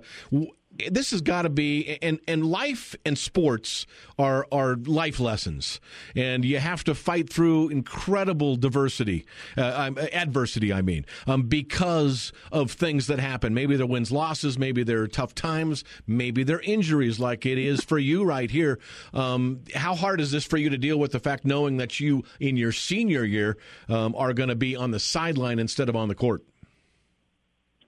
this 0.91 1.11
has 1.11 1.21
got 1.21 1.43
to 1.43 1.49
be 1.49 1.99
and 2.03 2.21
and 2.27 2.47
life 2.47 2.95
and 3.05 3.19
sports 3.19 3.87
are 4.19 4.47
are 4.53 4.77
life 4.77 5.21
lessons. 5.21 5.81
And 6.15 6.45
you 6.45 6.59
have 6.59 6.85
to 6.85 6.95
fight 6.95 7.31
through 7.31 7.69
incredible 7.69 8.57
diversity 8.57 9.27
uh, 9.57 9.91
adversity 10.12 10.73
i 10.73 10.83
mean 10.83 11.05
um, 11.27 11.43
because 11.45 12.33
of 12.53 12.71
things 12.71 13.07
that 13.07 13.19
happen. 13.19 13.55
Maybe 13.55 13.77
there 13.77 13.87
wins 13.87 14.12
losses 14.12 14.59
maybe 14.59 14.83
there 14.83 15.03
are 15.03 15.09
tough 15.09 15.35
times 15.35 15.85
maybe 16.07 16.45
there 16.45 16.59
are 16.59 16.62
injuries 16.62 17.19
like 17.19 17.47
it 17.47 17.59
is 17.59 17.83
for 17.83 17.99
you 17.99 18.25
right 18.25 18.51
here. 18.51 18.79
Um, 19.12 19.61
how 19.75 19.95
hard 19.95 20.21
is 20.21 20.31
this 20.31 20.45
for 20.45 20.57
you 20.57 20.71
to 20.71 20.79
deal 20.79 20.99
with 20.99 21.12
the 21.12 21.21
fact 21.21 21.45
knowing 21.45 21.77
that 21.79 22.01
you 22.01 22.25
in 22.41 22.57
your 22.57 22.73
senior 22.73 23.25
year 23.25 23.57
um, 23.89 24.15
are 24.17 24.33
going 24.33 24.49
to 24.49 24.57
be 24.57 24.77
on 24.77 24.91
the 24.91 25.01
sideline 25.01 25.59
instead 25.59 25.89
of 25.89 25.97
on 25.97 26.09
the 26.09 26.15
court? 26.15 26.43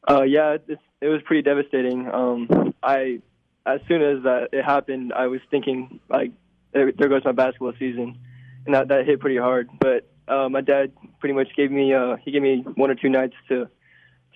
Uh, 0.08 0.22
yeah, 0.22 0.56
it's, 0.66 0.82
it 1.00 1.08
was 1.08 1.20
pretty 1.24 1.42
devastating. 1.42 2.08
Um, 2.12 2.74
I, 2.82 3.20
as 3.66 3.80
soon 3.88 4.02
as 4.02 4.22
that 4.24 4.48
it 4.52 4.64
happened, 4.64 5.12
I 5.12 5.26
was 5.26 5.40
thinking 5.50 6.00
like, 6.08 6.32
there, 6.72 6.92
there 6.92 7.08
goes 7.08 7.22
my 7.24 7.32
basketball 7.32 7.72
season, 7.78 8.18
and 8.66 8.74
that 8.74 8.88
that 8.88 9.06
hit 9.06 9.20
pretty 9.20 9.38
hard. 9.38 9.70
But 9.80 10.06
uh, 10.26 10.48
my 10.48 10.60
dad 10.60 10.92
pretty 11.20 11.34
much 11.34 11.48
gave 11.56 11.70
me 11.70 11.94
uh, 11.94 12.16
he 12.22 12.30
gave 12.30 12.42
me 12.42 12.64
one 12.74 12.90
or 12.90 12.94
two 12.94 13.08
nights 13.08 13.34
to 13.48 13.68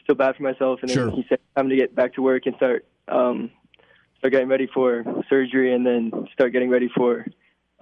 feel 0.07 0.17
bad 0.17 0.37
for 0.37 0.43
myself, 0.43 0.81
and 0.83 0.91
then 0.91 0.97
Sure. 0.97 1.11
he 1.11 1.25
said 1.29 1.39
time 1.57 1.69
to 1.69 1.77
get 1.77 1.95
back 1.95 2.15
to 2.15 2.23
work 2.23 2.47
and 2.47 2.57
start 2.57 2.87
um, 3.09 3.51
start 4.19 4.33
getting 4.33 4.49
ready 4.49 4.67
for 4.73 5.05
surgery, 5.29 5.75
and 5.75 5.85
then 5.87 6.11
start 6.33 6.53
getting 6.53 6.71
ready 6.71 6.89
for 6.95 7.27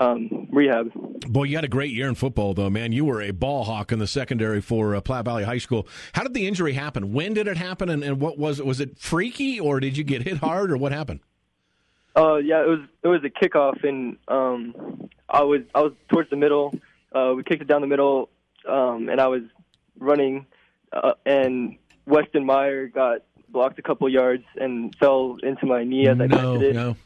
um, 0.00 0.48
rehab. 0.50 0.90
Boy, 1.28 1.44
you 1.44 1.56
had 1.56 1.64
a 1.64 1.68
great 1.68 1.92
year 1.92 2.08
in 2.08 2.14
football, 2.14 2.54
though, 2.54 2.70
man. 2.70 2.90
You 2.90 3.04
were 3.04 3.20
a 3.20 3.30
ball 3.30 3.64
hawk 3.64 3.92
in 3.92 3.98
the 3.98 4.06
secondary 4.06 4.60
for 4.60 4.96
uh, 4.96 5.00
Platte 5.00 5.26
Valley 5.26 5.44
High 5.44 5.58
School. 5.58 5.86
How 6.14 6.22
did 6.22 6.34
the 6.34 6.48
injury 6.48 6.72
happen? 6.72 7.12
When 7.12 7.34
did 7.34 7.46
it 7.46 7.58
happen? 7.58 7.90
And, 7.90 8.02
and 8.02 8.18
what 8.18 8.38
was 8.38 8.58
it? 8.58 8.66
Was 8.66 8.80
it 8.80 8.98
freaky, 8.98 9.60
or 9.60 9.78
did 9.78 9.96
you 9.96 10.02
get 10.02 10.22
hit 10.22 10.38
hard, 10.38 10.72
or 10.72 10.78
what 10.78 10.90
happened? 10.90 11.20
Uh, 12.16 12.36
yeah, 12.36 12.62
it 12.62 12.68
was 12.68 12.80
it 13.04 13.08
was 13.08 13.20
a 13.24 13.28
kickoff, 13.28 13.84
and 13.84 14.16
um, 14.26 15.08
I 15.28 15.42
was 15.42 15.60
I 15.74 15.82
was 15.82 15.92
towards 16.08 16.30
the 16.30 16.36
middle. 16.36 16.74
Uh, 17.12 17.34
we 17.36 17.44
kicked 17.44 17.62
it 17.62 17.68
down 17.68 17.82
the 17.82 17.86
middle, 17.86 18.30
um, 18.66 19.08
and 19.08 19.20
I 19.20 19.26
was 19.26 19.42
running, 19.98 20.46
uh, 20.92 21.12
and 21.26 21.76
Weston 22.06 22.46
Meyer 22.46 22.88
got 22.88 23.22
blocked 23.48 23.78
a 23.78 23.82
couple 23.82 24.08
yards 24.08 24.44
and 24.56 24.94
fell 24.96 25.36
into 25.42 25.66
my 25.66 25.84
knee 25.84 26.08
as 26.08 26.20
I 26.20 26.26
no, 26.26 26.60
it, 26.60 26.74
no. 26.74 26.96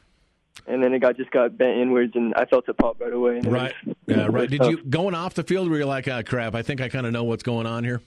And 0.66 0.82
then 0.82 0.92
it 0.94 1.00
got 1.00 1.16
just 1.16 1.30
got 1.30 1.56
bent 1.56 1.78
inwards, 1.78 2.12
and 2.14 2.34
I 2.34 2.44
felt 2.46 2.68
it 2.68 2.76
pop 2.76 3.00
right 3.00 3.12
away. 3.12 3.40
Right. 3.40 3.74
was- 3.84 3.96
Yeah, 4.06 4.26
right. 4.30 4.48
Did 4.48 4.58
tough. 4.60 4.70
you 4.70 4.76
going 4.84 5.14
off 5.14 5.34
the 5.34 5.44
field? 5.44 5.68
Were 5.68 5.78
you 5.78 5.86
like, 5.86 6.08
ah, 6.08 6.22
crap? 6.22 6.54
I 6.54 6.62
think 6.62 6.80
I 6.80 6.88
kind 6.88 7.06
of 7.06 7.12
know 7.12 7.24
what's 7.24 7.42
going 7.42 7.66
on 7.66 7.84
here. 7.84 8.00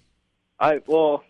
I 0.60 0.80
well, 0.88 1.24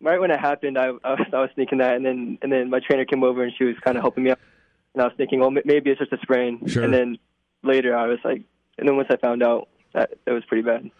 right 0.00 0.20
when 0.20 0.30
it 0.30 0.40
happened, 0.40 0.78
I, 0.78 0.86
I 1.04 1.10
was 1.14 1.26
I 1.32 1.40
was 1.40 1.50
thinking 1.56 1.78
that, 1.78 1.94
and 1.96 2.04
then 2.04 2.38
and 2.42 2.52
then 2.52 2.70
my 2.70 2.80
trainer 2.80 3.04
came 3.04 3.24
over 3.24 3.42
and 3.42 3.52
she 3.56 3.64
was 3.64 3.76
kind 3.82 3.96
of 3.96 4.02
helping 4.02 4.24
me 4.24 4.30
out, 4.30 4.38
and 4.94 5.02
I 5.02 5.06
was 5.06 5.14
thinking, 5.16 5.40
well, 5.40 5.50
maybe 5.50 5.90
it's 5.90 5.98
just 6.00 6.12
a 6.12 6.18
sprain. 6.22 6.66
Sure. 6.66 6.82
And 6.84 6.92
then 6.92 7.18
later, 7.62 7.96
I 7.96 8.06
was 8.06 8.18
like, 8.24 8.42
and 8.78 8.88
then 8.88 8.96
once 8.96 9.08
I 9.10 9.16
found 9.16 9.42
out 9.42 9.68
that 9.94 10.10
it 10.26 10.30
was 10.30 10.44
pretty 10.46 10.62
bad. 10.62 10.90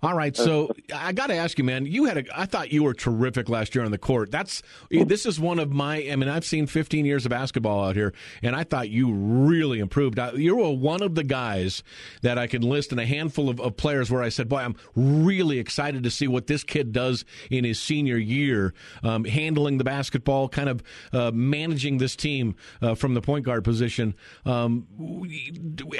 All 0.00 0.14
right, 0.14 0.36
so 0.36 0.70
I 0.94 1.10
got 1.12 1.26
to 1.26 1.34
ask 1.34 1.58
you, 1.58 1.64
man. 1.64 1.84
You 1.84 2.04
had 2.04 2.18
a. 2.18 2.24
I 2.32 2.46
thought 2.46 2.70
you 2.70 2.84
were 2.84 2.94
terrific 2.94 3.48
last 3.48 3.74
year 3.74 3.84
on 3.84 3.90
the 3.90 3.98
court. 3.98 4.30
That's 4.30 4.62
this 4.90 5.26
is 5.26 5.40
one 5.40 5.58
of 5.58 5.72
my. 5.72 5.96
I 6.08 6.14
mean, 6.14 6.28
I've 6.28 6.44
seen 6.44 6.68
15 6.68 7.04
years 7.04 7.26
of 7.26 7.30
basketball 7.30 7.84
out 7.84 7.96
here, 7.96 8.14
and 8.40 8.54
I 8.54 8.62
thought 8.62 8.90
you 8.90 9.12
really 9.12 9.80
improved. 9.80 10.20
You 10.36 10.54
were 10.54 10.70
one 10.70 11.02
of 11.02 11.16
the 11.16 11.24
guys 11.24 11.82
that 12.22 12.38
I 12.38 12.46
can 12.46 12.62
list 12.62 12.92
in 12.92 13.00
a 13.00 13.06
handful 13.06 13.48
of, 13.48 13.60
of 13.60 13.76
players 13.76 14.08
where 14.08 14.22
I 14.22 14.28
said, 14.28 14.48
"Boy, 14.48 14.58
I'm 14.58 14.76
really 14.94 15.58
excited 15.58 16.04
to 16.04 16.10
see 16.12 16.28
what 16.28 16.46
this 16.46 16.62
kid 16.62 16.92
does 16.92 17.24
in 17.50 17.64
his 17.64 17.80
senior 17.80 18.18
year, 18.18 18.74
um, 19.02 19.24
handling 19.24 19.78
the 19.78 19.84
basketball, 19.84 20.48
kind 20.48 20.68
of 20.68 20.82
uh, 21.12 21.32
managing 21.34 21.98
this 21.98 22.14
team 22.14 22.54
uh, 22.80 22.94
from 22.94 23.14
the 23.14 23.20
point 23.20 23.44
guard 23.44 23.64
position." 23.64 24.14
Um, 24.46 24.86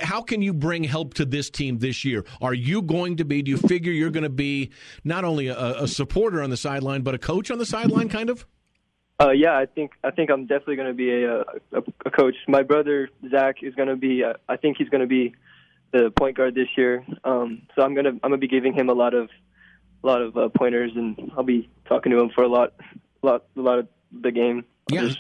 how 0.00 0.22
can 0.22 0.40
you 0.40 0.54
bring 0.54 0.84
help 0.84 1.14
to 1.14 1.24
this 1.24 1.50
team 1.50 1.78
this 1.78 2.04
year? 2.04 2.24
Are 2.40 2.54
you 2.54 2.80
going 2.80 3.16
to 3.16 3.24
be? 3.24 3.42
Do 3.42 3.50
you 3.50 3.56
figure 3.56 3.87
you're 3.92 4.10
going 4.10 4.24
to 4.24 4.28
be 4.28 4.70
not 5.04 5.24
only 5.24 5.48
a, 5.48 5.82
a 5.82 5.88
supporter 5.88 6.42
on 6.42 6.50
the 6.50 6.56
sideline, 6.56 7.02
but 7.02 7.14
a 7.14 7.18
coach 7.18 7.50
on 7.50 7.58
the 7.58 7.66
sideline, 7.66 8.08
kind 8.08 8.30
of? 8.30 8.46
Uh, 9.20 9.30
yeah, 9.30 9.56
I 9.56 9.66
think 9.66 9.92
I 10.04 10.12
think 10.12 10.30
I'm 10.30 10.46
definitely 10.46 10.76
going 10.76 10.88
to 10.88 10.94
be 10.94 11.10
a, 11.24 11.40
a 11.40 11.82
a 12.06 12.10
coach. 12.10 12.36
My 12.46 12.62
brother 12.62 13.08
Zach 13.30 13.56
is 13.62 13.74
going 13.74 13.88
to 13.88 13.96
be. 13.96 14.22
Uh, 14.22 14.34
I 14.48 14.56
think 14.56 14.76
he's 14.76 14.88
going 14.88 15.00
to 15.00 15.08
be 15.08 15.34
the 15.92 16.12
point 16.16 16.36
guard 16.36 16.54
this 16.54 16.68
year. 16.76 17.04
Um, 17.24 17.62
so 17.74 17.82
I'm 17.82 17.94
gonna 17.94 18.10
I'm 18.10 18.18
gonna 18.22 18.38
be 18.38 18.48
giving 18.48 18.74
him 18.74 18.88
a 18.88 18.92
lot 18.92 19.14
of 19.14 19.28
a 20.02 20.06
lot 20.06 20.22
of 20.22 20.36
uh, 20.36 20.48
pointers, 20.50 20.92
and 20.94 21.32
I'll 21.36 21.42
be 21.42 21.68
talking 21.88 22.12
to 22.12 22.18
him 22.18 22.30
for 22.34 22.44
a 22.44 22.48
lot 22.48 22.74
lot 23.22 23.44
a 23.56 23.60
lot 23.60 23.80
of 23.80 23.88
the 24.12 24.30
game. 24.30 24.64
Yeah. 24.90 25.10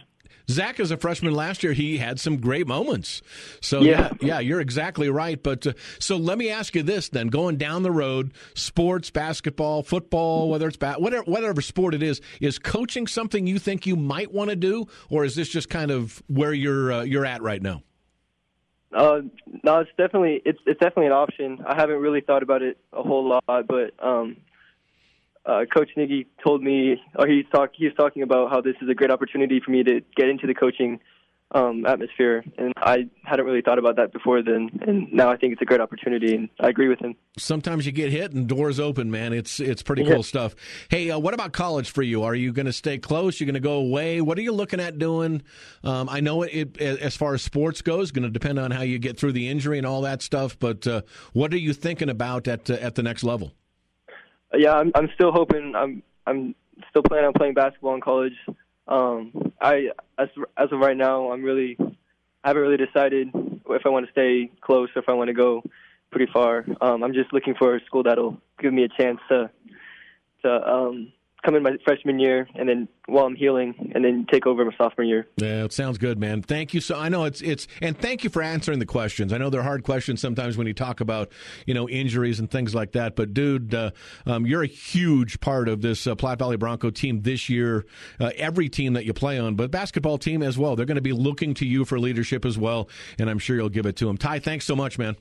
Zach, 0.50 0.80
as 0.80 0.90
a 0.90 0.96
freshman 0.96 1.34
last 1.34 1.62
year, 1.62 1.72
he 1.72 1.98
had 1.98 2.18
some 2.18 2.38
great 2.38 2.66
moments. 2.66 3.22
So 3.60 3.80
yeah, 3.80 4.12
yeah, 4.20 4.26
yeah 4.26 4.40
you're 4.40 4.60
exactly 4.60 5.08
right. 5.10 5.42
But 5.42 5.66
uh, 5.66 5.72
so 5.98 6.16
let 6.16 6.38
me 6.38 6.50
ask 6.50 6.74
you 6.74 6.82
this 6.82 7.08
then: 7.08 7.28
going 7.28 7.56
down 7.56 7.82
the 7.82 7.90
road, 7.90 8.32
sports, 8.54 9.10
basketball, 9.10 9.82
football, 9.82 10.48
whether 10.48 10.68
it's 10.68 10.76
ba- 10.76 10.96
whatever 10.98 11.24
whatever 11.24 11.60
sport 11.60 11.94
it 11.94 12.02
is, 12.02 12.20
is 12.40 12.58
coaching 12.58 13.06
something 13.06 13.46
you 13.46 13.58
think 13.58 13.86
you 13.86 13.96
might 13.96 14.32
want 14.32 14.50
to 14.50 14.56
do, 14.56 14.86
or 15.10 15.24
is 15.24 15.34
this 15.34 15.48
just 15.48 15.68
kind 15.68 15.90
of 15.90 16.22
where 16.28 16.52
you're 16.52 16.92
uh, 16.92 17.02
you're 17.02 17.26
at 17.26 17.42
right 17.42 17.62
now? 17.62 17.82
Uh, 18.92 19.20
no, 19.62 19.80
it's 19.80 19.90
definitely 19.98 20.40
it's 20.44 20.58
it's 20.66 20.80
definitely 20.80 21.06
an 21.06 21.12
option. 21.12 21.58
I 21.66 21.74
haven't 21.74 21.98
really 21.98 22.22
thought 22.22 22.42
about 22.42 22.62
it 22.62 22.78
a 22.92 23.02
whole 23.02 23.28
lot, 23.28 23.66
but 23.66 23.92
um, 23.98 24.38
uh, 25.48 25.64
Coach 25.74 25.90
Knigge 25.96 26.26
told 26.44 26.62
me, 26.62 27.02
or 27.18 27.26
he's 27.26 27.46
talk 27.52 27.70
he 27.74 27.86
was 27.86 27.94
talking 27.94 28.22
about 28.22 28.50
how 28.50 28.60
this 28.60 28.76
is 28.82 28.88
a 28.88 28.94
great 28.94 29.10
opportunity 29.10 29.60
for 29.64 29.70
me 29.70 29.82
to 29.82 30.00
get 30.14 30.28
into 30.28 30.46
the 30.46 30.54
coaching 30.54 31.00
um, 31.52 31.86
atmosphere, 31.86 32.44
and 32.58 32.74
I 32.76 33.08
hadn't 33.24 33.46
really 33.46 33.62
thought 33.62 33.78
about 33.78 33.96
that 33.96 34.12
before 34.12 34.42
then, 34.42 34.68
and 34.86 35.10
now 35.10 35.30
I 35.30 35.38
think 35.38 35.54
it's 35.54 35.62
a 35.62 35.64
great 35.64 35.80
opportunity, 35.80 36.34
and 36.34 36.50
I 36.60 36.68
agree 36.68 36.88
with 36.88 36.98
him. 36.98 37.14
Sometimes 37.38 37.86
you 37.86 37.92
get 37.92 38.12
hit 38.12 38.32
and 38.32 38.46
doors 38.46 38.78
open, 38.78 39.10
man. 39.10 39.32
It's 39.32 39.58
it's 39.58 39.82
pretty 39.82 40.04
cool 40.04 40.22
stuff. 40.22 40.54
Hey, 40.90 41.10
uh, 41.10 41.18
what 41.18 41.32
about 41.32 41.52
college 41.52 41.90
for 41.90 42.02
you? 42.02 42.24
Are 42.24 42.34
you 42.34 42.52
going 42.52 42.66
to 42.66 42.72
stay 42.72 42.98
close? 42.98 43.40
You're 43.40 43.46
going 43.46 43.54
to 43.54 43.60
go 43.60 43.76
away? 43.76 44.20
What 44.20 44.36
are 44.36 44.42
you 44.42 44.52
looking 44.52 44.80
at 44.80 44.98
doing? 44.98 45.42
Um, 45.82 46.10
I 46.10 46.20
know 46.20 46.42
it, 46.42 46.76
it, 46.78 47.00
as 47.00 47.16
far 47.16 47.32
as 47.32 47.40
sports 47.40 47.80
goes, 47.80 48.10
going 48.10 48.24
to 48.24 48.30
depend 48.30 48.58
on 48.58 48.70
how 48.70 48.82
you 48.82 48.98
get 48.98 49.18
through 49.18 49.32
the 49.32 49.48
injury 49.48 49.78
and 49.78 49.86
all 49.86 50.02
that 50.02 50.20
stuff. 50.20 50.58
But 50.58 50.86
uh, 50.86 51.00
what 51.32 51.54
are 51.54 51.58
you 51.58 51.72
thinking 51.72 52.10
about 52.10 52.46
at 52.46 52.68
uh, 52.68 52.74
at 52.74 52.94
the 52.94 53.02
next 53.02 53.24
level? 53.24 53.54
Yeah, 54.54 54.74
I'm, 54.74 54.92
I'm 54.94 55.10
still 55.14 55.32
hoping. 55.32 55.74
I'm 55.74 56.02
I'm 56.26 56.54
still 56.90 57.02
planning 57.02 57.26
on 57.26 57.32
playing 57.32 57.54
basketball 57.54 57.94
in 57.94 58.00
college. 58.00 58.34
Um, 58.86 59.52
I 59.60 59.90
as 60.18 60.28
as 60.56 60.72
of 60.72 60.80
right 60.80 60.96
now, 60.96 61.32
I'm 61.32 61.42
really 61.42 61.76
I 62.44 62.48
haven't 62.48 62.62
really 62.62 62.76
decided 62.76 63.28
if 63.34 63.82
I 63.84 63.88
want 63.88 64.06
to 64.06 64.12
stay 64.12 64.50
close 64.60 64.88
or 64.94 65.02
if 65.02 65.08
I 65.08 65.12
want 65.12 65.28
to 65.28 65.34
go 65.34 65.62
pretty 66.10 66.30
far. 66.32 66.64
Um, 66.80 67.02
I'm 67.02 67.12
just 67.12 67.32
looking 67.32 67.54
for 67.54 67.76
a 67.76 67.84
school 67.84 68.02
that'll 68.02 68.40
give 68.60 68.72
me 68.72 68.84
a 68.84 68.88
chance 68.88 69.20
to 69.28 69.50
to 70.42 70.70
um, 70.70 71.12
come 71.44 71.54
in 71.54 71.62
my 71.62 71.76
freshman 71.84 72.18
year 72.18 72.48
and 72.54 72.68
then 72.68 72.88
while 73.06 73.26
I'm 73.26 73.36
healing 73.36 73.92
and 73.94 74.04
then 74.04 74.26
take 74.30 74.46
over 74.46 74.64
my 74.64 74.72
sophomore 74.76 75.04
year. 75.04 75.26
Yeah, 75.36 75.64
it 75.64 75.72
sounds 75.72 75.98
good, 75.98 76.18
man. 76.18 76.42
Thank 76.42 76.74
you. 76.74 76.80
So 76.80 76.98
I 76.98 77.08
know 77.08 77.24
it's 77.24 77.40
it's 77.40 77.66
and 77.80 77.98
thank 77.98 78.24
you 78.24 78.30
for 78.30 78.42
answering 78.42 78.78
the 78.78 78.86
questions. 78.86 79.32
I 79.32 79.38
know 79.38 79.50
they're 79.50 79.62
hard 79.62 79.84
questions 79.84 80.20
sometimes 80.20 80.56
when 80.56 80.66
you 80.66 80.74
talk 80.74 81.00
about 81.00 81.30
you 81.66 81.74
know 81.74 81.88
injuries 81.88 82.40
and 82.40 82.50
things 82.50 82.74
like 82.74 82.92
that. 82.92 83.16
But 83.16 83.34
dude, 83.34 83.74
uh, 83.74 83.90
um, 84.26 84.46
you're 84.46 84.62
a 84.62 84.68
huge 84.68 85.40
part 85.40 85.68
of 85.68 85.80
this 85.80 86.06
uh, 86.06 86.14
Platte 86.14 86.38
Valley 86.38 86.56
Bronco 86.56 86.90
team 86.90 87.22
this 87.22 87.48
year. 87.48 87.86
Uh, 88.20 88.30
every 88.36 88.68
team 88.68 88.94
that 88.94 89.04
you 89.04 89.12
play 89.12 89.38
on, 89.38 89.54
but 89.54 89.70
basketball 89.70 90.18
team 90.18 90.42
as 90.42 90.58
well. 90.58 90.76
They're 90.76 90.86
going 90.86 90.96
to 90.96 91.00
be 91.00 91.12
looking 91.12 91.54
to 91.54 91.66
you 91.66 91.84
for 91.84 91.98
leadership 91.98 92.44
as 92.44 92.58
well, 92.58 92.88
and 93.18 93.30
I'm 93.30 93.38
sure 93.38 93.56
you'll 93.56 93.68
give 93.68 93.86
it 93.86 93.96
to 93.96 94.06
them. 94.06 94.16
Ty, 94.16 94.40
thanks 94.40 94.64
so 94.64 94.76
much, 94.76 94.98
man. 94.98 95.16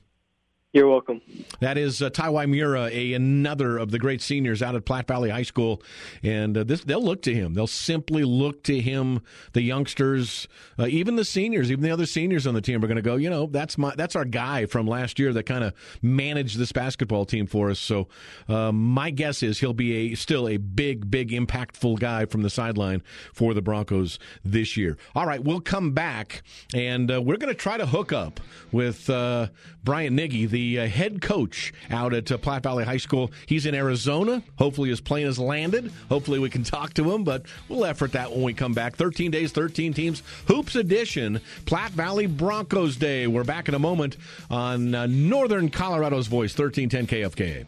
You're 0.78 0.88
welcome. 0.88 1.20
That 1.58 1.76
is 1.76 2.00
uh, 2.00 2.08
Ty 2.08 2.28
Ymura, 2.28 2.88
a 2.92 3.12
another 3.12 3.78
of 3.78 3.90
the 3.90 3.98
great 3.98 4.22
seniors 4.22 4.62
out 4.62 4.76
at 4.76 4.84
Platte 4.84 5.08
Valley 5.08 5.28
High 5.28 5.42
School, 5.42 5.82
and 6.22 6.56
uh, 6.56 6.62
this 6.62 6.84
they'll 6.84 7.02
look 7.02 7.20
to 7.22 7.34
him. 7.34 7.54
They'll 7.54 7.66
simply 7.66 8.22
look 8.22 8.62
to 8.62 8.78
him. 8.80 9.22
The 9.54 9.62
youngsters, 9.62 10.46
uh, 10.78 10.86
even 10.86 11.16
the 11.16 11.24
seniors, 11.24 11.72
even 11.72 11.82
the 11.82 11.90
other 11.90 12.06
seniors 12.06 12.46
on 12.46 12.54
the 12.54 12.60
team 12.60 12.84
are 12.84 12.86
going 12.86 12.94
to 12.94 13.02
go. 13.02 13.16
You 13.16 13.28
know, 13.28 13.46
that's 13.46 13.76
my 13.76 13.92
that's 13.96 14.14
our 14.14 14.24
guy 14.24 14.66
from 14.66 14.86
last 14.86 15.18
year 15.18 15.32
that 15.32 15.46
kind 15.46 15.64
of 15.64 15.74
managed 16.00 16.56
this 16.58 16.70
basketball 16.70 17.24
team 17.24 17.48
for 17.48 17.70
us. 17.70 17.80
So 17.80 18.06
uh, 18.48 18.70
my 18.70 19.10
guess 19.10 19.42
is 19.42 19.58
he'll 19.58 19.72
be 19.72 20.12
a 20.12 20.14
still 20.14 20.48
a 20.48 20.58
big, 20.58 21.10
big, 21.10 21.30
impactful 21.30 21.98
guy 21.98 22.24
from 22.26 22.42
the 22.42 22.50
sideline 22.50 23.02
for 23.34 23.52
the 23.52 23.62
Broncos 23.62 24.20
this 24.44 24.76
year. 24.76 24.96
All 25.16 25.26
right, 25.26 25.42
we'll 25.42 25.60
come 25.60 25.90
back 25.90 26.44
and 26.72 27.10
uh, 27.10 27.20
we're 27.20 27.36
going 27.36 27.52
to 27.52 27.60
try 27.60 27.78
to 27.78 27.86
hook 27.86 28.12
up 28.12 28.38
with 28.70 29.10
uh, 29.10 29.48
Brian 29.82 30.16
Knigge. 30.16 30.48
The 30.48 30.67
uh, 30.76 30.86
head 30.86 31.22
coach 31.22 31.72
out 31.90 32.12
at 32.12 32.30
uh, 32.30 32.38
Platte 32.38 32.62
Valley 32.62 32.84
High 32.84 32.96
School. 32.96 33.30
He's 33.46 33.66
in 33.66 33.74
Arizona. 33.74 34.42
Hopefully, 34.58 34.90
his 34.90 35.00
plane 35.00 35.26
has 35.26 35.38
landed. 35.38 35.92
Hopefully, 36.08 36.38
we 36.38 36.50
can 36.50 36.64
talk 36.64 36.94
to 36.94 37.10
him, 37.12 37.24
but 37.24 37.46
we'll 37.68 37.84
effort 37.84 38.12
that 38.12 38.30
when 38.32 38.42
we 38.42 38.54
come 38.54 38.72
back. 38.72 38.96
13 38.96 39.30
days, 39.30 39.52
13 39.52 39.94
teams, 39.94 40.22
Hoops 40.48 40.74
Edition, 40.74 41.40
Platte 41.64 41.92
Valley 41.92 42.26
Broncos 42.26 42.96
Day. 42.96 43.26
We're 43.26 43.44
back 43.44 43.68
in 43.68 43.74
a 43.74 43.78
moment 43.78 44.16
on 44.50 44.94
uh, 44.94 45.06
Northern 45.06 45.70
Colorado's 45.70 46.26
Voice, 46.26 46.56
1310 46.58 47.06
KFKA. 47.06 47.66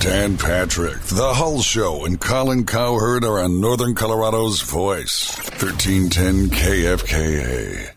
Dan 0.00 0.38
Patrick, 0.38 0.98
The 1.02 1.34
Hull 1.34 1.60
Show, 1.60 2.06
and 2.06 2.18
Colin 2.18 2.64
Cowherd 2.64 3.22
are 3.22 3.38
on 3.38 3.60
Northern 3.60 3.94
Colorado's 3.94 4.62
Voice, 4.62 5.36
1310 5.60 6.48
KFKA. 6.48 7.90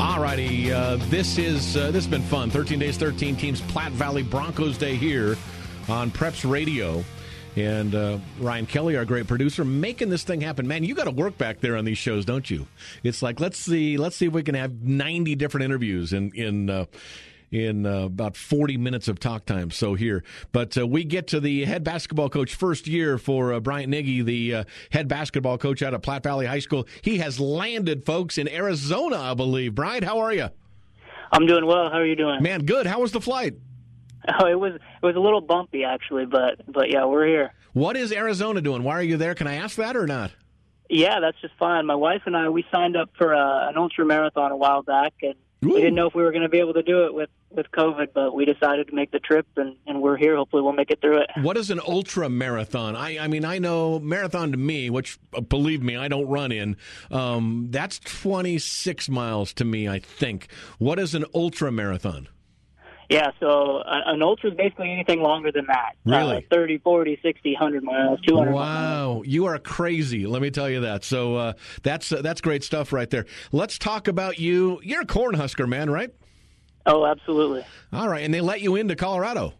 Alrighty, 0.00 0.72
uh, 0.72 0.96
this 1.08 1.38
is 1.38 1.76
uh, 1.76 1.92
this 1.92 2.04
has 2.04 2.08
been 2.08 2.22
fun. 2.22 2.50
13 2.50 2.80
days, 2.80 2.96
13 2.96 3.36
teams. 3.36 3.60
Platte 3.60 3.92
Valley 3.92 4.24
Broncos 4.24 4.76
Day 4.76 4.96
here 4.96 5.36
on 5.88 6.10
Preps 6.10 6.48
Radio 6.50 7.04
and 7.56 7.94
uh, 7.94 8.18
Ryan 8.38 8.66
Kelly, 8.66 8.96
our 8.96 9.04
great 9.04 9.26
producer, 9.26 9.64
making 9.64 10.10
this 10.10 10.22
thing 10.22 10.42
happen. 10.42 10.68
Man, 10.68 10.84
you 10.84 10.94
got 10.94 11.04
to 11.04 11.10
work 11.10 11.38
back 11.38 11.60
there 11.60 11.76
on 11.76 11.84
these 11.84 11.98
shows, 11.98 12.24
don't 12.24 12.48
you? 12.48 12.66
It's 13.02 13.22
like 13.22 13.40
let's 13.40 13.58
see, 13.58 13.96
let's 13.96 14.16
see 14.16 14.26
if 14.26 14.32
we 14.32 14.42
can 14.42 14.54
have 14.54 14.82
ninety 14.82 15.34
different 15.34 15.64
interviews 15.64 16.12
in 16.12 16.30
in. 16.32 16.70
Uh, 16.70 16.84
in 17.52 17.86
uh, 17.86 18.06
about 18.06 18.36
40 18.36 18.76
minutes 18.76 19.06
of 19.06 19.20
talk 19.20 19.46
time. 19.46 19.70
So 19.70 19.94
here, 19.94 20.24
but 20.50 20.76
uh, 20.76 20.84
we 20.84 21.04
get 21.04 21.28
to 21.28 21.38
the 21.38 21.64
head 21.64 21.84
basketball 21.84 22.28
coach 22.28 22.56
first 22.56 22.88
year 22.88 23.18
for 23.18 23.52
uh, 23.52 23.60
Bryant 23.60 23.92
Knigge, 23.92 24.24
the 24.24 24.54
uh, 24.54 24.64
head 24.90 25.06
basketball 25.06 25.56
coach 25.56 25.80
out 25.80 25.94
of 25.94 26.02
Platte 26.02 26.24
Valley 26.24 26.46
High 26.46 26.58
School. 26.58 26.88
He 27.02 27.18
has 27.18 27.38
landed, 27.38 28.04
folks, 28.04 28.36
in 28.36 28.48
Arizona, 28.48 29.18
I 29.20 29.34
believe. 29.34 29.76
Bryant, 29.76 30.02
how 30.02 30.18
are 30.18 30.32
you? 30.32 30.48
I'm 31.32 31.46
doing 31.46 31.66
well. 31.66 31.88
How 31.88 31.98
are 31.98 32.06
you 32.06 32.16
doing? 32.16 32.42
Man, 32.42 32.64
good. 32.64 32.86
How 32.86 33.00
was 33.00 33.12
the 33.12 33.20
flight? 33.20 33.54
Oh, 34.38 34.46
it 34.46 34.58
was 34.58 34.74
it 34.74 35.06
was 35.06 35.16
a 35.16 35.20
little 35.20 35.40
bumpy 35.40 35.84
actually, 35.84 36.26
but 36.26 36.60
but 36.66 36.90
yeah, 36.90 37.04
we're 37.04 37.26
here. 37.26 37.52
What 37.72 37.96
is 37.96 38.12
Arizona 38.12 38.60
doing? 38.60 38.82
Why 38.82 38.94
are 38.94 39.02
you 39.02 39.16
there? 39.16 39.34
Can 39.34 39.46
I 39.46 39.54
ask 39.54 39.76
that 39.76 39.96
or 39.96 40.06
not? 40.06 40.32
Yeah, 40.88 41.20
that's 41.20 41.40
just 41.40 41.54
fine. 41.58 41.86
My 41.86 41.94
wife 41.94 42.22
and 42.26 42.36
I 42.36 42.48
we 42.48 42.64
signed 42.72 42.96
up 42.96 43.10
for 43.16 43.34
uh, 43.34 43.68
an 43.68 43.76
ultra 43.76 44.04
marathon 44.04 44.52
a 44.52 44.56
while 44.56 44.82
back, 44.82 45.14
and 45.22 45.34
Ooh. 45.64 45.74
we 45.74 45.80
didn't 45.80 45.94
know 45.94 46.06
if 46.06 46.14
we 46.14 46.22
were 46.22 46.32
going 46.32 46.42
to 46.42 46.48
be 46.48 46.58
able 46.58 46.74
to 46.74 46.82
do 46.82 47.04
it 47.06 47.14
with 47.14 47.30
with 47.50 47.66
COVID, 47.70 48.08
but 48.14 48.34
we 48.34 48.44
decided 48.44 48.88
to 48.88 48.94
make 48.94 49.10
the 49.10 49.18
trip, 49.18 49.46
and, 49.56 49.76
and 49.86 50.02
we're 50.02 50.16
here. 50.16 50.36
Hopefully, 50.36 50.62
we'll 50.62 50.72
make 50.72 50.90
it 50.90 51.00
through 51.00 51.22
it. 51.22 51.30
What 51.40 51.56
is 51.56 51.70
an 51.70 51.80
ultra 51.86 52.28
marathon? 52.28 52.94
I, 52.94 53.18
I 53.18 53.28
mean, 53.28 53.44
I 53.44 53.58
know 53.58 53.98
marathon 53.98 54.52
to 54.52 54.58
me, 54.58 54.90
which 54.90 55.18
uh, 55.34 55.40
believe 55.40 55.82
me, 55.82 55.96
I 55.96 56.08
don't 56.08 56.26
run 56.26 56.52
in. 56.52 56.76
Um, 57.10 57.68
that's 57.70 57.98
twenty 57.98 58.58
six 58.58 59.08
miles 59.08 59.52
to 59.54 59.64
me. 59.64 59.88
I 59.88 59.98
think. 59.98 60.48
What 60.78 60.98
is 60.98 61.14
an 61.14 61.24
ultra 61.34 61.72
marathon? 61.72 62.28
Yeah, 63.08 63.30
so 63.38 63.82
an 63.86 64.20
ultra 64.22 64.50
is 64.50 64.56
basically 64.56 64.90
anything 64.90 65.22
longer 65.22 65.52
than 65.52 65.66
that. 65.66 65.92
Really? 66.04 66.38
Uh, 66.38 66.40
30, 66.50 66.78
40, 66.78 67.20
60, 67.22 67.52
100 67.52 67.84
miles, 67.84 68.20
200 68.26 68.52
wow. 68.52 68.62
miles. 68.62 69.26
You 69.26 69.46
are 69.46 69.58
crazy, 69.58 70.26
let 70.26 70.42
me 70.42 70.50
tell 70.50 70.68
you 70.68 70.80
that. 70.80 71.04
So 71.04 71.36
uh, 71.36 71.52
that's 71.82 72.10
uh, 72.10 72.22
that's 72.22 72.40
great 72.40 72.64
stuff 72.64 72.92
right 72.92 73.08
there. 73.08 73.26
Let's 73.52 73.78
talk 73.78 74.08
about 74.08 74.38
you. 74.38 74.80
You're 74.82 75.02
a 75.02 75.06
Cornhusker, 75.06 75.68
man, 75.68 75.88
right? 75.88 76.10
Oh, 76.84 77.06
absolutely. 77.06 77.64
All 77.92 78.08
right, 78.08 78.24
and 78.24 78.34
they 78.34 78.40
let 78.40 78.60
you 78.60 78.76
into 78.76 78.96
Colorado. 78.96 79.54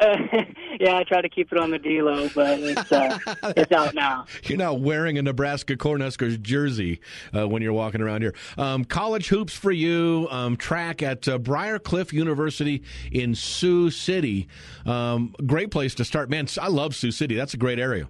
yeah, 0.90 0.96
I 0.96 1.04
try 1.04 1.20
to 1.20 1.28
keep 1.28 1.52
it 1.52 1.58
on 1.58 1.70
the 1.70 1.78
D 1.78 2.00
low, 2.00 2.30
but 2.34 2.58
it's 2.58 2.90
uh, 2.90 3.18
it's 3.56 3.70
out 3.70 3.94
now. 3.94 4.24
You're 4.44 4.56
not 4.56 4.80
wearing 4.80 5.18
a 5.18 5.22
Nebraska 5.22 5.76
Cornhuskers 5.76 6.40
jersey 6.40 7.00
uh, 7.36 7.46
when 7.46 7.60
you're 7.60 7.74
walking 7.74 8.00
around 8.00 8.22
here. 8.22 8.34
Um, 8.56 8.86
college 8.86 9.28
hoops 9.28 9.52
for 9.52 9.70
you. 9.70 10.26
Um, 10.30 10.56
track 10.56 11.02
at 11.02 11.28
uh, 11.28 11.36
Briar 11.36 11.78
Cliff 11.78 12.14
University 12.14 12.82
in 13.12 13.34
Sioux 13.34 13.90
City. 13.90 14.48
Um, 14.86 15.34
great 15.46 15.70
place 15.70 15.94
to 15.96 16.04
start, 16.04 16.30
man. 16.30 16.48
I 16.58 16.68
love 16.68 16.94
Sioux 16.94 17.10
City. 17.10 17.34
That's 17.34 17.52
a 17.52 17.58
great 17.58 17.78
area. 17.78 18.08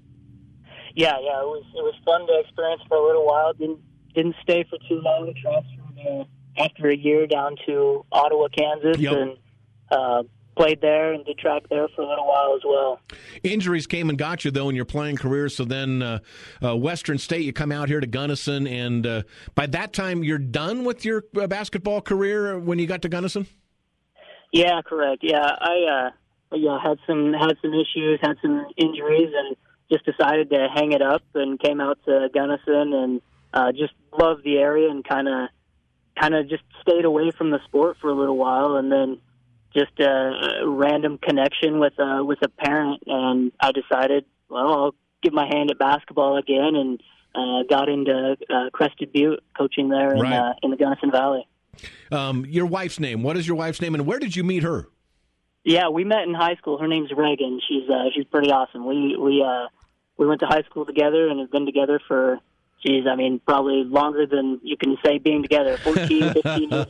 Yeah, 0.95 1.17
yeah, 1.21 1.41
it 1.41 1.47
was 1.47 1.65
it 1.75 1.83
was 1.83 1.95
fun 2.05 2.25
to 2.29 2.39
experience 2.39 2.83
for 2.87 2.97
a 2.99 3.05
little 3.05 3.27
while. 3.27 3.53
Didn't 3.53 3.81
didn't 4.15 4.37
stay 4.43 4.65
for 4.71 4.79
too 4.89 5.01
long. 5.01 5.35
Transferred 5.43 6.09
uh, 6.09 6.63
after 6.63 6.89
a 6.89 6.97
year 6.97 7.27
down 7.27 7.57
to 7.67 8.07
Ottawa, 8.13 8.47
Kansas, 8.57 8.99
yep. 8.99 9.13
and 9.13 9.37
uh, 9.91 10.23
played 10.61 10.81
there 10.83 11.13
and 11.13 11.25
did 11.25 11.39
track 11.39 11.63
there 11.71 11.89
for 11.97 12.03
a 12.03 12.09
little 12.09 12.27
while 12.27 12.55
as 12.55 12.63
well. 12.65 13.01
Injuries 13.43 13.87
came 13.87 14.11
and 14.11 14.19
got 14.19 14.45
you 14.45 14.51
though 14.51 14.69
in 14.69 14.77
your 14.77 14.85
playing 14.85 15.17
career. 15.17 15.49
So 15.49 15.65
then, 15.65 16.03
uh, 16.03 16.19
uh, 16.63 16.77
Western 16.77 17.19
State, 17.19 17.45
you 17.45 17.53
come 17.53 17.73
out 17.73 17.89
here 17.89 18.01
to 18.01 18.07
Gunnison, 18.07 18.67
and 18.67 19.07
uh, 19.07 19.23
by 19.55 19.67
that 19.69 19.93
time, 19.93 20.23
you're 20.23 20.39
done 20.39 20.85
with 20.85 21.05
your 21.05 21.25
uh, 21.41 21.47
basketball 21.47 22.03
career 22.03 22.59
when 22.59 22.79
you 22.79 22.87
got 22.87 23.03
to 23.03 23.09
Gunnison. 23.09 23.47
Yeah, 24.53 24.83
correct. 24.85 25.23
Yeah, 25.23 25.41
I 25.45 26.11
uh, 26.53 26.57
yeah 26.57 26.79
had 26.83 26.99
some 27.07 27.33
had 27.33 27.55
some 27.63 27.73
issues, 27.73 28.19
had 28.21 28.37
some 28.43 28.67
injuries, 28.77 29.33
and 29.35 29.57
just 29.91 30.05
decided 30.05 30.51
to 30.51 30.69
hang 30.75 30.93
it 30.93 31.03
up 31.03 31.23
and 31.35 31.59
came 31.59 31.81
out 31.81 31.99
to 32.05 32.29
Gunnison 32.35 32.93
and 32.93 33.23
uh, 33.55 33.73
just 33.73 33.93
loved 34.17 34.45
the 34.45 34.59
area 34.59 34.91
and 34.91 35.05
kind 35.05 35.27
of 35.27 35.49
kind 36.21 36.35
of 36.35 36.49
just 36.49 36.63
stayed 36.83 37.05
away 37.05 37.31
from 37.31 37.51
the 37.51 37.61
sport 37.65 37.97
for 38.01 38.11
a 38.11 38.15
little 38.15 38.37
while 38.37 38.77
and 38.77 38.93
then 38.93 39.19
just 39.75 39.99
a, 40.01 40.63
random 40.67 41.19
connection 41.19 41.79
with 41.79 41.99
a 41.99 42.25
with 42.25 42.39
a 42.43 42.49
parent 42.49 43.03
and 43.07 43.53
I 43.61 43.73
decided 43.73 44.25
well 44.49 44.69
I'll 44.69 44.95
give 45.23 45.33
my 45.33 45.47
hand 45.47 45.71
at 45.71 45.79
basketball 45.79 46.37
again 46.37 46.75
and 46.75 47.03
uh, 47.35 47.63
got 47.69 47.89
into 47.89 48.37
uh, 48.53 48.71
Crested 48.73 49.13
Butte 49.13 49.43
coaching 49.57 49.89
there 49.89 50.15
in 50.15 50.21
Right. 50.21 50.33
uh, 50.33 50.55
in 50.63 50.71
the 50.71 50.77
Gunnison 50.77 51.11
Valley. 51.13 51.47
Um, 52.11 52.45
your 52.47 52.67
wife's 52.67 52.99
name. 52.99 53.23
What 53.23 53.37
is 53.37 53.47
your 53.47 53.57
wife's 53.57 53.81
name, 53.81 53.95
and 53.95 54.05
where 54.05 54.19
did 54.19 54.35
you 54.35 54.43
meet 54.43 54.65
her? 54.65 54.89
Yeah, 55.65 55.89
we 55.89 56.05
met 56.05 56.23
in 56.23 56.35
high 56.35 56.57
school. 56.57 56.79
Her 56.79 56.89
name's 56.89 57.11
Reagan. 57.17 57.61
She's 57.69 57.89
uh, 57.89 58.07
she's 58.15 58.25
pretty 58.25 58.51
awesome. 58.51 58.85
We 58.87 59.17
we 59.17 59.43
uh, 59.47 59.69
we 60.17 60.27
went 60.27 60.41
to 60.41 60.47
high 60.47 60.63
school 60.63 60.85
together 60.85 61.29
and 61.29 61.39
have 61.41 61.51
been 61.51 61.67
together 61.67 62.01
for, 62.09 62.39
geez, 62.85 63.05
I 63.07 63.15
mean, 63.15 63.41
probably 63.47 63.85
longer 63.85 64.27
than 64.27 64.61
you 64.63 64.77
can 64.77 64.97
say 65.05 65.19
being 65.19 65.43
together. 65.43 65.77
14, 65.79 66.33
15 66.43 66.71
years. 66.71 66.87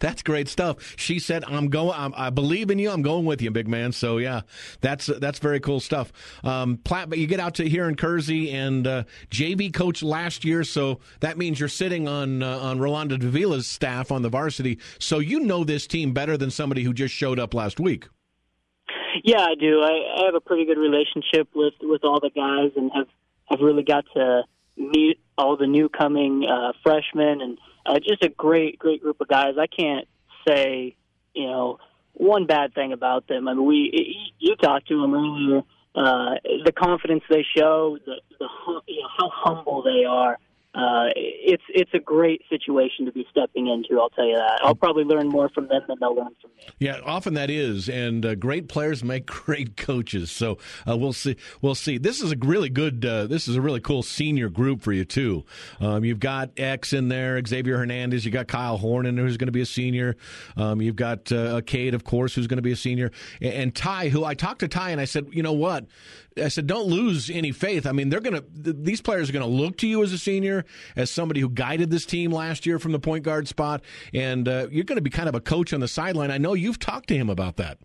that's 0.00 0.22
great 0.22 0.48
stuff. 0.48 0.94
She 0.96 1.18
said, 1.18 1.44
"I'm 1.46 1.68
going. 1.68 1.94
I'm, 1.96 2.14
I 2.16 2.30
believe 2.30 2.70
in 2.70 2.78
you. 2.78 2.90
I'm 2.90 3.02
going 3.02 3.24
with 3.24 3.42
you, 3.42 3.50
big 3.50 3.68
man." 3.68 3.92
So 3.92 4.18
yeah, 4.18 4.42
that's 4.80 5.06
that's 5.06 5.38
very 5.38 5.60
cool 5.60 5.80
stuff. 5.80 6.12
Um, 6.44 6.78
Platt, 6.78 7.10
but 7.10 7.18
you 7.18 7.26
get 7.26 7.40
out 7.40 7.54
to 7.56 7.68
here 7.68 7.88
in 7.88 7.96
Kersey 7.96 8.50
and 8.50 8.86
uh, 8.86 9.04
JV 9.30 9.72
coach 9.72 10.02
last 10.02 10.44
year, 10.44 10.64
so 10.64 11.00
that 11.20 11.38
means 11.38 11.60
you're 11.60 11.68
sitting 11.68 12.08
on 12.08 12.42
uh, 12.42 12.58
on 12.58 12.78
Rolanda 12.78 13.18
Davila's 13.18 13.66
staff 13.66 14.10
on 14.10 14.22
the 14.22 14.28
varsity. 14.28 14.78
So 14.98 15.18
you 15.18 15.40
know 15.40 15.64
this 15.64 15.86
team 15.86 16.12
better 16.12 16.36
than 16.36 16.50
somebody 16.50 16.82
who 16.82 16.92
just 16.92 17.14
showed 17.14 17.38
up 17.38 17.54
last 17.54 17.80
week. 17.80 18.08
Yeah, 19.24 19.40
I 19.40 19.54
do. 19.58 19.80
I, 19.82 20.22
I 20.22 20.24
have 20.26 20.34
a 20.34 20.40
pretty 20.40 20.64
good 20.64 20.78
relationship 20.78 21.48
with 21.54 21.74
with 21.82 22.04
all 22.04 22.20
the 22.20 22.30
guys, 22.30 22.72
and 22.76 22.90
have 22.94 23.08
have 23.50 23.60
really 23.60 23.82
got 23.82 24.04
to 24.14 24.42
meet 24.80 25.20
all 25.36 25.56
the 25.56 25.66
new 25.66 25.88
coming 25.88 26.46
uh, 26.50 26.72
freshmen, 26.82 27.40
and 27.40 27.58
uh, 27.86 27.98
just 27.98 28.24
a 28.24 28.28
great 28.28 28.78
great 28.78 29.02
group 29.02 29.20
of 29.20 29.28
guys. 29.28 29.54
I 29.58 29.66
can't 29.66 30.08
say 30.46 30.96
you 31.34 31.46
know 31.46 31.78
one 32.14 32.46
bad 32.46 32.74
thing 32.74 32.92
about 32.92 33.28
them. 33.28 33.48
I 33.48 33.54
mean, 33.54 33.66
we 33.66 34.32
you 34.38 34.56
talked 34.56 34.88
to 34.88 35.00
them 35.00 35.14
earlier. 35.14 35.62
Uh, 35.92 36.36
the 36.64 36.72
confidence 36.72 37.24
they 37.28 37.44
show, 37.56 37.98
the, 38.06 38.14
the 38.38 38.46
you 38.86 39.02
know, 39.02 39.08
how 39.18 39.30
humble 39.32 39.82
they 39.82 40.04
are. 40.04 40.38
Uh, 40.72 41.08
it's 41.16 41.64
it's 41.70 41.90
a 41.94 41.98
great 41.98 42.42
situation 42.48 43.04
to 43.06 43.12
be 43.12 43.26
stepping 43.30 43.66
into. 43.66 44.00
I'll 44.00 44.10
tell 44.10 44.26
you 44.26 44.36
that. 44.36 44.60
I'll 44.62 44.74
probably 44.74 45.02
learn 45.02 45.28
more 45.28 45.48
from 45.48 45.66
them 45.66 45.82
than 45.88 45.96
they'll 46.00 46.14
learn 46.14 46.34
from 46.40 46.52
me. 46.56 46.64
Yeah, 46.78 47.00
often 47.04 47.34
that 47.34 47.50
is, 47.50 47.88
and 47.88 48.24
uh, 48.24 48.36
great 48.36 48.68
players 48.68 49.02
make 49.02 49.26
great 49.44 49.76
coaches. 49.76 50.30
So 50.30 50.58
uh, 50.88 50.96
we'll 50.96 51.12
see. 51.12 51.36
We'll 51.60 51.74
see. 51.74 51.98
This 51.98 52.20
is 52.20 52.30
a 52.30 52.36
really 52.36 52.68
good. 52.68 53.04
Uh, 53.04 53.26
this 53.26 53.48
is 53.48 53.56
a 53.56 53.60
really 53.60 53.80
cool 53.80 54.04
senior 54.04 54.48
group 54.48 54.80
for 54.80 54.92
you 54.92 55.04
too. 55.04 55.44
Um, 55.80 56.04
you've 56.04 56.20
got 56.20 56.50
X 56.56 56.92
in 56.92 57.08
there, 57.08 57.42
Xavier 57.44 57.76
Hernandez. 57.76 58.24
You 58.24 58.30
got 58.30 58.46
Kyle 58.46 58.76
Horn, 58.76 59.00
Hornan, 59.00 59.16
who's 59.16 59.36
going 59.36 59.48
to 59.48 59.52
be 59.52 59.62
a 59.62 59.66
senior. 59.66 60.16
Um, 60.56 60.80
you've 60.80 60.96
got 60.96 61.32
uh, 61.32 61.62
Kade, 61.62 61.94
of 61.94 62.04
course, 62.04 62.34
who's 62.34 62.46
going 62.46 62.58
to 62.58 62.62
be 62.62 62.72
a 62.72 62.76
senior, 62.76 63.10
and, 63.40 63.52
and 63.54 63.74
Ty, 63.74 64.08
who 64.08 64.24
I 64.24 64.34
talked 64.34 64.60
to 64.60 64.68
Ty, 64.68 64.90
and 64.90 65.00
I 65.00 65.04
said, 65.04 65.26
you 65.32 65.42
know 65.42 65.52
what? 65.52 65.86
I 66.40 66.48
said, 66.48 66.66
don't 66.66 66.86
lose 66.86 67.30
any 67.30 67.52
faith. 67.52 67.86
I 67.86 67.92
mean, 67.92 68.08
they're 68.08 68.20
going 68.20 68.34
to. 68.34 68.40
Th- 68.62 68.76
these 68.78 69.00
players 69.00 69.28
are 69.28 69.32
going 69.32 69.44
to 69.44 69.50
look 69.50 69.76
to 69.78 69.86
you 69.86 70.02
as 70.02 70.12
a 70.12 70.18
senior, 70.18 70.64
as 70.96 71.10
somebody 71.10 71.40
who 71.40 71.48
guided 71.48 71.90
this 71.90 72.06
team 72.06 72.32
last 72.32 72.66
year 72.66 72.78
from 72.78 72.92
the 72.92 72.98
point 72.98 73.24
guard 73.24 73.48
spot, 73.48 73.82
and 74.14 74.48
uh, 74.48 74.66
you're 74.70 74.84
going 74.84 74.96
to 74.96 75.02
be 75.02 75.10
kind 75.10 75.28
of 75.28 75.34
a 75.34 75.40
coach 75.40 75.72
on 75.72 75.80
the 75.80 75.88
sideline. 75.88 76.30
I 76.30 76.38
know 76.38 76.54
you've 76.54 76.78
talked 76.78 77.08
to 77.08 77.16
him 77.16 77.30
about 77.30 77.56
that. 77.56 77.78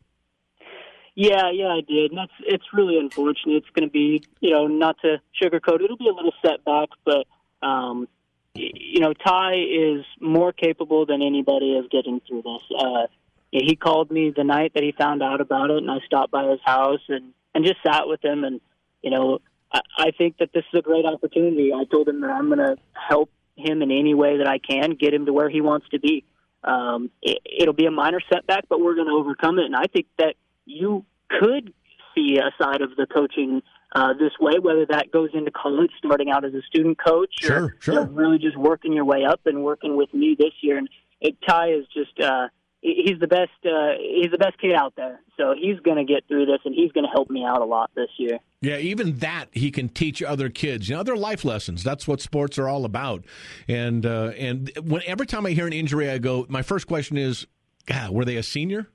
Yeah, 1.16 1.50
yeah, 1.52 1.68
I 1.68 1.82
did. 1.88 2.12
And 2.12 2.18
that's 2.18 2.34
it's 2.42 2.66
really 2.74 3.00
unfortunate. 3.00 3.58
It's 3.58 3.70
going 3.74 3.88
to 3.88 3.92
be, 3.92 4.24
you 4.42 4.52
know, 4.52 4.68
not 4.68 4.98
to 5.02 5.22
sugarcoat, 5.42 5.76
it, 5.76 5.86
it'll 5.86 5.98
be 5.98 6.10
a 6.10 6.14
little 6.14 6.34
setback, 6.46 6.90
but 7.06 7.26
um, 7.66 8.08
you 8.54 9.00
know, 9.00 9.14
Ty 9.14 9.54
is 9.56 10.06
more 10.20 10.52
capable 10.52 11.06
than 11.06 11.22
anybody 11.22 11.78
of 11.78 11.90
getting 11.90 12.22
through 12.28 12.42
this. 12.42 12.80
Uh, 12.80 13.08
he 13.52 13.76
called 13.76 14.12
me 14.12 14.34
the 14.36 14.44
night 14.44 14.74
that 14.74 14.84
he 14.84 14.92
found 14.92 15.24
out 15.24 15.40
about 15.40 15.72
it, 15.72 15.78
and 15.78 15.90
I 15.90 16.00
stopped 16.06 16.32
by 16.32 16.50
his 16.50 16.60
house 16.64 17.02
and 17.08 17.34
and 17.56 17.66
just 17.66 17.78
sat 17.84 18.08
with 18.08 18.24
him. 18.24 18.44
And 18.44 18.62
you 19.02 19.10
know, 19.10 19.40
I, 19.74 19.82
I 19.98 20.12
think 20.12 20.38
that 20.38 20.52
this 20.54 20.64
is 20.72 20.80
a 20.80 20.84
great 20.84 21.06
opportunity. 21.06 21.72
I 21.74 21.86
told 21.86 22.08
him 22.08 22.22
that 22.22 22.30
I'm 22.30 22.48
going 22.48 22.60
to 22.60 22.76
help 22.94 23.32
him 23.56 23.82
in 23.82 23.90
any 23.92 24.14
way 24.14 24.38
that 24.38 24.48
I 24.48 24.60
can, 24.60 24.92
get 24.92 25.14
him 25.14 25.26
to 25.26 25.34
where 25.34 25.50
he 25.50 25.62
wants 25.62 25.88
to 25.90 26.00
be. 26.00 26.26
Um, 26.64 27.10
it, 27.22 27.40
it'll 27.46 27.74
be 27.74 27.86
a 27.86 27.92
minor 27.92 28.20
setback, 28.32 28.66
but 28.70 28.80
we're 28.82 28.96
going 28.96 29.08
to 29.08 29.14
overcome 29.14 29.60
it. 29.60 29.66
And 29.66 29.76
I 29.76 29.86
think 29.86 30.08
that 30.18 30.36
you 30.66 31.06
could 31.30 31.74
see 32.14 32.38
a 32.38 32.52
side 32.62 32.82
of 32.82 32.96
the 32.98 33.06
coaching 33.06 33.62
uh, 33.96 34.14
this 34.14 34.32
way, 34.42 34.60
whether 34.60 34.86
that 34.88 35.12
goes 35.12 35.30
into 35.34 35.52
college, 35.52 35.92
starting 36.00 36.30
out 36.32 36.44
as 36.44 36.54
a 36.54 36.62
student 36.64 36.98
coach, 37.04 37.34
Sure, 37.40 37.66
or 37.66 37.76
sure. 37.80 37.94
you 37.94 38.00
know, 38.02 38.06
really 38.08 38.40
just 38.40 38.58
working 38.58 38.92
your 38.94 39.06
way 39.06 39.24
up 39.24 39.42
and 39.46 39.64
working 39.64 39.96
with 39.96 40.14
me 40.14 40.36
this 40.38 40.52
year. 40.62 40.78
And 40.78 40.90
it, 41.22 41.38
Ty 41.48 41.70
is 41.70 41.86
just 41.94 42.20
uh, 42.20 42.48
he's 42.86 43.20
the 43.20 43.28
best 43.28 43.52
uh, 43.66 43.94
he's 44.00 44.32
the 44.32 44.38
best 44.38 44.60
kid 44.60 44.74
out 44.74 44.94
there, 44.96 45.20
so 45.38 45.54
he's 45.60 45.80
going 45.80 45.98
to 45.98 46.04
get 46.04 46.28
through 46.28 46.46
this, 46.46 46.60
and 46.66 46.76
he's 46.76 46.92
going 46.92 47.04
to 47.04 47.10
help 47.10 47.30
me 47.30 47.44
out 47.44 47.62
a 47.62 47.66
lot 47.66 47.90
this 47.96 48.10
year. 48.18 48.40
Yeah, 48.62 48.78
even 48.78 49.18
that 49.20 49.48
he 49.52 49.72
can 49.72 49.90
teach 49.90 50.22
other 50.22 50.50
kids. 50.50 50.88
You 50.88 50.96
know, 50.96 51.04
they're 51.04 51.16
life 51.16 51.44
lessons. 51.44 51.84
That's 51.84 52.08
what 52.08 52.22
sports 52.22 52.58
are 52.58 52.68
all 52.68 52.86
about. 52.86 53.26
And 53.68 54.06
uh, 54.06 54.32
and 54.38 54.72
when 54.84 55.02
every 55.06 55.26
time 55.26 55.46
I 55.46 55.52
hear 55.52 55.68
an 55.68 55.74
injury, 55.74 56.10
I 56.10 56.18
go. 56.20 56.46
My 56.50 56.62
first 56.62 56.88
question 56.88 57.18
is, 57.18 57.48
God, 57.86 58.12
were 58.12 58.26
they 58.26 58.38
a 58.38 58.44
senior? 58.44 58.88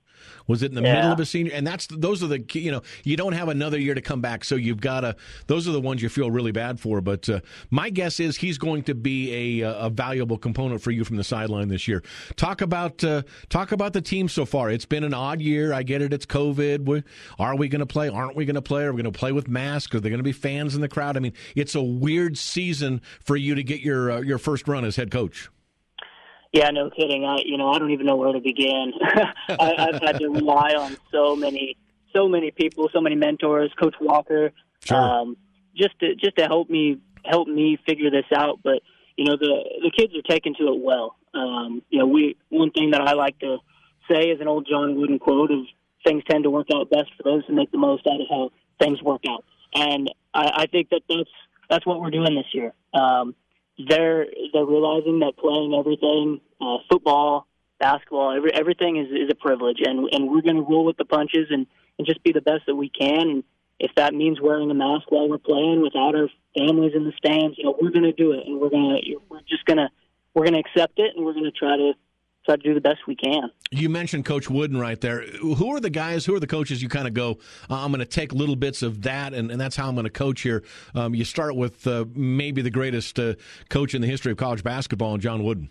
Was 0.46 0.62
it 0.62 0.66
in 0.70 0.74
the 0.74 0.82
Yeah. 0.82 0.94
middle 0.96 1.12
of 1.12 1.20
a 1.20 1.26
senior? 1.26 1.52
And 1.52 1.66
that's 1.66 1.86
those 1.86 2.22
are 2.22 2.26
the 2.26 2.38
key- 2.38 2.60
you 2.60 2.70
know 2.70 2.82
you 3.04 3.16
don't 3.16 3.32
have 3.32 3.48
another 3.48 3.78
year 3.78 3.94
to 3.94 4.00
come 4.00 4.20
back, 4.20 4.44
so 4.44 4.54
you've 4.56 4.80
got 4.80 5.00
to. 5.00 5.16
Those 5.46 5.68
are 5.68 5.72
the 5.72 5.80
ones 5.80 6.02
you 6.02 6.08
feel 6.08 6.30
really 6.30 6.52
bad 6.52 6.80
for. 6.80 7.00
But 7.00 7.28
uh, 7.28 7.40
my 7.70 7.90
guess 7.90 8.20
is 8.20 8.36
he's 8.36 8.58
going 8.58 8.82
to 8.84 8.94
be 8.94 9.60
a, 9.62 9.84
a 9.86 9.90
valuable 9.90 10.38
component 10.38 10.82
for 10.82 10.90
you 10.90 11.04
from 11.04 11.16
the 11.16 11.24
sideline 11.24 11.68
this 11.68 11.86
year. 11.88 12.02
Talk 12.36 12.60
about 12.60 13.02
uh, 13.04 13.22
talk 13.48 13.72
about 13.72 13.92
the 13.92 14.02
team 14.02 14.28
so 14.28 14.44
far. 14.44 14.70
It's 14.70 14.86
been 14.86 15.04
an 15.04 15.14
odd 15.14 15.40
year. 15.40 15.72
I 15.72 15.82
get 15.82 16.02
it. 16.02 16.12
It's 16.12 16.26
COVID. 16.26 16.84
We, 16.86 17.02
are 17.38 17.56
we 17.56 17.68
going 17.68 17.80
to 17.80 17.86
play? 17.86 18.08
Aren't 18.08 18.36
we 18.36 18.44
going 18.44 18.54
to 18.54 18.62
play? 18.62 18.84
Are 18.84 18.92
we 18.92 19.02
going 19.02 19.12
to 19.12 19.18
play 19.18 19.32
with 19.32 19.48
masks? 19.48 19.94
Are 19.94 20.00
there 20.00 20.10
going 20.10 20.18
to 20.18 20.24
be 20.24 20.32
fans 20.32 20.74
in 20.74 20.80
the 20.80 20.88
crowd? 20.88 21.16
I 21.16 21.20
mean, 21.20 21.32
it's 21.54 21.74
a 21.74 21.82
weird 21.82 22.36
season 22.38 23.00
for 23.20 23.36
you 23.36 23.54
to 23.54 23.62
get 23.62 23.80
your 23.80 24.10
uh, 24.10 24.20
your 24.20 24.38
first 24.38 24.66
run 24.68 24.84
as 24.84 24.96
head 24.96 25.10
coach. 25.10 25.48
Yeah, 26.53 26.70
no 26.70 26.90
kidding. 26.90 27.24
I 27.24 27.38
you 27.44 27.57
know 27.57 27.70
I 27.70 27.78
don't 27.78 27.90
even 27.92 28.07
know 28.07 28.16
where 28.16 28.32
to 28.32 28.40
begin. 28.40 28.92
I, 29.48 29.74
I've 29.78 30.03
had 30.03 30.18
to 30.18 30.28
rely 30.28 30.74
on 30.78 30.96
so 31.12 31.36
many 31.36 31.76
so 32.14 32.28
many 32.28 32.51
people, 32.51 32.88
so 32.92 33.01
many 33.01 33.14
mentors, 33.14 33.72
Coach 33.80 33.94
Walker, 34.01 34.53
Sure. 34.84 34.96
um, 34.98 35.36
just 35.76 35.98
to 36.01 36.14
just 36.16 36.36
to 36.38 36.44
help 36.46 36.68
me 36.68 36.98
help 37.24 37.46
me 37.48 37.78
figure 37.86 38.11
this 38.11 38.24
out. 38.34 38.61
But 38.64 38.82
you 39.16 39.26
know 39.26 39.36
the 39.36 39.62
the 39.82 39.90
kids 39.96 40.12
are 40.16 40.22
taking 40.22 40.55
to 40.57 40.64
it 40.72 40.80
well. 40.80 41.16
Um, 41.34 41.82
you 41.90 41.98
know 42.01 42.07
we 42.07 42.36
one 42.48 42.72
thing 42.72 42.90
that 42.92 43.01
I 43.03 43.12
like 43.12 43.38
to 43.40 43.59
say 44.11 44.30
is 44.30 44.40
an 44.40 44.48
old 44.48 44.66
John 44.68 44.96
Wooden 44.96 45.20
quote 45.20 45.53
of 45.53 45.61
things 46.05 46.24
tend 46.28 46.42
to 46.44 46.51
work 46.51 46.66
out 46.74 46.90
best 46.90 47.11
for 47.16 47.22
those 47.22 47.44
who 47.46 47.55
make 47.55 47.70
the 47.70 47.78
most 47.78 48.07
out 48.09 48.20
of 48.20 48.26
how 48.28 48.51
things 48.80 49.01
work 49.03 49.20
out. 49.28 49.44
And 49.74 50.11
I, 50.34 50.62
I 50.62 50.66
think 50.66 50.88
that 50.90 51.03
that's 51.09 51.30
that's 51.68 51.86
what 51.86 52.01
we're 52.01 52.11
doing 52.11 52.34
this 52.34 52.46
year. 52.53 52.72
Um, 52.92 53.36
they're 53.88 54.26
they're 54.52 54.64
realizing 54.64 55.20
that 55.20 55.36
playing 55.36 55.74
everything, 55.78 56.40
uh, 56.60 56.78
football, 56.90 57.46
basketball, 57.78 58.36
every, 58.36 58.52
everything 58.52 58.96
is 58.96 59.08
is 59.08 59.30
a 59.30 59.34
privilege, 59.34 59.78
and 59.84 60.08
and 60.12 60.30
we're 60.30 60.42
going 60.42 60.56
to 60.56 60.62
roll 60.62 60.84
with 60.84 60.96
the 60.96 61.04
punches 61.04 61.48
and 61.50 61.66
and 61.98 62.06
just 62.06 62.22
be 62.22 62.32
the 62.32 62.40
best 62.40 62.66
that 62.66 62.74
we 62.74 62.88
can. 62.88 63.28
And 63.28 63.44
if 63.78 63.92
that 63.96 64.14
means 64.14 64.40
wearing 64.40 64.70
a 64.70 64.74
mask 64.74 65.10
while 65.10 65.28
we're 65.28 65.38
playing 65.38 65.82
without 65.82 66.14
our 66.14 66.28
families 66.56 66.92
in 66.94 67.04
the 67.04 67.12
stands, 67.16 67.56
you 67.58 67.64
know, 67.64 67.76
we're 67.80 67.90
going 67.90 68.04
to 68.04 68.12
do 68.12 68.32
it, 68.32 68.46
and 68.46 68.60
we're 68.60 68.70
gonna 68.70 68.98
we're 69.28 69.40
just 69.48 69.64
gonna 69.64 69.90
we're 70.34 70.44
gonna 70.44 70.60
accept 70.60 70.98
it, 70.98 71.16
and 71.16 71.24
we're 71.24 71.34
going 71.34 71.44
to 71.44 71.50
try 71.50 71.76
to 71.76 71.92
try 72.45 72.57
to 72.57 72.62
do 72.62 72.74
the 72.74 72.80
best 72.80 72.99
we 73.07 73.16
can. 73.16 73.51
You 73.70 73.88
mentioned 73.88 74.24
Coach 74.24 74.51
Wooden 74.51 74.78
right 74.78 75.01
there. 75.01 75.22
Who 75.22 75.74
are 75.74 75.80
the 75.80 75.91
guys? 75.91 76.24
Who 76.26 76.34
are 76.34 76.41
the 76.41 76.47
coaches? 76.47 76.82
You 76.82 76.88
kind 76.88 77.07
of 77.07 77.14
go. 77.14 77.38
Uh, 77.68 77.84
I'm 77.84 77.91
going 77.91 78.01
to 78.01 78.07
take 78.07 78.32
little 78.32 78.57
bits 78.57 78.82
of 78.82 79.03
that, 79.03 79.34
and, 79.34 79.51
and 79.51 79.61
that's 79.61 79.76
how 79.76 79.88
I'm 79.88 79.95
going 79.95 80.05
to 80.05 80.11
coach 80.11 80.41
here. 80.41 80.62
Um, 80.95 81.14
you 81.14 81.24
start 81.24 81.57
with 81.57 81.86
uh, 81.86 82.07
maybe 82.14 82.62
the 82.62 82.70
greatest 82.70 83.18
uh, 83.18 83.34
coach 83.68 83.95
in 83.95 84.01
the 84.01 84.09
history 84.09 84.32
of 84.32 84.38
college 84.38 84.64
basketball, 84.64 85.18
John 85.18 85.45
Wooden. 85.45 85.70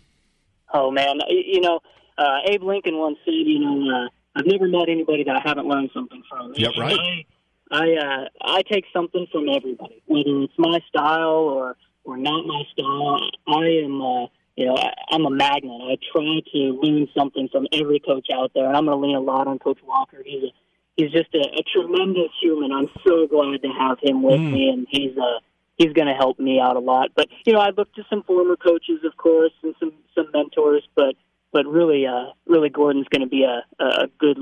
Oh 0.72 0.90
man, 0.90 1.18
you 1.28 1.60
know, 1.60 1.80
uh, 2.16 2.38
Abe 2.46 2.62
Lincoln 2.62 2.96
once 2.96 3.18
said, 3.24 3.32
you 3.34 3.58
know, 3.58 4.04
uh, 4.04 4.08
I've 4.36 4.46
never 4.46 4.68
met 4.68 4.88
anybody 4.88 5.24
that 5.24 5.36
I 5.36 5.42
haven't 5.44 5.66
learned 5.66 5.90
something 5.92 6.22
from. 6.30 6.52
Yep, 6.54 6.72
right. 6.78 6.98
I, 6.98 7.24
I, 7.72 7.92
uh, 7.94 8.28
I 8.42 8.62
take 8.62 8.84
something 8.92 9.26
from 9.32 9.48
everybody, 9.48 10.02
whether 10.06 10.42
it's 10.44 10.52
my 10.58 10.78
style 10.88 11.30
or 11.30 11.76
or 12.04 12.16
not 12.16 12.46
my 12.46 12.62
style. 12.72 13.18
I 13.48 13.66
am, 13.84 14.00
uh, 14.00 14.26
you 14.56 14.66
know, 14.66 14.76
I, 14.76 14.92
I'm 15.10 15.24
a 15.26 15.30
magnet. 15.30 15.80
I 15.82 15.96
try 16.12 16.40
to 16.52 16.80
lean 16.82 17.08
something 17.16 17.48
from 17.50 17.66
every 17.72 18.00
coach 18.00 18.26
out 18.34 18.52
there, 18.54 18.66
and 18.66 18.76
I'm 18.76 18.84
going 18.86 19.00
to 19.00 19.06
lean 19.06 19.16
a 19.16 19.20
lot 19.20 19.46
on 19.46 19.58
Coach 19.58 19.78
Walker. 19.86 20.22
He's 20.24 20.42
a 20.44 20.52
he's 20.96 21.10
just 21.12 21.34
a, 21.34 21.38
a 21.38 21.62
tremendous 21.72 22.30
human. 22.42 22.72
I'm 22.72 22.88
so 23.06 23.26
glad 23.26 23.62
to 23.62 23.68
have 23.68 23.98
him 24.02 24.22
with 24.22 24.40
Mm. 24.40 24.52
me, 24.52 24.68
and 24.68 24.86
he's 24.90 25.16
uh 25.16 25.38
he's 25.78 25.92
going 25.92 26.08
to 26.08 26.14
help 26.14 26.38
me 26.38 26.60
out 26.60 26.76
a 26.76 26.80
lot. 26.80 27.10
But 27.14 27.28
you 27.46 27.52
know, 27.52 27.60
I 27.60 27.70
look 27.70 27.92
to 27.94 28.04
some 28.10 28.22
former 28.24 28.56
coaches, 28.56 29.00
of 29.04 29.16
course, 29.16 29.52
and 29.62 29.74
some 29.80 29.92
some 30.14 30.30
mentors, 30.32 30.86
but 30.94 31.14
but 31.52 31.66
really, 31.66 32.06
uh, 32.06 32.26
really, 32.46 32.68
Gordon's 32.68 33.08
going 33.08 33.22
to 33.22 33.26
be 33.28 33.44
a 33.44 33.64
a 33.82 34.08
good 34.18 34.38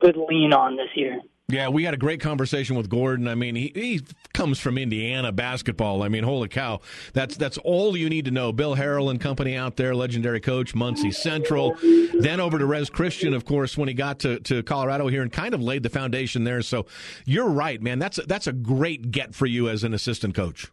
good 0.00 0.16
lean 0.16 0.52
on 0.52 0.76
this 0.76 0.90
year. 0.94 1.20
Yeah, 1.48 1.68
we 1.68 1.84
had 1.84 1.92
a 1.92 1.98
great 1.98 2.20
conversation 2.20 2.74
with 2.74 2.88
Gordon. 2.88 3.28
I 3.28 3.34
mean, 3.34 3.54
he, 3.54 3.70
he 3.74 4.00
comes 4.32 4.58
from 4.58 4.78
Indiana 4.78 5.30
basketball. 5.30 6.02
I 6.02 6.08
mean, 6.08 6.24
holy 6.24 6.48
cow, 6.48 6.80
that's 7.12 7.36
that's 7.36 7.58
all 7.58 7.94
you 7.98 8.08
need 8.08 8.24
to 8.24 8.30
know. 8.30 8.50
Bill 8.50 8.74
Harrell 8.76 9.10
and 9.10 9.20
company 9.20 9.54
out 9.54 9.76
there, 9.76 9.94
legendary 9.94 10.40
coach, 10.40 10.74
Muncie 10.74 11.10
Central. 11.10 11.76
Then 12.18 12.40
over 12.40 12.58
to 12.58 12.64
Res 12.64 12.88
Christian, 12.88 13.34
of 13.34 13.44
course, 13.44 13.76
when 13.76 13.88
he 13.88 13.94
got 13.94 14.20
to, 14.20 14.40
to 14.40 14.62
Colorado 14.62 15.08
here 15.08 15.20
and 15.20 15.30
kind 15.30 15.52
of 15.52 15.60
laid 15.60 15.82
the 15.82 15.90
foundation 15.90 16.44
there. 16.44 16.62
So 16.62 16.86
you're 17.26 17.50
right, 17.50 17.80
man. 17.82 17.98
That's 17.98 18.16
a, 18.16 18.22
that's 18.22 18.46
a 18.46 18.52
great 18.52 19.10
get 19.10 19.34
for 19.34 19.44
you 19.44 19.68
as 19.68 19.84
an 19.84 19.92
assistant 19.92 20.34
coach. 20.34 20.72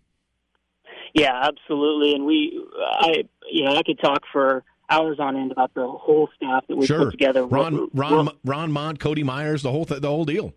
Yeah, 1.13 1.33
absolutely. 1.35 2.15
And 2.15 2.25
we, 2.25 2.65
I, 2.91 3.25
you 3.51 3.65
know, 3.65 3.75
I 3.75 3.83
could 3.83 3.99
talk 3.99 4.23
for 4.31 4.63
hours 4.89 5.17
on 5.19 5.35
end 5.35 5.51
about 5.51 5.73
the 5.73 5.85
whole 5.85 6.29
staff 6.37 6.65
that 6.67 6.77
we 6.77 6.85
sure. 6.85 7.05
put 7.05 7.11
together. 7.11 7.45
Ron, 7.45 7.89
Ron, 7.93 8.29
Ron 8.45 8.71
Mont, 8.71 8.99
Cody 9.01 9.23
Myers, 9.23 9.63
the 9.63 9.71
whole 9.71 9.85
th- 9.85 10.01
the 10.01 10.07
whole 10.07 10.23
deal. 10.23 10.53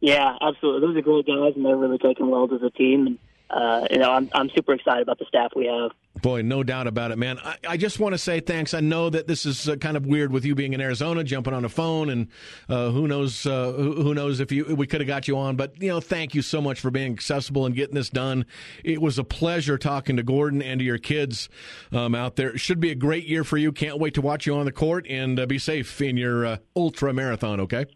Yeah, 0.00 0.36
absolutely. 0.40 0.86
Those 0.86 0.96
are 0.96 1.02
great 1.02 1.26
guys, 1.26 1.52
and 1.56 1.64
they're 1.64 1.76
really 1.76 1.98
taking 1.98 2.30
well 2.30 2.48
as 2.52 2.62
a 2.62 2.70
team. 2.70 3.06
And 3.06 3.18
uh, 3.50 3.86
you 3.90 3.98
know, 3.98 4.12
I'm 4.12 4.30
I'm 4.32 4.48
super 4.50 4.72
excited 4.74 5.02
about 5.02 5.18
the 5.18 5.24
staff 5.26 5.52
we 5.56 5.66
have. 5.66 5.90
Boy, 6.22 6.42
no 6.42 6.62
doubt 6.62 6.86
about 6.86 7.10
it, 7.10 7.18
man. 7.18 7.38
I, 7.38 7.56
I 7.70 7.76
just 7.76 7.98
want 7.98 8.12
to 8.12 8.18
say 8.18 8.38
thanks. 8.38 8.74
I 8.74 8.80
know 8.80 9.10
that 9.10 9.26
this 9.26 9.44
is 9.44 9.68
uh, 9.68 9.76
kind 9.76 9.96
of 9.96 10.06
weird 10.06 10.32
with 10.32 10.44
you 10.44 10.54
being 10.54 10.72
in 10.72 10.80
Arizona, 10.80 11.24
jumping 11.24 11.52
on 11.52 11.64
a 11.64 11.68
phone, 11.68 12.10
and 12.10 12.28
uh, 12.68 12.90
who 12.90 13.08
knows 13.08 13.46
uh, 13.46 13.72
who, 13.72 14.02
who, 14.02 14.14
knows 14.14 14.38
if 14.38 14.52
you 14.52 14.76
we 14.76 14.86
could 14.86 15.00
have 15.00 15.08
got 15.08 15.26
you 15.26 15.36
on. 15.36 15.56
But 15.56 15.82
you 15.82 15.88
know, 15.88 16.00
thank 16.00 16.34
you 16.34 16.42
so 16.42 16.60
much 16.60 16.78
for 16.78 16.92
being 16.92 17.12
accessible 17.12 17.66
and 17.66 17.74
getting 17.74 17.96
this 17.96 18.08
done. 18.08 18.46
It 18.84 19.02
was 19.02 19.18
a 19.18 19.24
pleasure 19.24 19.78
talking 19.78 20.16
to 20.16 20.22
Gordon 20.22 20.62
and 20.62 20.78
to 20.78 20.84
your 20.84 20.98
kids 20.98 21.48
um, 21.90 22.14
out 22.14 22.36
there. 22.36 22.50
It 22.50 22.60
should 22.60 22.78
be 22.78 22.92
a 22.92 22.96
great 22.96 23.26
year 23.26 23.42
for 23.42 23.56
you. 23.56 23.72
Can't 23.72 23.98
wait 23.98 24.14
to 24.14 24.22
watch 24.22 24.46
you 24.46 24.54
on 24.54 24.64
the 24.64 24.72
court 24.72 25.06
and 25.08 25.40
uh, 25.40 25.46
be 25.46 25.58
safe 25.58 26.00
in 26.00 26.16
your 26.16 26.46
uh, 26.46 26.56
ultra 26.76 27.12
marathon. 27.12 27.58
Okay. 27.60 27.86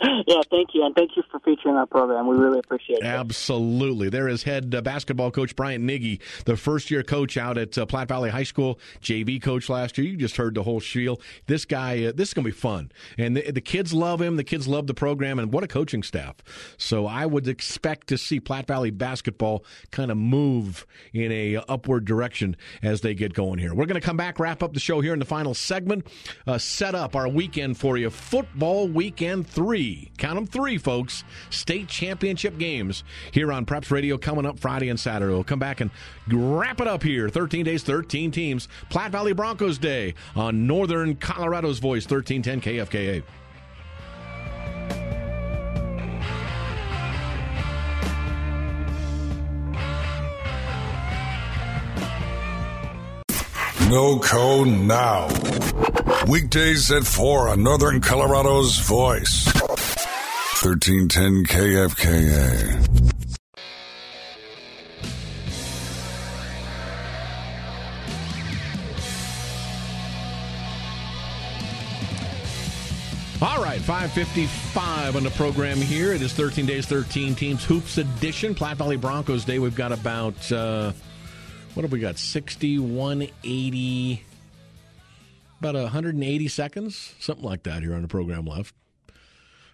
Yeah, 0.00 0.42
thank 0.50 0.74
you, 0.74 0.84
and 0.84 0.94
thank 0.94 1.16
you 1.16 1.22
for 1.30 1.40
featuring 1.40 1.74
our 1.74 1.86
program. 1.86 2.28
We 2.28 2.36
really 2.36 2.58
appreciate 2.58 2.98
it. 2.98 3.04
Absolutely. 3.04 4.08
There 4.08 4.28
is 4.28 4.42
head 4.44 4.72
uh, 4.74 4.80
basketball 4.80 5.30
coach 5.30 5.56
Brian 5.56 5.88
Knigge, 5.88 6.20
the 6.44 6.56
first 6.56 6.90
year 6.90 7.02
coach 7.02 7.36
out 7.36 7.58
at 7.58 7.76
uh, 7.76 7.86
Platte 7.86 8.08
Valley 8.08 8.30
High 8.30 8.44
School, 8.44 8.78
JV 9.02 9.42
coach 9.42 9.68
last 9.68 9.98
year. 9.98 10.06
You 10.06 10.16
just 10.16 10.36
heard 10.36 10.54
the 10.54 10.62
whole 10.62 10.80
spiel. 10.80 11.20
This 11.46 11.64
guy, 11.64 12.04
uh, 12.04 12.12
this 12.14 12.28
is 12.28 12.34
going 12.34 12.44
to 12.44 12.50
be 12.50 12.56
fun. 12.56 12.92
And 13.16 13.36
the, 13.36 13.50
the, 13.50 13.60
kids 13.60 13.92
love 13.92 14.20
him. 14.20 14.36
The 14.36 14.44
kids 14.44 14.68
love 14.68 14.86
the 14.86 14.94
program, 14.94 15.38
and 15.38 15.52
what 15.52 15.64
a 15.64 15.68
coaching 15.68 16.02
staff. 16.02 16.36
So 16.76 17.06
I 17.06 17.26
would 17.26 17.48
expect 17.48 18.06
to 18.08 18.18
see 18.18 18.38
Platte 18.38 18.66
Valley 18.66 18.90
basketball 18.90 19.64
kind 19.90 20.10
of 20.10 20.16
move 20.16 20.86
in 21.12 21.32
a 21.32 21.56
upward 21.68 22.04
direction 22.04 22.56
as 22.82 23.00
they 23.00 23.14
get 23.14 23.34
going 23.34 23.58
here. 23.58 23.74
We're 23.74 23.86
going 23.86 24.00
to 24.00 24.06
come 24.06 24.16
back, 24.16 24.38
wrap 24.38 24.62
up 24.62 24.74
the 24.74 24.80
show 24.80 25.00
here 25.00 25.12
in 25.12 25.18
the 25.18 25.24
final 25.24 25.54
segment, 25.54 26.06
uh, 26.46 26.58
set 26.58 26.94
up 26.94 27.16
our 27.16 27.28
weekend 27.28 27.78
for 27.78 27.96
you. 27.96 28.10
Football 28.10 28.88
weekend 28.88 29.48
three 29.48 29.87
Count 30.18 30.34
them 30.34 30.46
three, 30.46 30.78
folks. 30.78 31.24
State 31.50 31.88
championship 31.88 32.58
games 32.58 33.04
here 33.32 33.52
on 33.52 33.66
Preps 33.66 33.90
Radio 33.90 34.18
coming 34.18 34.46
up 34.46 34.58
Friday 34.58 34.88
and 34.88 34.98
Saturday. 34.98 35.32
We'll 35.32 35.44
come 35.44 35.58
back 35.58 35.80
and 35.80 35.90
wrap 36.28 36.80
it 36.80 36.86
up 36.86 37.02
here. 37.02 37.28
13 37.28 37.64
days, 37.64 37.82
13 37.82 38.30
teams. 38.30 38.68
Platte 38.90 39.12
Valley 39.12 39.32
Broncos 39.32 39.78
Day 39.78 40.14
on 40.36 40.66
Northern 40.66 41.16
Colorado's 41.16 41.78
Voice, 41.78 42.04
1310 42.04 42.60
KFKA. 42.60 43.22
No 53.88 54.18
code 54.18 54.68
now. 54.68 55.28
Weekdays 56.26 56.90
at 56.90 57.04
4 57.04 57.48
on 57.48 57.62
Northern 57.62 58.02
Colorado's 58.02 58.78
Voice. 58.80 59.57
1310 60.60 61.44
KFKA. 61.44 62.74
All 73.40 73.62
right, 73.62 73.80
555 73.80 75.14
on 75.14 75.22
the 75.22 75.30
program 75.30 75.76
here. 75.76 76.12
It 76.12 76.22
is 76.22 76.32
13 76.32 76.66
days, 76.66 76.86
13 76.86 77.36
teams 77.36 77.64
hoops 77.64 77.98
edition. 77.98 78.52
Platte 78.52 78.78
Valley 78.78 78.96
Broncos 78.96 79.44
Day. 79.44 79.60
We've 79.60 79.76
got 79.76 79.92
about, 79.92 80.50
uh, 80.50 80.90
what 81.74 81.84
have 81.84 81.92
we 81.92 82.00
got? 82.00 82.18
61, 82.18 83.28
80, 83.44 84.24
about 85.60 85.76
180 85.76 86.48
seconds, 86.48 87.14
something 87.20 87.44
like 87.44 87.62
that 87.62 87.82
here 87.84 87.94
on 87.94 88.02
the 88.02 88.08
program 88.08 88.44
left. 88.44 88.74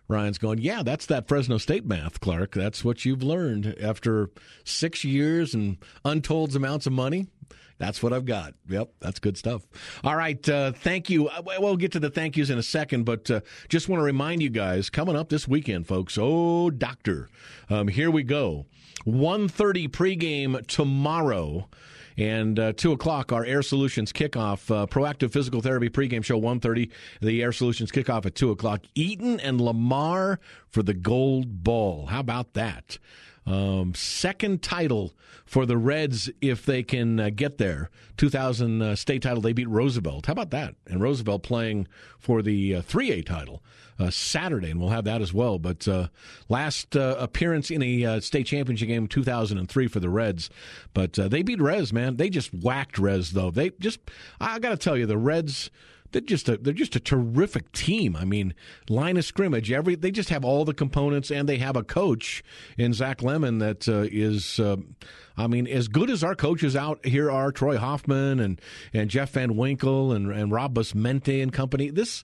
Ryan's 0.08 0.38
going, 0.38 0.58
yeah, 0.58 0.82
that's 0.82 1.06
that 1.06 1.28
Fresno 1.28 1.58
State 1.58 1.86
math, 1.86 2.20
Clark. 2.20 2.52
That's 2.52 2.84
what 2.84 3.04
you've 3.04 3.22
learned 3.22 3.76
after 3.80 4.30
six 4.64 5.04
years 5.04 5.54
and 5.54 5.78
untold 6.04 6.54
amounts 6.54 6.86
of 6.86 6.92
money. 6.92 7.26
That's 7.78 8.02
what 8.02 8.12
I've 8.12 8.24
got. 8.24 8.54
Yep, 8.68 8.90
that's 9.00 9.18
good 9.18 9.36
stuff. 9.36 9.66
All 10.04 10.14
right, 10.14 10.48
uh, 10.48 10.72
thank 10.72 11.10
you. 11.10 11.28
Uh, 11.28 11.42
we'll 11.58 11.76
get 11.76 11.92
to 11.92 12.00
the 12.00 12.10
thank 12.10 12.36
yous 12.36 12.50
in 12.50 12.58
a 12.58 12.62
second, 12.62 13.04
but 13.04 13.30
uh, 13.30 13.40
just 13.68 13.88
want 13.88 14.00
to 14.00 14.04
remind 14.04 14.42
you 14.42 14.50
guys 14.50 14.90
coming 14.90 15.16
up 15.16 15.28
this 15.28 15.48
weekend, 15.48 15.86
folks. 15.86 16.16
Oh, 16.20 16.70
doctor, 16.70 17.28
um, 17.68 17.88
here 17.88 18.10
we 18.10 18.22
go. 18.22 18.66
1.30 19.06 19.88
pregame 19.88 20.66
tomorrow. 20.66 21.68
And 22.16 22.58
uh, 22.58 22.72
2 22.74 22.92
o'clock, 22.92 23.32
our 23.32 23.44
Air 23.44 23.62
Solutions 23.62 24.12
kickoff, 24.12 24.70
uh, 24.70 24.86
Proactive 24.86 25.32
Physical 25.32 25.60
Therapy 25.60 25.88
pregame 25.88 26.24
show, 26.24 26.40
1.30. 26.40 26.90
The 27.20 27.42
Air 27.42 27.52
Solutions 27.52 27.90
kickoff 27.90 28.26
at 28.26 28.34
2 28.34 28.50
o'clock. 28.50 28.82
Eaton 28.94 29.40
and 29.40 29.60
Lamar 29.60 30.38
for 30.68 30.82
the 30.82 30.94
gold 30.94 31.64
ball. 31.64 32.06
How 32.06 32.20
about 32.20 32.54
that? 32.54 32.98
Um, 33.46 33.94
second 33.94 34.62
title 34.62 35.12
for 35.44 35.66
the 35.66 35.76
Reds 35.76 36.30
if 36.40 36.64
they 36.64 36.82
can 36.82 37.20
uh, 37.20 37.30
get 37.34 37.58
there. 37.58 37.90
2000 38.16 38.80
uh, 38.80 38.96
state 38.96 39.22
title, 39.22 39.42
they 39.42 39.52
beat 39.52 39.68
Roosevelt. 39.68 40.26
How 40.26 40.32
about 40.32 40.50
that? 40.50 40.74
And 40.86 41.00
Roosevelt 41.00 41.42
playing 41.42 41.86
for 42.18 42.42
the 42.42 42.76
uh, 42.76 42.82
3A 42.82 43.26
title 43.26 43.62
uh, 43.98 44.10
Saturday, 44.10 44.70
and 44.70 44.80
we'll 44.80 44.90
have 44.90 45.04
that 45.04 45.20
as 45.20 45.34
well. 45.34 45.58
But 45.58 45.86
uh, 45.86 46.08
last 46.48 46.96
uh, 46.96 47.16
appearance 47.18 47.70
in 47.70 47.82
a 47.82 48.20
state 48.20 48.46
championship 48.46 48.88
game, 48.88 49.06
2003 49.06 49.88
for 49.88 50.00
the 50.00 50.08
Reds. 50.08 50.48
But 50.94 51.12
they 51.12 51.42
beat 51.42 51.60
Res, 51.60 51.92
man. 51.92 52.16
They 52.16 52.30
just 52.30 52.54
whacked 52.54 52.98
Res, 52.98 53.32
though. 53.32 53.50
They 53.50 53.70
just, 53.78 54.00
I 54.40 54.58
got 54.58 54.70
to 54.70 54.76
tell 54.76 54.96
you, 54.96 55.06
the 55.06 55.18
Reds 55.18 55.70
they're 56.14 56.22
just 56.22 56.48
a 56.48 56.56
they're 56.56 56.72
just 56.72 56.96
a 56.96 57.00
terrific 57.00 57.70
team. 57.72 58.16
I 58.16 58.24
mean, 58.24 58.54
line 58.88 59.16
of 59.16 59.24
scrimmage, 59.24 59.70
every 59.70 59.96
they 59.96 60.10
just 60.10 60.30
have 60.30 60.44
all 60.44 60.64
the 60.64 60.72
components, 60.72 61.30
and 61.30 61.48
they 61.48 61.58
have 61.58 61.76
a 61.76 61.82
coach 61.82 62.42
in 62.78 62.94
Zach 62.94 63.22
Lemon 63.22 63.58
that 63.58 63.86
uh, 63.86 64.06
is. 64.10 64.58
Uh, 64.58 64.76
I 65.36 65.48
mean, 65.48 65.66
as 65.66 65.88
good 65.88 66.10
as 66.10 66.22
our 66.22 66.36
coaches 66.36 66.76
out 66.76 67.04
here 67.04 67.28
are, 67.28 67.50
Troy 67.50 67.76
Hoffman 67.76 68.38
and, 68.38 68.60
and 68.92 69.10
Jeff 69.10 69.30
Van 69.30 69.56
Winkle 69.56 70.12
and, 70.12 70.30
and 70.30 70.52
Rob 70.52 70.74
Busmente 70.74 71.42
and 71.42 71.52
company, 71.52 71.90
this 71.90 72.22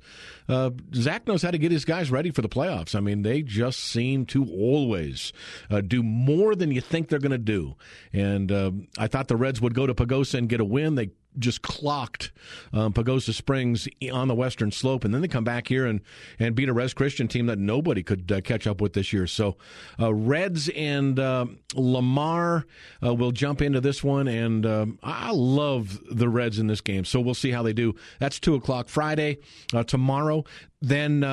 uh, 0.49 0.71
Zach 0.95 1.27
knows 1.27 1.43
how 1.43 1.51
to 1.51 1.59
get 1.59 1.73
his 1.73 1.85
guys 1.85 2.13
ready 2.13 2.31
for 2.31 2.41
the 2.41 2.49
playoffs. 2.49 2.95
I 2.95 3.01
mean, 3.01 3.23
they 3.23 3.43
just 3.43 3.81
seem 3.81 4.27
to 4.27 4.45
always 4.45 5.33
uh, 5.71 5.81
do 5.81 6.05
more 6.05 6.55
than 6.55 6.71
you 6.71 6.81
think 6.81 7.09
they're 7.09 7.19
going 7.19 7.33
to 7.33 7.39
do. 7.39 7.75
And 8.13 8.53
uh, 8.53 8.71
I 8.97 9.09
thought 9.09 9.27
the 9.27 9.37
Reds 9.37 9.61
would 9.61 9.75
go 9.75 9.89
to 9.89 9.95
Pagosa 9.95 10.35
and 10.35 10.49
get 10.49 10.61
a 10.61 10.65
win. 10.65 10.95
They 10.95 11.11
just 11.39 11.63
clocked 11.63 12.33
um, 12.73 12.93
Pagosa 12.93 13.33
Springs 13.33 13.89
on 14.13 14.29
the 14.29 14.35
western 14.35 14.71
slope, 14.71 15.05
and 15.05 15.15
then 15.15 15.21
they 15.21 15.29
come 15.29 15.45
back 15.45 15.69
here 15.69 15.87
and, 15.87 16.01
and 16.39 16.55
beat 16.55 16.69
a 16.69 16.73
Res 16.73 16.95
Christian 16.95 17.29
team 17.29 17.47
that 17.47 17.59
nobody 17.59 18.03
could 18.03 18.31
uh, 18.31 18.41
catch 18.41 18.67
up 18.67 18.81
with 18.81 18.93
this 18.93 19.13
year. 19.13 19.27
So, 19.27 19.57
uh, 19.99 20.13
Reds 20.13 20.69
and 20.71 21.19
uh, 21.19 21.47
Lamar 21.75 22.67
uh, 23.05 23.15
will 23.15 23.33
jump 23.33 23.63
into 23.63 23.81
this 23.81 24.03
one, 24.03 24.29
and 24.29 24.67
um, 24.67 24.99
I 25.03 25.31
love 25.33 26.01
the 26.11 26.29
Reds 26.29 26.59
in 26.59 26.67
this 26.67 26.81
game. 26.81 27.05
So 27.05 27.21
we'll 27.21 27.35
see 27.35 27.51
how 27.51 27.63
they 27.63 27.73
do. 27.73 27.95
That's 28.19 28.41
two 28.41 28.55
o'clock 28.55 28.89
Friday. 28.89 29.39
Uh, 29.73 29.85
tomorrow, 29.85 30.45
then 30.81 31.25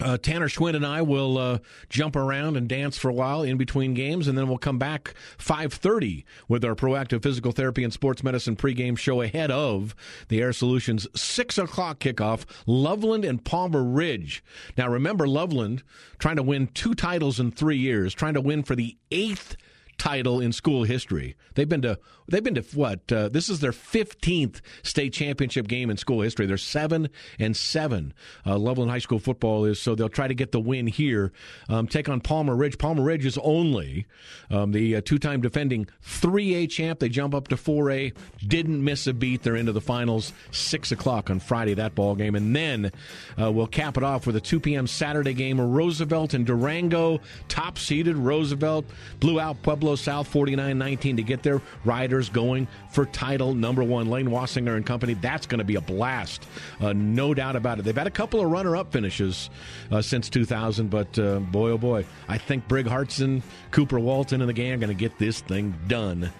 uh, 0.00 0.18
Tanner 0.18 0.48
Schwinn 0.48 0.74
and 0.74 0.86
I 0.86 1.02
will 1.02 1.38
uh, 1.38 1.58
jump 1.88 2.16
around 2.16 2.56
and 2.56 2.68
dance 2.68 2.96
for 2.96 3.08
a 3.08 3.14
while 3.14 3.42
in 3.42 3.56
between 3.56 3.94
games, 3.94 4.28
and 4.28 4.36
then 4.36 4.48
we'll 4.48 4.58
come 4.58 4.78
back 4.78 5.14
5:30 5.38 6.24
with 6.48 6.64
our 6.64 6.74
proactive 6.74 7.22
physical 7.22 7.52
therapy 7.52 7.84
and 7.84 7.92
sports 7.92 8.22
medicine 8.22 8.56
pregame 8.56 8.96
show 8.96 9.22
ahead 9.22 9.50
of 9.50 9.94
the 10.28 10.40
Air 10.40 10.52
Solutions 10.52 11.06
six 11.14 11.58
o'clock 11.58 11.98
kickoff. 11.98 12.44
Loveland 12.66 13.24
and 13.24 13.44
Palmer 13.44 13.82
Ridge. 13.82 14.42
Now, 14.76 14.88
remember 14.88 15.28
Loveland 15.28 15.82
trying 16.18 16.36
to 16.36 16.42
win 16.42 16.68
two 16.68 16.94
titles 16.94 17.40
in 17.40 17.50
three 17.50 17.78
years, 17.78 18.14
trying 18.14 18.34
to 18.34 18.40
win 18.40 18.62
for 18.62 18.76
the 18.76 18.96
eighth 19.10 19.56
title 19.98 20.40
in 20.40 20.52
school 20.52 20.84
history. 20.84 21.36
They've 21.54 21.68
been 21.68 21.82
to 21.82 21.98
they've 22.28 22.42
been 22.42 22.54
to 22.54 22.62
what? 22.74 23.12
Uh, 23.12 23.28
this 23.28 23.48
is 23.48 23.60
their 23.60 23.72
15th 23.72 24.60
state 24.82 25.12
championship 25.12 25.68
game 25.68 25.90
in 25.90 25.96
school 25.96 26.22
history. 26.22 26.46
They're 26.46 26.56
7 26.56 27.08
and 27.38 27.56
7. 27.56 28.14
Uh, 28.44 28.58
Loveland 28.58 28.90
High 28.90 28.98
School 28.98 29.18
football 29.18 29.64
is 29.64 29.80
so 29.80 29.94
they'll 29.94 30.08
try 30.08 30.28
to 30.28 30.34
get 30.34 30.52
the 30.52 30.60
win 30.60 30.86
here. 30.86 31.32
Um, 31.68 31.86
take 31.86 32.08
on 32.08 32.20
Palmer 32.20 32.56
Ridge. 32.56 32.78
Palmer 32.78 33.04
Ridge 33.04 33.26
is 33.26 33.38
only 33.38 34.06
um, 34.50 34.72
the 34.72 34.96
uh, 34.96 35.00
two-time 35.04 35.40
defending 35.40 35.86
3A 36.04 36.68
champ. 36.70 36.98
They 36.98 37.08
jump 37.08 37.34
up 37.34 37.48
to 37.48 37.56
4A. 37.56 38.14
Didn't 38.46 38.82
miss 38.82 39.06
a 39.06 39.14
beat. 39.14 39.42
They're 39.42 39.56
into 39.56 39.72
the 39.72 39.80
finals 39.80 40.32
6 40.50 40.92
o'clock 40.92 41.30
on 41.30 41.38
Friday 41.38 41.74
that 41.74 41.94
ball 41.94 42.14
game, 42.14 42.34
and 42.34 42.56
then 42.56 42.92
uh, 43.40 43.52
we'll 43.52 43.66
cap 43.66 43.96
it 43.96 44.02
off 44.02 44.26
with 44.26 44.36
a 44.36 44.40
2 44.40 44.58
p.m. 44.58 44.86
Saturday 44.86 45.34
game. 45.34 45.60
Roosevelt 45.60 46.34
and 46.34 46.46
Durango, 46.46 47.20
top-seeded 47.48 48.16
Roosevelt 48.16 48.86
blew 49.20 49.38
out 49.38 49.62
Pueblo 49.62 49.81
South 49.96 50.32
49-19 50.32 51.16
to 51.16 51.22
get 51.22 51.42
their 51.42 51.60
riders 51.84 52.28
going 52.28 52.68
for 52.90 53.06
title 53.06 53.54
number 53.54 53.82
one. 53.82 54.08
Lane 54.08 54.28
Wassinger 54.28 54.76
and 54.76 54.86
company. 54.86 55.14
That's 55.14 55.46
going 55.46 55.58
to 55.58 55.64
be 55.64 55.76
a 55.76 55.80
blast, 55.80 56.46
uh, 56.80 56.92
no 56.92 57.34
doubt 57.34 57.56
about 57.56 57.78
it. 57.78 57.84
They've 57.84 57.96
had 57.96 58.06
a 58.06 58.10
couple 58.10 58.40
of 58.40 58.50
runner-up 58.50 58.92
finishes 58.92 59.50
uh, 59.90 60.00
since 60.00 60.28
2000, 60.30 60.88
but 60.88 61.18
uh, 61.18 61.40
boy, 61.40 61.70
oh 61.70 61.78
boy, 61.78 62.06
I 62.28 62.38
think 62.38 62.68
Brig 62.68 62.86
Hartson, 62.86 63.42
Cooper 63.70 63.98
Walton, 63.98 64.40
and 64.40 64.48
the 64.48 64.54
gang 64.54 64.72
are 64.72 64.78
going 64.78 64.88
to 64.88 64.94
get 64.94 65.18
this 65.18 65.40
thing 65.40 65.74
done 65.86 66.30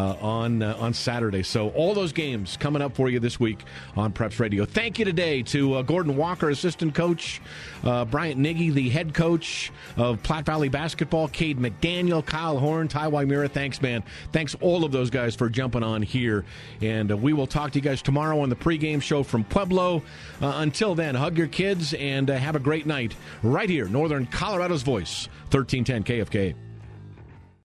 on 0.00 0.62
uh, 0.62 0.76
on 0.78 0.92
Saturday. 0.92 1.42
So 1.42 1.70
all 1.70 1.94
those 1.94 2.12
games 2.12 2.56
coming 2.56 2.82
up 2.82 2.94
for 2.94 3.08
you 3.08 3.18
this 3.18 3.40
week 3.40 3.64
on 3.96 4.12
Preps 4.12 4.38
Radio. 4.38 4.64
Thank 4.64 4.98
you 4.98 5.04
today 5.04 5.42
to 5.44 5.74
uh, 5.74 5.82
Gordon 5.82 6.16
Walker, 6.16 6.50
assistant 6.50 6.94
coach, 6.94 7.40
uh, 7.84 8.04
Bryant 8.04 8.40
Knigge, 8.40 8.74
the 8.74 8.88
head 8.90 9.14
coach 9.14 9.72
of 9.96 10.22
Platte 10.22 10.46
Valley 10.46 10.68
basketball, 10.68 11.28
Kade 11.28 11.58
McDaniel, 11.58 12.24
Kyle 12.24 12.58
Horn, 12.58 12.88
Ty 12.88 13.10
Ymura. 13.10 13.50
Thanks, 13.50 13.80
man. 13.80 14.02
Thanks 14.32 14.54
all 14.60 14.84
of 14.84 14.92
those 14.92 15.10
guys 15.10 15.34
for 15.34 15.48
jumping 15.48 15.82
on 15.82 16.02
here, 16.02 16.44
and 16.82 17.12
uh, 17.12 17.16
we 17.16 17.32
will 17.32 17.46
talk 17.46 17.72
to 17.72 17.78
you 17.78 17.82
guys 17.82 18.02
tomorrow 18.02 18.40
on 18.40 18.48
the 18.48 18.56
pregame 18.56 19.00
show 19.00 19.22
from 19.22 19.44
Pueblo. 19.44 20.02
Uh, 20.40 20.52
until 20.56 20.94
then, 20.94 21.14
hug 21.14 21.38
your 21.38 21.46
kids 21.46 21.94
and 21.94 22.28
have 22.28 22.56
a 22.56 22.60
great 22.60 22.86
night 22.86 23.14
right 23.42 23.70
here, 23.70 23.88
Northern 23.88 24.26
Colorado's 24.26 24.82
Voice, 24.82 25.28
thirteen 25.50 25.84
ten 25.84 26.04
KFK. 26.04 26.65